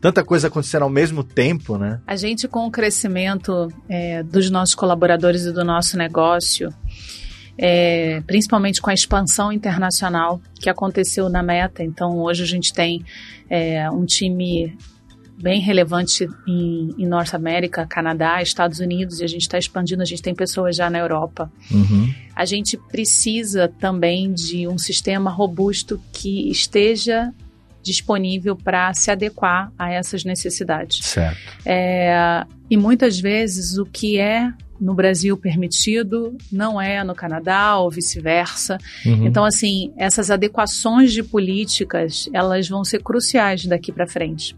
tanta 0.00 0.24
coisa 0.24 0.48
acontecendo 0.48 0.83
ao 0.83 0.90
mesmo 0.90 1.22
tempo, 1.22 1.79
né? 1.79 2.00
A 2.07 2.16
gente, 2.16 2.48
com 2.48 2.66
o 2.66 2.70
crescimento 2.70 3.68
é, 3.88 4.22
dos 4.22 4.50
nossos 4.50 4.74
colaboradores 4.74 5.44
e 5.44 5.53
do 5.53 5.64
nosso 5.64 5.96
negócio, 5.96 6.68
é, 7.57 8.20
principalmente 8.26 8.81
com 8.81 8.90
a 8.90 8.94
expansão 8.94 9.53
internacional 9.53 10.40
que 10.61 10.68
aconteceu 10.68 11.29
na 11.29 11.42
Meta, 11.42 11.85
então 11.85 12.18
hoje 12.18 12.42
a 12.42 12.46
gente 12.46 12.72
tem 12.72 13.05
é, 13.48 13.90
um 13.90 14.05
time 14.05 14.76
bem 15.40 15.61
relevante 15.61 16.29
em, 16.46 16.94
em 16.98 17.07
Norte 17.07 17.35
América, 17.35 17.87
Canadá, 17.87 18.42
Estados 18.42 18.79
Unidos, 18.81 19.20
e 19.20 19.24
a 19.24 19.26
gente 19.26 19.42
está 19.42 19.59
expandindo, 19.59 20.03
a 20.03 20.07
gente 20.07 20.22
tem 20.22 20.35
pessoas 20.35 20.76
já 20.76 20.90
na 20.90 20.98
Europa. 20.98 21.50
Uhum. 21.70 22.12
A 22.35 22.44
gente 22.44 22.76
precisa 22.76 23.68
também 23.68 24.33
de 24.33 24.68
um 24.68 24.79
sistema 24.79 25.31
robusto 25.31 26.00
que 26.12 26.50
esteja 26.50 27.33
disponível 27.83 28.55
para 28.55 28.92
se 28.92 29.11
adequar 29.11 29.72
a 29.79 29.90
essas 29.90 30.24
necessidades. 30.24 31.05
Certo. 31.05 31.38
É, 31.64 32.44
e 32.68 32.76
muitas 32.76 33.18
vezes 33.18 33.79
o 33.79 33.87
que 33.87 34.18
é 34.18 34.53
no 34.81 34.94
Brasil 34.94 35.37
permitido 35.37 36.37
não 36.50 36.81
é 36.81 37.05
no 37.05 37.14
Canadá 37.14 37.76
ou 37.76 37.90
vice-versa. 37.90 38.79
Uhum. 39.05 39.26
Então, 39.26 39.44
assim, 39.44 39.92
essas 39.96 40.31
adequações 40.31 41.12
de 41.12 41.22
políticas, 41.22 42.29
elas 42.33 42.68
vão 42.68 42.83
ser 42.85 43.03
cruciais 43.03 43.66
daqui 43.66 43.92
para 43.92 44.07
frente. 44.07 44.57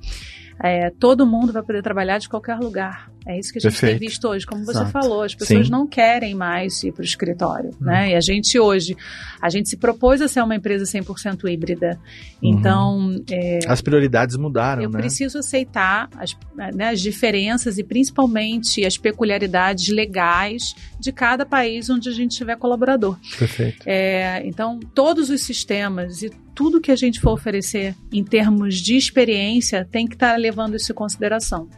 É, 0.61 0.91
todo 0.91 1.27
mundo 1.27 1.53
vai 1.53 1.63
poder 1.63 1.83
trabalhar 1.83 2.19
de 2.19 2.29
qualquer 2.29 2.59
lugar. 2.59 3.11
É 3.27 3.39
isso 3.39 3.53
que 3.53 3.59
a 3.59 3.61
gente 3.61 3.71
Perfeito. 3.73 3.99
tem 4.01 4.09
visto 4.09 4.27
hoje. 4.29 4.45
Como 4.45 4.65
você 4.65 4.73
Exato. 4.79 4.91
falou, 4.91 5.23
as 5.23 5.35
pessoas 5.35 5.67
Sim. 5.67 5.71
não 5.73 5.87
querem 5.87 6.35
mais 6.35 6.83
ir 6.83 6.93
para 6.93 7.03
o 7.03 7.05
escritório, 7.05 7.71
Uhum. 7.81 7.87
né? 7.87 8.11
E 8.11 8.15
a 8.15 8.21
gente 8.21 8.59
hoje, 8.59 8.97
a 9.41 9.49
gente 9.49 9.69
se 9.69 9.77
propôs 9.77 10.21
a 10.21 10.29
ser 10.29 10.43
uma 10.43 10.57
empresa 10.57 10.85
100% 10.85 11.49
híbrida. 11.49 12.01
Então, 12.43 13.15
é, 13.31 13.61
As 13.69 13.81
prioridades 13.81 14.37
mudaram, 14.37 14.83
eu 14.83 14.91
né? 14.91 14.99
preciso 14.99 15.39
aceitar 15.39 16.09
as, 16.17 16.37
né, 16.75 16.89
as 16.89 17.01
diferenças 17.01 17.79
e 17.79 17.85
principalmente 17.85 18.85
as 18.85 18.97
peculiaridades 18.99 19.89
legais 19.89 20.75
de 20.99 21.13
cada 21.13 21.47
país 21.47 21.89
onde 21.89 22.09
a 22.09 22.13
gente 22.13 22.37
tiver 22.37 22.57
colaborador. 22.57 23.17
Perfeito. 23.39 23.83
É, 23.87 24.43
então, 24.47 24.81
todos 24.95 25.31
os 25.31 25.43
sistemas 25.43 26.23
e 26.23 26.31
tudo 26.55 26.81
que 26.81 26.91
a 26.91 26.97
gente 26.97 27.21
for 27.21 27.33
oferecer 27.33 27.95
em 28.13 28.23
termos 28.25 28.77
de 28.77 28.97
experiência 28.97 29.87
tem 29.91 30.07
que 30.07 30.15
estar 30.15 30.37
levando 30.39 30.77
isso 30.77 30.93
em 30.93 30.95
consideração. 30.95 31.69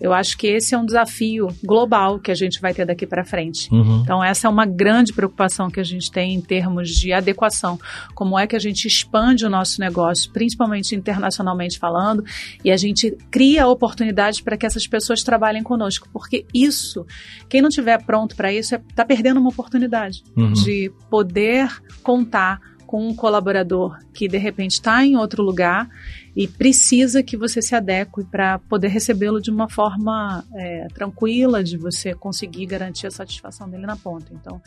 Eu 0.00 0.12
acho 0.12 0.38
que 0.38 0.46
esse 0.46 0.74
é 0.74 0.78
um 0.78 0.86
desafio 0.86 1.48
global 1.62 2.18
que 2.18 2.30
a 2.30 2.34
gente 2.34 2.60
vai 2.60 2.72
ter 2.72 2.86
daqui 2.86 3.06
para 3.06 3.24
frente. 3.24 3.68
Uhum. 3.72 4.00
Então, 4.02 4.24
essa 4.24 4.46
é 4.46 4.50
uma 4.50 4.64
grande 4.64 5.12
preocupação 5.12 5.70
que 5.70 5.78
a 5.78 5.84
gente 5.84 6.10
tem 6.10 6.34
em 6.34 6.40
termos 6.40 6.88
de 6.88 7.12
adequação. 7.12 7.78
Como 8.14 8.38
é 8.38 8.46
que 8.46 8.56
a 8.56 8.58
gente 8.58 8.86
expande 8.86 9.44
o 9.44 9.50
nosso 9.50 9.80
negócio, 9.80 10.32
principalmente 10.32 10.94
internacionalmente 10.94 11.78
falando, 11.78 12.24
e 12.64 12.70
a 12.70 12.76
gente 12.76 13.16
cria 13.30 13.66
oportunidades 13.66 14.40
para 14.40 14.56
que 14.56 14.64
essas 14.66 14.86
pessoas 14.86 15.22
trabalhem 15.22 15.62
conosco. 15.62 16.08
Porque 16.12 16.46
isso, 16.54 17.06
quem 17.48 17.60
não 17.60 17.68
estiver 17.68 18.02
pronto 18.04 18.34
para 18.34 18.52
isso, 18.52 18.74
está 18.74 19.04
perdendo 19.04 19.40
uma 19.40 19.50
oportunidade 19.50 20.22
Uhum. 20.36 20.52
de 20.52 20.90
poder 21.10 21.68
contar 22.02 22.60
com 22.90 23.06
um 23.06 23.14
colaborador 23.14 23.96
que 24.12 24.26
de 24.26 24.36
repente 24.36 24.72
está 24.72 25.06
em 25.06 25.16
outro 25.16 25.44
lugar 25.44 25.88
e 26.34 26.48
precisa 26.48 27.22
que 27.22 27.36
você 27.36 27.62
se 27.62 27.72
adeque 27.72 28.24
para 28.24 28.58
poder 28.58 28.88
recebê-lo 28.88 29.40
de 29.40 29.48
uma 29.48 29.68
forma 29.68 30.44
é, 30.52 30.88
tranquila, 30.92 31.62
de 31.62 31.78
você 31.78 32.16
conseguir 32.16 32.66
garantir 32.66 33.06
a 33.06 33.10
satisfação 33.12 33.70
dele 33.70 33.86
na 33.86 33.94
ponta. 33.94 34.32
Então, 34.32 34.60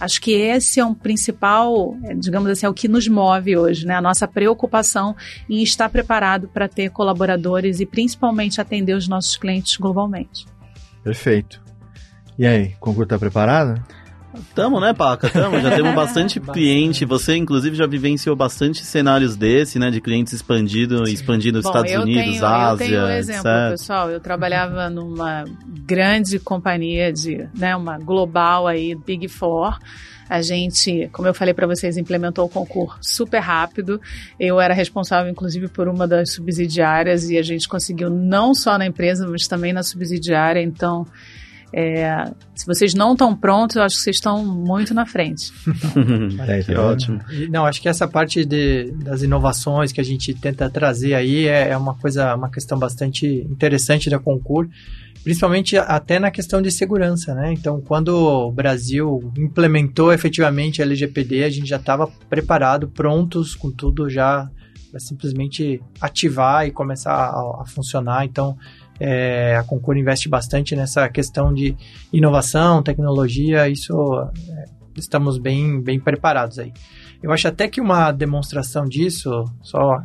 acho 0.00 0.22
que 0.22 0.32
esse 0.32 0.80
é 0.80 0.86
um 0.86 0.94
principal, 0.94 1.94
é, 2.04 2.14
digamos 2.14 2.50
assim, 2.50 2.64
é 2.64 2.68
o 2.70 2.72
que 2.72 2.88
nos 2.88 3.06
move 3.08 3.54
hoje, 3.58 3.86
né? 3.86 3.94
A 3.94 4.00
nossa 4.00 4.26
preocupação 4.26 5.14
em 5.46 5.62
estar 5.62 5.90
preparado 5.90 6.48
para 6.48 6.68
ter 6.68 6.88
colaboradores 6.88 7.78
e 7.78 7.84
principalmente 7.84 8.58
atender 8.58 8.94
os 8.94 9.06
nossos 9.06 9.36
clientes 9.36 9.76
globalmente. 9.76 10.46
Perfeito. 11.04 11.62
E 12.38 12.46
aí, 12.46 12.68
o 12.68 12.80
concurso 12.80 13.08
tá 13.08 13.18
preparado? 13.18 13.84
Tamo, 14.54 14.80
né, 14.80 14.92
Paca? 14.92 15.28
Tamo. 15.28 15.60
Já 15.60 15.74
temos 15.74 15.94
bastante 15.94 16.38
cliente. 16.52 17.04
Você, 17.04 17.36
inclusive, 17.36 17.76
já 17.76 17.86
vivenciou 17.86 18.34
bastante 18.36 18.84
cenários 18.84 19.36
desse, 19.36 19.78
né? 19.78 19.90
De 19.90 20.00
clientes 20.00 20.32
expandindo, 20.32 21.04
expandindo 21.04 21.58
nos 21.58 21.64
Bom, 21.64 21.70
Estados 21.70 21.92
Unidos, 21.92 22.24
tenho, 22.24 22.46
Ásia, 22.46 22.84
Eu 22.84 22.88
tenho 22.88 23.04
um 23.04 23.08
exemplo, 23.10 23.50
etc. 23.50 23.70
pessoal. 23.70 24.10
Eu 24.10 24.20
trabalhava 24.20 24.90
numa 24.90 25.44
grande 25.84 26.38
companhia 26.38 27.12
de, 27.12 27.46
né, 27.54 27.76
uma 27.76 27.98
global 27.98 28.66
aí, 28.66 28.94
Big 28.94 29.28
Four. 29.28 29.78
A 30.28 30.42
gente, 30.42 31.08
como 31.12 31.28
eu 31.28 31.34
falei 31.34 31.54
para 31.54 31.66
vocês, 31.68 31.96
implementou 31.96 32.46
o 32.46 32.48
concurso 32.48 32.98
super 33.00 33.38
rápido. 33.38 34.00
Eu 34.40 34.60
era 34.60 34.74
responsável, 34.74 35.30
inclusive, 35.30 35.68
por 35.68 35.86
uma 35.86 36.06
das 36.06 36.32
subsidiárias 36.32 37.30
e 37.30 37.38
a 37.38 37.42
gente 37.42 37.68
conseguiu 37.68 38.10
não 38.10 38.52
só 38.52 38.76
na 38.76 38.86
empresa, 38.86 39.26
mas 39.28 39.46
também 39.46 39.72
na 39.72 39.84
subsidiária. 39.84 40.60
Então, 40.60 41.06
é, 41.78 42.32
se 42.54 42.64
vocês 42.64 42.94
não 42.94 43.12
estão 43.12 43.36
prontos, 43.36 43.76
eu 43.76 43.82
acho 43.82 43.96
que 43.96 44.02
vocês 44.02 44.16
estão 44.16 44.42
muito 44.42 44.94
na 44.94 45.04
frente. 45.04 45.52
Olha 46.40 46.54
aí, 46.54 46.64
Que 46.64 46.74
ótimo. 46.74 47.20
E, 47.30 47.48
Não, 47.48 47.66
acho 47.66 47.82
que 47.82 47.88
essa 47.88 48.08
parte 48.08 48.46
de, 48.46 48.92
das 48.92 49.20
inovações 49.20 49.92
que 49.92 50.00
a 50.00 50.04
gente 50.04 50.32
tenta 50.32 50.70
trazer 50.70 51.12
aí 51.12 51.46
é, 51.46 51.68
é 51.68 51.76
uma 51.76 51.92
coisa, 51.94 52.34
uma 52.34 52.50
questão 52.50 52.78
bastante 52.78 53.26
interessante 53.26 54.08
da 54.08 54.18
concurso, 54.18 54.70
principalmente 55.22 55.76
até 55.76 56.18
na 56.18 56.30
questão 56.30 56.62
de 56.62 56.70
segurança, 56.70 57.34
né? 57.34 57.52
Então, 57.52 57.78
quando 57.82 58.08
o 58.08 58.50
Brasil 58.50 59.30
implementou 59.36 60.10
efetivamente 60.14 60.80
a 60.80 60.84
LGPD, 60.86 61.44
a 61.44 61.50
gente 61.50 61.68
já 61.68 61.76
estava 61.76 62.06
preparado, 62.30 62.88
prontos 62.88 63.54
com 63.54 63.70
tudo 63.70 64.08
já 64.08 64.48
para 64.90 64.98
simplesmente 64.98 65.82
ativar 66.00 66.66
e 66.66 66.70
começar 66.70 67.12
a, 67.12 67.60
a 67.60 67.64
funcionar. 67.66 68.24
Então, 68.24 68.56
é, 69.00 69.56
a 69.56 69.62
Concur 69.62 69.96
investe 69.96 70.28
bastante 70.28 70.74
nessa 70.74 71.08
questão 71.08 71.52
de 71.52 71.76
inovação, 72.12 72.82
tecnologia, 72.82 73.68
isso 73.68 73.94
é, 74.48 74.64
estamos 74.96 75.38
bem, 75.38 75.80
bem 75.80 76.00
preparados 76.00 76.58
aí. 76.58 76.72
Eu 77.22 77.32
acho 77.32 77.48
até 77.48 77.68
que 77.68 77.80
uma 77.80 78.12
demonstração 78.12 78.84
disso, 78.84 79.44
só 79.62 80.02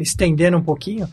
estendendo 0.00 0.56
um 0.56 0.62
pouquinho, 0.62 1.08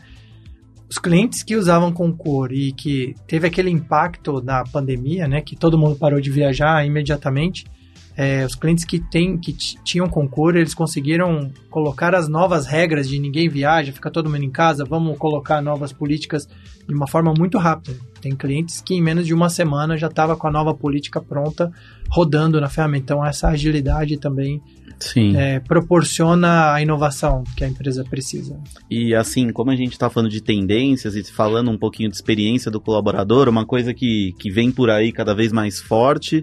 os 0.88 0.98
clientes 0.98 1.42
que 1.42 1.56
usavam 1.56 1.92
Concur 1.92 2.52
e 2.52 2.72
que 2.72 3.14
teve 3.26 3.46
aquele 3.46 3.70
impacto 3.70 4.40
na 4.42 4.62
pandemia, 4.64 5.26
né, 5.26 5.40
que 5.40 5.56
todo 5.56 5.78
mundo 5.78 5.96
parou 5.96 6.20
de 6.20 6.30
viajar 6.30 6.86
imediatamente, 6.86 7.64
é, 8.16 8.46
os 8.46 8.54
clientes 8.54 8.84
que, 8.84 8.98
tem, 8.98 9.36
que 9.36 9.52
tinham 9.52 10.08
Concur, 10.08 10.56
eles 10.56 10.74
conseguiram 10.74 11.50
colocar 11.68 12.14
as 12.14 12.28
novas 12.28 12.66
regras 12.66 13.08
de 13.08 13.18
ninguém 13.18 13.48
viaja, 13.48 13.92
fica 13.92 14.10
todo 14.10 14.30
mundo 14.30 14.42
em 14.42 14.50
casa, 14.50 14.84
vamos 14.84 15.18
colocar 15.18 15.60
novas 15.60 15.92
políticas 15.92 16.48
de 16.88 16.94
uma 16.94 17.06
forma 17.06 17.34
muito 17.36 17.58
rápida. 17.58 17.94
Tem 18.22 18.34
clientes 18.34 18.80
que 18.80 18.94
em 18.94 19.02
menos 19.02 19.26
de 19.26 19.34
uma 19.34 19.50
semana 19.50 19.98
já 19.98 20.06
estava 20.06 20.34
com 20.34 20.46
a 20.46 20.50
nova 20.50 20.74
política 20.74 21.20
pronta, 21.20 21.70
rodando 22.08 22.58
na 22.58 22.70
ferramenta. 22.70 23.12
Então, 23.12 23.24
essa 23.24 23.48
agilidade 23.48 24.16
também 24.16 24.62
é, 25.36 25.60
proporciona 25.60 26.72
a 26.72 26.80
inovação 26.80 27.44
que 27.54 27.64
a 27.64 27.68
empresa 27.68 28.02
precisa. 28.02 28.58
E 28.90 29.14
assim, 29.14 29.52
como 29.52 29.70
a 29.70 29.76
gente 29.76 29.92
está 29.92 30.08
falando 30.08 30.30
de 30.30 30.40
tendências 30.40 31.14
e 31.14 31.22
falando 31.22 31.70
um 31.70 31.76
pouquinho 31.76 32.08
de 32.08 32.16
experiência 32.16 32.70
do 32.70 32.80
colaborador, 32.80 33.48
uma 33.48 33.66
coisa 33.66 33.92
que, 33.92 34.34
que 34.38 34.50
vem 34.50 34.70
por 34.70 34.88
aí 34.88 35.12
cada 35.12 35.34
vez 35.34 35.52
mais 35.52 35.78
forte 35.78 36.42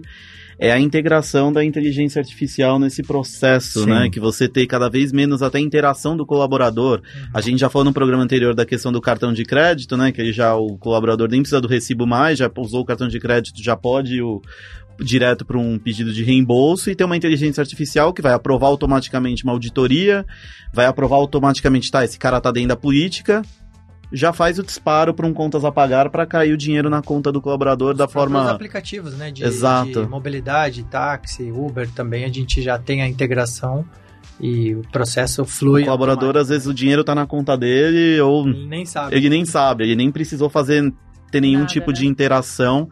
é 0.58 0.70
a 0.72 0.78
integração 0.78 1.52
da 1.52 1.64
inteligência 1.64 2.20
artificial 2.20 2.78
nesse 2.78 3.02
processo, 3.02 3.80
Sim. 3.84 3.90
né? 3.90 4.08
Que 4.10 4.20
você 4.20 4.48
tem 4.48 4.66
cada 4.66 4.88
vez 4.88 5.12
menos 5.12 5.42
até 5.42 5.58
interação 5.58 6.16
do 6.16 6.26
colaborador. 6.26 7.00
A 7.32 7.40
gente 7.40 7.58
já 7.58 7.68
falou 7.68 7.84
no 7.84 7.92
programa 7.92 8.22
anterior 8.22 8.54
da 8.54 8.64
questão 8.64 8.92
do 8.92 9.00
cartão 9.00 9.32
de 9.32 9.44
crédito, 9.44 9.96
né? 9.96 10.12
Que 10.12 10.32
já 10.32 10.54
o 10.54 10.76
colaborador 10.78 11.28
nem 11.28 11.40
precisa 11.40 11.60
do 11.60 11.68
recibo 11.68 12.06
mais, 12.06 12.38
já 12.38 12.50
usou 12.56 12.82
o 12.82 12.84
cartão 12.84 13.08
de 13.08 13.18
crédito, 13.18 13.62
já 13.62 13.76
pode 13.76 14.20
o 14.22 14.40
direto 15.00 15.44
para 15.44 15.58
um 15.58 15.78
pedido 15.78 16.12
de 16.12 16.22
reembolso 16.22 16.90
e 16.90 16.94
tem 16.94 17.04
uma 17.04 17.16
inteligência 17.16 17.60
artificial 17.60 18.12
que 18.12 18.22
vai 18.22 18.32
aprovar 18.32 18.68
automaticamente 18.68 19.42
uma 19.42 19.52
auditoria, 19.52 20.24
vai 20.72 20.86
aprovar 20.86 21.16
automaticamente, 21.16 21.90
tá, 21.90 22.04
esse 22.04 22.18
cara 22.18 22.40
tá 22.40 22.52
dentro 22.52 22.68
da 22.68 22.76
política, 22.76 23.42
já 24.14 24.32
faz 24.32 24.58
o 24.58 24.62
disparo 24.62 25.12
para 25.12 25.26
um 25.26 25.34
contas 25.34 25.64
a 25.64 25.72
pagar 25.72 26.08
para 26.08 26.24
cair 26.24 26.52
o 26.52 26.56
dinheiro 26.56 26.88
na 26.88 27.02
conta 27.02 27.32
do 27.32 27.40
colaborador 27.40 27.94
da 27.94 28.04
Os 28.04 28.12
próprios 28.12 28.38
forma 28.38 28.52
aplicativos, 28.52 29.14
né, 29.14 29.30
de, 29.30 29.42
Exato. 29.44 30.02
de 30.02 30.08
mobilidade, 30.08 30.84
táxi, 30.84 31.50
Uber 31.50 31.90
também, 31.90 32.24
a 32.24 32.28
gente 32.28 32.62
já 32.62 32.78
tem 32.78 33.02
a 33.02 33.08
integração 33.08 33.84
e 34.40 34.74
o 34.74 34.82
processo 34.92 35.44
flui. 35.44 35.82
o 35.82 35.84
colaborador 35.84 36.36
às 36.36 36.48
vezes 36.48 36.66
o 36.66 36.74
dinheiro 36.74 37.02
tá 37.02 37.14
na 37.14 37.26
conta 37.26 37.56
dele 37.56 38.20
ou. 38.20 38.46
Ele 38.46 38.66
nem 38.66 38.86
sabe. 38.86 39.16
ele 39.16 39.28
nem 39.28 39.44
sabe, 39.44 39.84
ele 39.84 39.96
nem 39.96 40.10
precisou 40.10 40.48
fazer 40.48 40.92
ter 41.34 41.40
nenhum 41.40 41.60
Nada, 41.60 41.72
tipo 41.72 41.90
né? 41.90 41.96
de 41.98 42.06
interação 42.06 42.88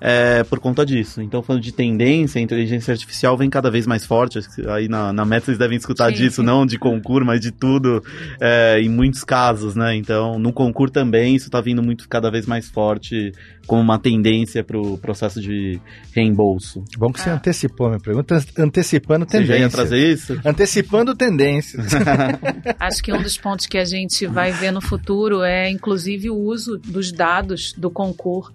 é, 0.00 0.42
por 0.44 0.58
conta 0.58 0.84
disso. 0.84 1.22
Então, 1.22 1.42
falando 1.42 1.62
de 1.62 1.72
tendência, 1.72 2.38
a 2.38 2.42
inteligência 2.42 2.92
artificial 2.92 3.38
vem 3.38 3.48
cada 3.48 3.70
vez 3.70 3.86
mais 3.86 4.04
forte. 4.04 4.38
Acho 4.38 4.54
que 4.54 4.68
Aí 4.68 4.86
na, 4.88 5.12
na 5.12 5.24
meta 5.24 5.46
vocês 5.46 5.56
devem 5.56 5.78
escutar 5.78 6.10
Sim, 6.10 6.16
disso, 6.16 6.36
sim. 6.42 6.46
não 6.46 6.66
de 6.66 6.78
concurso, 6.78 7.24
mas 7.26 7.40
de 7.40 7.50
tudo, 7.50 8.02
é, 8.40 8.78
em 8.80 8.88
muitos 8.88 9.24
casos, 9.24 9.74
né? 9.74 9.94
Então, 9.96 10.38
no 10.38 10.52
concurso 10.52 10.92
também, 10.92 11.34
isso 11.36 11.48
tá 11.48 11.60
vindo 11.60 11.82
muito 11.82 12.06
cada 12.08 12.30
vez 12.30 12.44
mais 12.44 12.68
forte 12.68 13.32
como 13.66 13.80
uma 13.80 13.98
tendência 13.98 14.62
para 14.62 14.76
o 14.78 14.98
processo 14.98 15.40
de 15.40 15.80
reembolso. 16.12 16.84
Bom 16.98 17.10
que 17.10 17.18
você 17.20 17.30
Ah. 17.30 17.34
antecipou 17.36 17.86
a 17.86 17.90
minha 17.90 18.00
pergunta, 18.00 18.38
antecipando 18.58 19.24
Você 19.26 19.38
já 19.38 19.54
ia 19.54 19.60
tendências. 19.68 19.72
trazer 19.72 20.12
isso? 20.12 20.40
Antecipando 20.44 21.14
tendências. 21.14 21.86
Acho 22.78 23.02
que 23.02 23.10
um 23.10 23.22
dos 23.22 23.38
pontos 23.38 23.64
que 23.66 23.78
a 23.78 23.84
gente 23.86 24.26
vai 24.26 24.52
ver 24.52 24.70
no 24.70 24.82
futuro 24.82 25.42
é, 25.42 25.70
inclusive, 25.70 26.28
o 26.28 26.36
uso 26.36 26.76
dos 26.76 27.10
dados 27.10 27.72
do 27.84 27.90
concurso 27.90 28.50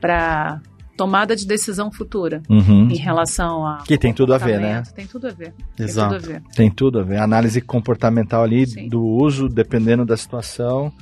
para 0.00 0.60
tomada 0.96 1.34
de 1.36 1.46
decisão 1.46 1.90
futura 1.90 2.42
Uhum. 2.48 2.88
em 2.90 2.96
relação 2.96 3.66
a 3.66 3.78
Que 3.86 3.96
tem 3.96 4.12
tudo 4.12 4.34
a 4.34 4.38
ver, 4.38 4.60
né? 4.60 4.82
Tem 4.94 5.06
tudo 5.06 5.28
a 5.28 5.30
ver. 5.30 5.54
Tem 5.76 5.86
Exato. 5.86 6.14
tudo 6.14 6.24
a 6.24 6.32
ver. 6.32 6.42
Tem 6.54 6.70
tudo 6.70 6.98
a 6.98 7.02
ver. 7.02 7.18
Análise 7.18 7.60
comportamental 7.60 8.42
ali 8.42 8.66
Sim. 8.66 8.88
do 8.88 9.02
uso, 9.02 9.48
dependendo 9.48 10.04
da 10.04 10.16
situação, 10.16 10.92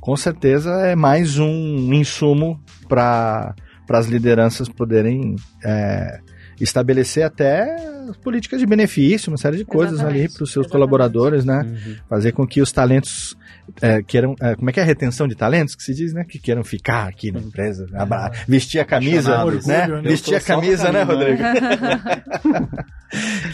com 0.00 0.16
certeza 0.16 0.70
é 0.86 0.96
mais 0.96 1.38
um 1.38 1.92
insumo 1.92 2.60
para 2.88 3.54
as 3.90 4.06
lideranças 4.06 4.68
poderem 4.68 5.36
é, 5.64 6.18
estabelecer 6.60 7.22
até 7.24 7.76
políticas 8.24 8.58
de 8.58 8.66
benefício, 8.66 9.30
uma 9.30 9.36
série 9.38 9.56
de 9.56 9.64
coisas 9.64 10.00
ali 10.00 10.06
Exatamente, 10.20 10.34
para 10.34 10.42
os 10.44 10.50
seus 10.52 10.66
exatamente. 10.66 10.72
colaboradores, 10.72 11.44
né? 11.44 11.62
Uhum. 11.64 11.96
Fazer 12.08 12.32
com 12.32 12.44
que 12.44 12.60
os 12.60 12.72
talentos 12.72 13.36
é, 13.80 14.02
queiram. 14.02 14.34
é, 14.40 14.54
como 14.54 14.70
é 14.70 14.72
que 14.72 14.80
é 14.80 14.82
a 14.82 14.86
retenção 14.86 15.26
de 15.28 15.34
talentos 15.34 15.74
que 15.74 15.82
se 15.82 15.94
diz, 15.94 16.12
né? 16.12 16.24
Que 16.28 16.38
queiram 16.38 16.62
ficar 16.64 17.08
aqui 17.08 17.30
na 17.32 17.40
empresa, 17.40 17.86
abra- 17.94 18.30
vestir 18.46 18.80
a 18.80 18.84
camisa, 18.84 19.30
né? 19.38 19.44
Orgulho, 19.44 19.66
né? 19.66 20.00
Vestir 20.02 20.34
a 20.34 20.40
camisa, 20.40 20.90
né, 20.92 21.02
Rodrigo? 21.02 21.42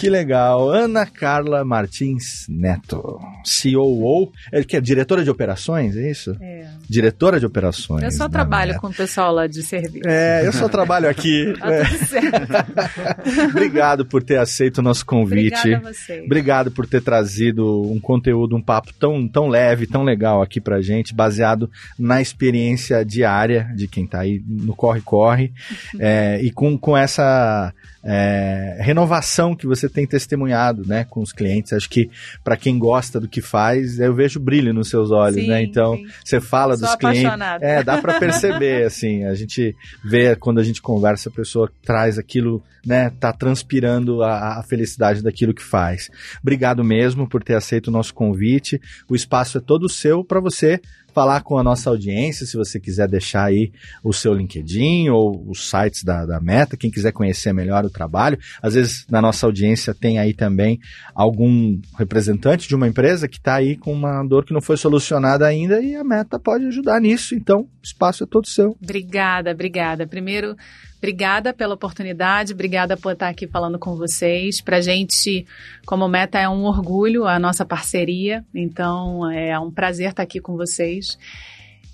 Que 0.00 0.10
legal. 0.10 0.68
Ana 0.68 1.06
Carla 1.06 1.64
Martins 1.64 2.44
Neto, 2.48 3.20
COO, 3.44 4.32
ele 4.52 4.64
que 4.64 4.76
é 4.76 4.80
diretora 4.80 5.22
de 5.22 5.30
operações, 5.30 5.96
é 5.96 6.10
isso? 6.10 6.36
É. 6.40 6.66
Diretora 6.88 7.38
de 7.38 7.46
operações. 7.46 8.02
Eu 8.02 8.10
só 8.10 8.28
trabalho 8.28 8.74
com 8.80 8.88
o 8.88 8.92
pessoal 8.92 9.32
lá 9.32 9.46
de 9.46 9.62
serviço. 9.62 10.08
É, 10.08 10.44
eu 10.44 10.52
só 10.52 10.68
trabalho 10.68 11.08
aqui. 11.08 11.54
Tá 11.64 11.84
tudo 11.84 12.06
certo. 12.06 13.48
Obrigado 13.50 14.04
por 14.04 14.22
ter 14.22 14.38
aceito 14.38 14.78
o 14.78 14.82
nosso 14.82 15.06
convite. 15.06 15.56
Obrigada 15.58 15.88
a 15.88 15.92
vocês. 15.92 16.24
Obrigado 16.24 16.70
por 16.70 16.86
ter 16.86 17.00
trazido 17.00 17.82
um 17.90 18.00
conteúdo, 18.00 18.56
um 18.56 18.62
papo 18.62 18.92
tão, 18.98 19.26
tão 19.28 19.48
leve, 19.48 19.86
tão 19.86 20.03
legal 20.04 20.42
aqui 20.42 20.60
pra 20.60 20.80
gente, 20.80 21.14
baseado 21.14 21.70
na 21.98 22.20
experiência 22.20 23.04
diária 23.04 23.70
de 23.74 23.88
quem 23.88 24.06
tá 24.06 24.20
aí 24.20 24.42
no 24.46 24.74
corre-corre, 24.74 25.52
é, 25.98 26.40
e 26.42 26.50
com, 26.50 26.78
com 26.78 26.96
essa 26.96 27.72
é, 28.04 28.76
renovação 28.80 29.56
que 29.56 29.66
você 29.66 29.88
tem 29.88 30.06
testemunhado, 30.06 30.86
né, 30.86 31.04
com 31.04 31.20
os 31.20 31.32
clientes. 31.32 31.72
Acho 31.72 31.88
que 31.88 32.10
para 32.42 32.56
quem 32.56 32.78
gosta 32.78 33.18
do 33.18 33.26
que 33.26 33.40
faz, 33.40 33.98
eu 33.98 34.14
vejo 34.14 34.38
brilho 34.38 34.74
nos 34.74 34.90
seus 34.90 35.10
olhos, 35.10 35.40
Sim, 35.40 35.48
né? 35.48 35.62
Então, 35.62 35.96
sim. 35.96 36.06
você 36.22 36.40
fala 36.40 36.76
Sou 36.76 36.86
dos 36.86 36.96
clientes. 36.96 37.24
apaixonada. 37.24 37.64
É, 37.64 37.82
dá 37.82 38.00
para 38.00 38.18
perceber, 38.20 38.84
assim, 38.86 39.24
a 39.24 39.34
gente 39.34 39.74
vê 40.04 40.36
quando 40.36 40.58
a 40.58 40.62
gente 40.62 40.82
conversa, 40.82 41.30
a 41.30 41.32
pessoa 41.32 41.70
traz 41.82 42.18
aquilo, 42.18 42.62
né, 42.84 43.10
tá 43.18 43.32
transpirando 43.32 44.22
a, 44.22 44.58
a 44.58 44.62
felicidade 44.62 45.22
daquilo 45.22 45.54
que 45.54 45.62
faz. 45.62 46.10
Obrigado 46.42 46.84
mesmo 46.84 47.26
por 47.26 47.42
ter 47.42 47.54
aceito 47.54 47.88
o 47.88 47.92
nosso 47.92 48.12
convite. 48.12 48.80
O 49.08 49.16
espaço 49.16 49.58
é 49.58 49.60
todo 49.60 49.88
seu 49.88 50.22
para 50.22 50.40
você 50.40 50.80
falar 51.14 51.42
com 51.42 51.56
a 51.56 51.62
nossa 51.62 51.88
audiência, 51.88 52.44
se 52.44 52.56
você 52.56 52.80
quiser 52.80 53.08
deixar 53.08 53.44
aí 53.44 53.72
o 54.02 54.12
seu 54.12 54.34
LinkedIn 54.34 55.08
ou 55.10 55.48
os 55.48 55.70
sites 55.70 56.02
da, 56.02 56.26
da 56.26 56.40
Meta, 56.40 56.76
quem 56.76 56.90
quiser 56.90 57.12
conhecer 57.12 57.52
melhor 57.52 57.84
o 57.84 57.90
trabalho. 57.90 58.38
Às 58.60 58.74
vezes 58.74 59.06
na 59.08 59.22
nossa 59.22 59.46
audiência 59.46 59.94
tem 59.94 60.18
aí 60.18 60.34
também 60.34 60.80
algum 61.14 61.80
representante 61.96 62.66
de 62.66 62.74
uma 62.74 62.88
empresa 62.88 63.28
que 63.28 63.38
está 63.38 63.54
aí 63.54 63.76
com 63.76 63.92
uma 63.92 64.24
dor 64.24 64.44
que 64.44 64.52
não 64.52 64.60
foi 64.60 64.76
solucionada 64.76 65.46
ainda 65.46 65.80
e 65.80 65.94
a 65.94 66.02
Meta 66.02 66.38
pode 66.38 66.66
ajudar 66.66 67.00
nisso. 67.00 67.34
Então, 67.34 67.60
o 67.60 67.68
espaço 67.82 68.24
é 68.24 68.26
todo 68.26 68.48
seu. 68.48 68.76
Obrigada, 68.82 69.52
obrigada. 69.52 70.06
Primeiro, 70.06 70.56
obrigada 71.04 71.52
pela 71.52 71.74
oportunidade, 71.74 72.54
obrigada 72.54 72.96
por 72.96 73.12
estar 73.12 73.28
aqui 73.28 73.46
falando 73.46 73.78
com 73.78 73.94
vocês. 73.94 74.62
Pra 74.62 74.80
gente, 74.80 75.46
como 75.84 76.08
meta, 76.08 76.38
é 76.38 76.48
um 76.48 76.64
orgulho 76.64 77.26
a 77.26 77.38
nossa 77.38 77.62
parceria, 77.62 78.42
então 78.54 79.30
é 79.30 79.58
um 79.58 79.70
prazer 79.70 80.08
estar 80.08 80.22
aqui 80.22 80.40
com 80.40 80.56
vocês. 80.56 81.18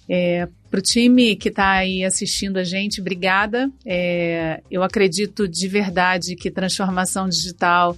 É, 0.08 0.46
Para 0.70 0.78
o 0.78 0.82
time 0.82 1.34
que 1.34 1.48
está 1.48 1.72
aí 1.72 2.04
assistindo 2.04 2.56
a 2.56 2.62
gente, 2.62 3.00
obrigada. 3.00 3.68
É, 3.84 4.62
eu 4.70 4.84
acredito 4.84 5.48
de 5.48 5.66
verdade 5.66 6.36
que 6.36 6.48
transformação 6.48 7.28
digital 7.28 7.96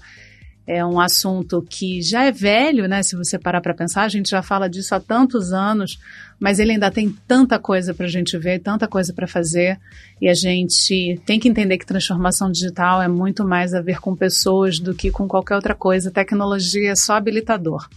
é 0.66 0.84
um 0.84 1.00
assunto 1.00 1.64
que 1.68 2.00
já 2.00 2.24
é 2.24 2.32
velho, 2.32 2.86
né? 2.86 3.02
Se 3.02 3.16
você 3.16 3.38
parar 3.38 3.60
para 3.60 3.74
pensar, 3.74 4.04
a 4.04 4.08
gente 4.08 4.30
já 4.30 4.42
fala 4.42 4.68
disso 4.68 4.94
há 4.94 5.00
tantos 5.00 5.52
anos, 5.52 5.98
mas 6.38 6.58
ele 6.58 6.72
ainda 6.72 6.90
tem 6.90 7.10
tanta 7.26 7.58
coisa 7.58 7.92
para 7.92 8.06
a 8.06 8.08
gente 8.08 8.38
ver, 8.38 8.60
tanta 8.60 8.86
coisa 8.86 9.12
para 9.12 9.26
fazer, 9.26 9.78
e 10.20 10.28
a 10.28 10.34
gente 10.34 11.20
tem 11.26 11.40
que 11.40 11.48
entender 11.48 11.78
que 11.78 11.86
transformação 11.86 12.50
digital 12.50 13.02
é 13.02 13.08
muito 13.08 13.44
mais 13.44 13.74
a 13.74 13.80
ver 13.80 14.00
com 14.00 14.14
pessoas 14.14 14.78
do 14.78 14.94
que 14.94 15.10
com 15.10 15.26
qualquer 15.26 15.56
outra 15.56 15.74
coisa. 15.74 16.10
Tecnologia 16.10 16.92
é 16.92 16.96
só 16.96 17.14
habilitador. 17.14 17.88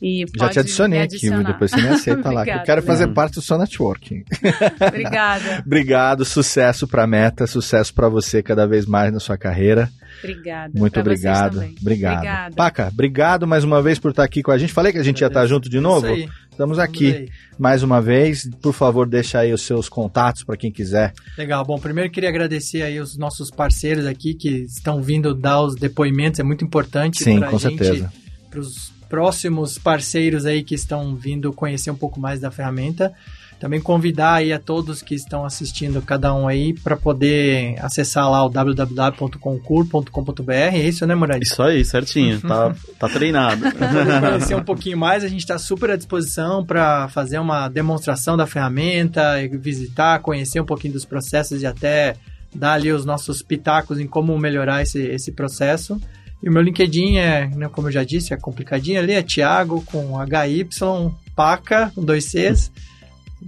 E 0.00 0.24
Já 0.36 0.48
te 0.48 0.58
adicionei 0.60 1.00
aqui, 1.00 1.28
depois 1.44 1.70
você 1.72 1.80
me 1.80 1.88
aceita 1.88 2.30
lá, 2.30 2.44
que 2.44 2.50
eu 2.50 2.62
quero 2.62 2.82
fazer 2.82 3.08
parte 3.08 3.34
do 3.34 3.42
seu 3.42 3.58
networking. 3.58 4.22
Obrigada. 4.86 5.62
Obrigado, 5.66 6.24
sucesso 6.24 6.86
pra 6.86 7.06
meta, 7.06 7.46
sucesso 7.46 7.92
pra 7.92 8.08
você 8.08 8.42
cada 8.42 8.66
vez 8.66 8.86
mais 8.86 9.12
na 9.12 9.18
sua 9.18 9.36
carreira. 9.36 9.90
Obrigada. 10.22 10.72
Muito 10.76 10.92
Pra 10.92 11.02
vocês 11.02 11.18
obrigado. 11.20 11.54
também. 11.54 11.74
Obrigado. 11.80 12.16
Obrigada. 12.16 12.54
Paca, 12.54 12.88
obrigado 12.92 13.46
mais 13.46 13.64
uma 13.64 13.80
vez 13.82 13.98
por 13.98 14.10
estar 14.10 14.24
aqui 14.24 14.42
com 14.42 14.50
a 14.50 14.58
gente. 14.58 14.72
Falei 14.72 14.92
que 14.92 14.98
a 14.98 15.02
gente 15.02 15.20
ia 15.20 15.26
estar 15.28 15.46
junto 15.46 15.68
de 15.68 15.80
novo. 15.80 16.06
Isso 16.06 16.14
aí. 16.14 16.28
Estamos 16.50 16.78
aqui 16.80 17.28
mais 17.56 17.84
uma 17.84 18.00
vez. 18.02 18.48
Por 18.60 18.72
favor, 18.72 19.06
deixa 19.08 19.38
aí 19.38 19.52
os 19.52 19.62
seus 19.62 19.88
contatos 19.88 20.42
para 20.42 20.56
quem 20.56 20.72
quiser. 20.72 21.12
Legal. 21.36 21.64
Bom, 21.64 21.78
primeiro 21.78 22.10
queria 22.10 22.28
agradecer 22.28 22.82
aí 22.82 22.98
os 22.98 23.16
nossos 23.16 23.48
parceiros 23.48 24.06
aqui 24.06 24.34
que 24.34 24.64
estão 24.64 25.00
vindo 25.00 25.34
dar 25.34 25.60
os 25.62 25.76
depoimentos. 25.76 26.40
É 26.40 26.42
muito 26.42 26.64
importante 26.64 27.22
Sim, 27.22 27.38
pra 27.38 27.48
com 27.50 27.58
gente, 27.58 27.78
certeza. 27.78 28.12
para 28.50 28.58
os 28.58 28.92
próximos 29.08 29.78
parceiros 29.78 30.46
aí 30.46 30.62
que 30.62 30.74
estão 30.74 31.16
vindo 31.16 31.52
conhecer 31.52 31.90
um 31.90 31.96
pouco 31.96 32.20
mais 32.20 32.40
da 32.40 32.50
ferramenta. 32.50 33.12
Também 33.58 33.80
convidar 33.80 34.34
aí 34.34 34.52
a 34.52 34.58
todos 34.60 35.02
que 35.02 35.16
estão 35.16 35.44
assistindo, 35.44 36.00
cada 36.00 36.32
um 36.32 36.46
aí, 36.46 36.72
para 36.72 36.96
poder 36.96 37.74
acessar 37.80 38.30
lá 38.30 38.46
o 38.46 38.48
www.concur.com.br. 38.48 40.52
É 40.52 40.78
isso, 40.78 41.04
né, 41.04 41.16
Murad? 41.16 41.42
Isso 41.42 41.60
aí, 41.60 41.84
certinho. 41.84 42.38
Tá, 42.48 42.72
tá 42.98 43.08
treinado. 43.08 43.62
conhecer 44.30 44.54
um 44.54 44.62
pouquinho 44.62 44.96
mais, 44.96 45.24
a 45.24 45.28
gente 45.28 45.40
está 45.40 45.58
super 45.58 45.90
à 45.90 45.96
disposição 45.96 46.64
para 46.64 47.08
fazer 47.08 47.40
uma 47.40 47.68
demonstração 47.68 48.36
da 48.36 48.46
ferramenta, 48.46 49.34
visitar, 49.52 50.20
conhecer 50.20 50.60
um 50.60 50.64
pouquinho 50.64 50.92
dos 50.94 51.04
processos 51.04 51.62
e 51.62 51.66
até 51.66 52.14
dar 52.54 52.74
ali 52.74 52.92
os 52.92 53.04
nossos 53.04 53.42
pitacos 53.42 53.98
em 53.98 54.06
como 54.06 54.38
melhorar 54.38 54.82
esse, 54.82 55.00
esse 55.00 55.32
processo. 55.32 56.00
E 56.42 56.48
o 56.48 56.52
meu 56.52 56.62
LinkedIn 56.62 57.16
é, 57.16 57.46
né, 57.48 57.68
como 57.68 57.88
eu 57.88 57.92
já 57.92 58.04
disse, 58.04 58.32
é 58.32 58.36
complicadinho 58.36 59.00
ali, 59.00 59.12
é 59.12 59.22
Thiago 59.22 59.82
com 59.86 60.16
HY, 60.20 60.68
Paca, 61.34 61.90
com 61.94 62.04
dois 62.04 62.26
Cs. 62.26 62.70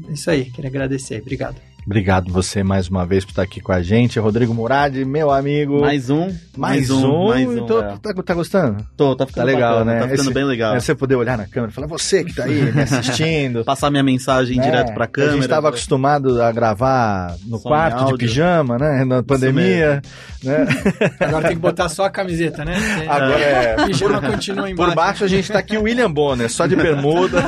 Isso 0.08 0.30
aí, 0.30 0.46
queria 0.50 0.68
agradecer. 0.68 1.20
Obrigado. 1.20 1.69
Obrigado 1.94 2.32
você 2.32 2.62
mais 2.62 2.86
uma 2.86 3.04
vez 3.04 3.24
por 3.24 3.32
estar 3.32 3.42
aqui 3.42 3.60
com 3.60 3.72
a 3.72 3.82
gente. 3.82 4.16
Rodrigo 4.20 4.54
Murad, 4.54 4.94
meu 5.04 5.28
amigo. 5.28 5.80
Mais 5.80 6.08
um. 6.08 6.32
mais 6.56 6.88
um. 6.88 7.26
Mais 7.26 7.48
um. 7.48 7.66
Tô- 7.66 7.82
é. 7.82 7.96
tá, 8.00 8.22
tá 8.22 8.32
gostando? 8.32 8.86
Tô, 8.96 9.16
tá 9.16 9.26
ficando 9.26 9.44
Tá 9.44 9.52
legal, 9.52 9.72
bacana, 9.80 9.92
né? 9.94 9.98
Tá 10.02 10.08
ficando 10.10 10.26
Esse- 10.26 10.32
bem 10.34 10.44
legal. 10.44 10.76
É 10.76 10.78
você 10.78 10.94
poder 10.94 11.16
olhar 11.16 11.36
na 11.36 11.46
câmera 11.48 11.72
e 11.72 11.74
falar, 11.74 11.88
você 11.88 12.22
que 12.22 12.32
tá 12.32 12.44
aí 12.44 12.70
me 12.72 12.78
assistindo. 12.80 13.64
Passar 13.64 13.90
minha 13.90 14.04
mensagem 14.04 14.56
né? 14.58 14.62
direto 14.62 14.94
pra 14.94 15.08
câmera. 15.08 15.32
A 15.32 15.34
gente 15.34 15.42
estava 15.42 15.68
acostumado 15.68 16.40
a 16.40 16.52
gravar 16.52 17.34
no 17.44 17.58
Só 17.58 17.68
quarto 17.68 18.04
de 18.12 18.18
pijama, 18.18 18.78
né? 18.78 19.04
Na 19.04 19.24
pandemia. 19.24 20.00
Né? 20.44 20.66
Agora 21.18 21.48
tem 21.48 21.56
que 21.56 21.60
botar 21.62 21.88
só 21.88 22.04
a 22.04 22.10
camiseta, 22.10 22.64
né? 22.64 22.76
Agora 23.10 23.40
é. 23.40 23.76
O 23.82 23.86
pijama 23.86 24.20
continua 24.20 24.70
embaixo. 24.70 24.90
Por 24.92 24.94
baixo 24.94 25.24
a 25.24 25.26
gente 25.28 25.50
tá 25.50 25.58
aqui 25.58 25.76
o 25.76 25.82
William 25.82 26.12
Bonner, 26.12 26.48
só 26.48 26.68
de 26.68 26.76
bermuda. 26.76 27.46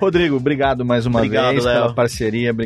Rodrigo, 0.00 0.36
obrigado 0.36 0.84
mais 0.84 1.06
uma 1.06 1.20
Obrigado, 1.20 1.52
vez 1.52 1.64
Léo. 1.64 1.82
pela 1.82 1.94
parceria, 1.94 2.50
obrigado. 2.50 2.63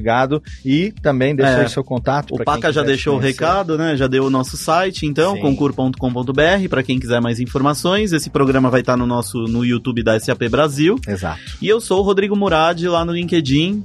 E 0.64 0.92
também 1.02 1.34
deixa 1.34 1.52
É. 1.62 1.68
seu 1.68 1.84
contato. 1.84 2.34
O 2.34 2.44
Paca 2.44 2.72
já 2.72 2.82
deixou 2.82 3.14
o 3.16 3.18
conhecer. 3.20 3.40
recado, 3.40 3.76
né? 3.78 3.96
Já 3.96 4.06
deu 4.06 4.24
o 4.24 4.30
nosso 4.30 4.56
site, 4.56 5.06
então, 5.06 5.36
concur.com.br, 5.38 6.68
para 6.68 6.82
quem 6.82 6.98
quiser 6.98 7.20
mais 7.20 7.40
informações. 7.40 8.12
Esse 8.12 8.30
programa 8.30 8.70
vai 8.70 8.80
estar 8.80 8.96
no 8.96 9.06
nosso 9.06 9.38
no 9.44 9.64
YouTube 9.64 10.02
da 10.02 10.18
SAP 10.18 10.48
Brasil. 10.50 10.98
Exato. 11.06 11.40
E 11.60 11.68
eu 11.68 11.80
sou 11.80 12.00
o 12.00 12.02
Rodrigo 12.02 12.36
Murad 12.36 12.82
lá 12.86 13.04
no 13.04 13.12
LinkedIn, 13.12 13.82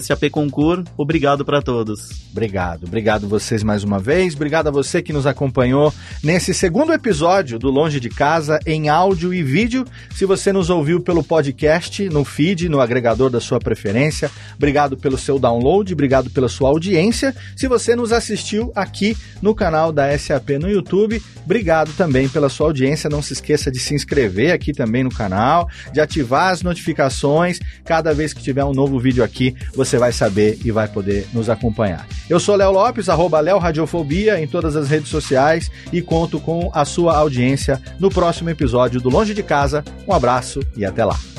SAP 0.00 0.30
Concur. 0.30 0.84
Obrigado 0.96 1.44
para 1.44 1.60
todos. 1.60 2.10
Obrigado, 2.30 2.84
obrigado 2.86 3.28
vocês 3.28 3.62
mais 3.62 3.84
uma 3.84 3.98
vez. 3.98 4.34
Obrigado 4.34 4.68
a 4.68 4.70
você 4.70 5.02
que 5.02 5.12
nos 5.12 5.26
acompanhou 5.26 5.92
nesse 6.22 6.54
segundo 6.54 6.92
episódio 6.92 7.58
do 7.58 7.70
Longe 7.70 8.00
de 8.00 8.08
Casa 8.08 8.58
em 8.66 8.88
áudio 8.88 9.34
e 9.34 9.42
vídeo. 9.42 9.84
Se 10.14 10.24
você 10.24 10.52
nos 10.52 10.70
ouviu 10.70 11.00
pelo 11.00 11.22
podcast, 11.22 12.08
no 12.08 12.24
feed, 12.24 12.68
no 12.68 12.80
agregador 12.80 13.28
da 13.28 13.40
sua 13.40 13.58
preferência, 13.58 14.30
obrigado 14.56 14.96
pelo 14.96 15.18
seu 15.18 15.38
download, 15.38 15.92
obrigado 15.92 16.30
pela 16.30 16.48
sua 16.48 16.70
audiência. 16.70 17.34
Se 17.54 17.68
você 17.68 17.94
nos 17.94 18.12
assistiu 18.12 18.72
aqui 18.74 19.16
no 19.42 19.54
canal 19.54 19.92
da 19.92 20.16
SAP 20.18 20.50
no 20.58 20.70
YouTube, 20.70 21.22
obrigado 21.44 21.92
também 21.96 22.28
pela 22.28 22.48
sua 22.48 22.68
audiência. 22.68 23.10
Não 23.10 23.20
se 23.20 23.34
esqueça 23.34 23.70
de 23.70 23.78
se 23.78 23.94
inscrever 23.94 24.52
aqui 24.52 24.72
também 24.72 25.04
no 25.04 25.10
canal, 25.10 25.68
de 25.92 26.00
ativar 26.00 26.50
as 26.50 26.62
notificações. 26.62 27.58
Cada 27.84 28.14
vez 28.14 28.32
que 28.32 28.42
tiver 28.42 28.64
um 28.64 28.72
novo 28.72 28.98
vídeo 28.98 29.22
aqui, 29.22 29.54
você 29.84 29.98
vai 29.98 30.12
saber 30.12 30.58
e 30.64 30.70
vai 30.70 30.88
poder 30.88 31.26
nos 31.32 31.50
acompanhar. 31.50 32.06
Eu 32.30 32.38
sou 32.38 32.56
Léo 32.56 32.70
Lopes, 32.70 33.08
arroba 33.08 33.40
Léo 33.40 33.58
Radiofobia 33.58 34.40
em 34.40 34.46
todas 34.46 34.76
as 34.76 34.88
redes 34.88 35.08
sociais 35.08 35.70
e 35.92 36.00
conto 36.00 36.40
com 36.40 36.70
a 36.72 36.84
sua 36.84 37.16
audiência 37.16 37.80
no 37.98 38.08
próximo 38.08 38.48
episódio 38.48 39.00
do 39.00 39.10
Longe 39.10 39.34
de 39.34 39.42
Casa. 39.42 39.84
Um 40.06 40.12
abraço 40.12 40.60
e 40.76 40.84
até 40.84 41.04
lá. 41.04 41.31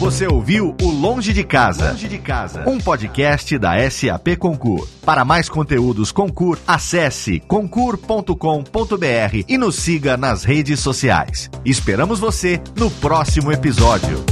Você 0.00 0.26
ouviu 0.26 0.74
o 0.80 0.90
Longe 0.90 1.30
de 1.30 1.44
Casa. 1.44 1.90
Longe 1.90 2.08
de 2.08 2.16
Casa. 2.16 2.66
Um 2.66 2.78
podcast 2.78 3.58
da 3.58 3.74
SAP 3.90 4.34
Concur. 4.38 4.88
Para 5.04 5.26
mais 5.26 5.46
conteúdos 5.46 6.10
Concur, 6.10 6.58
acesse 6.66 7.38
concur.com.br 7.40 8.34
e 9.46 9.58
nos 9.58 9.76
siga 9.76 10.16
nas 10.16 10.42
redes 10.42 10.80
sociais. 10.80 11.50
Esperamos 11.66 12.18
você 12.18 12.62
no 12.78 12.90
próximo 12.90 13.52
episódio. 13.52 14.24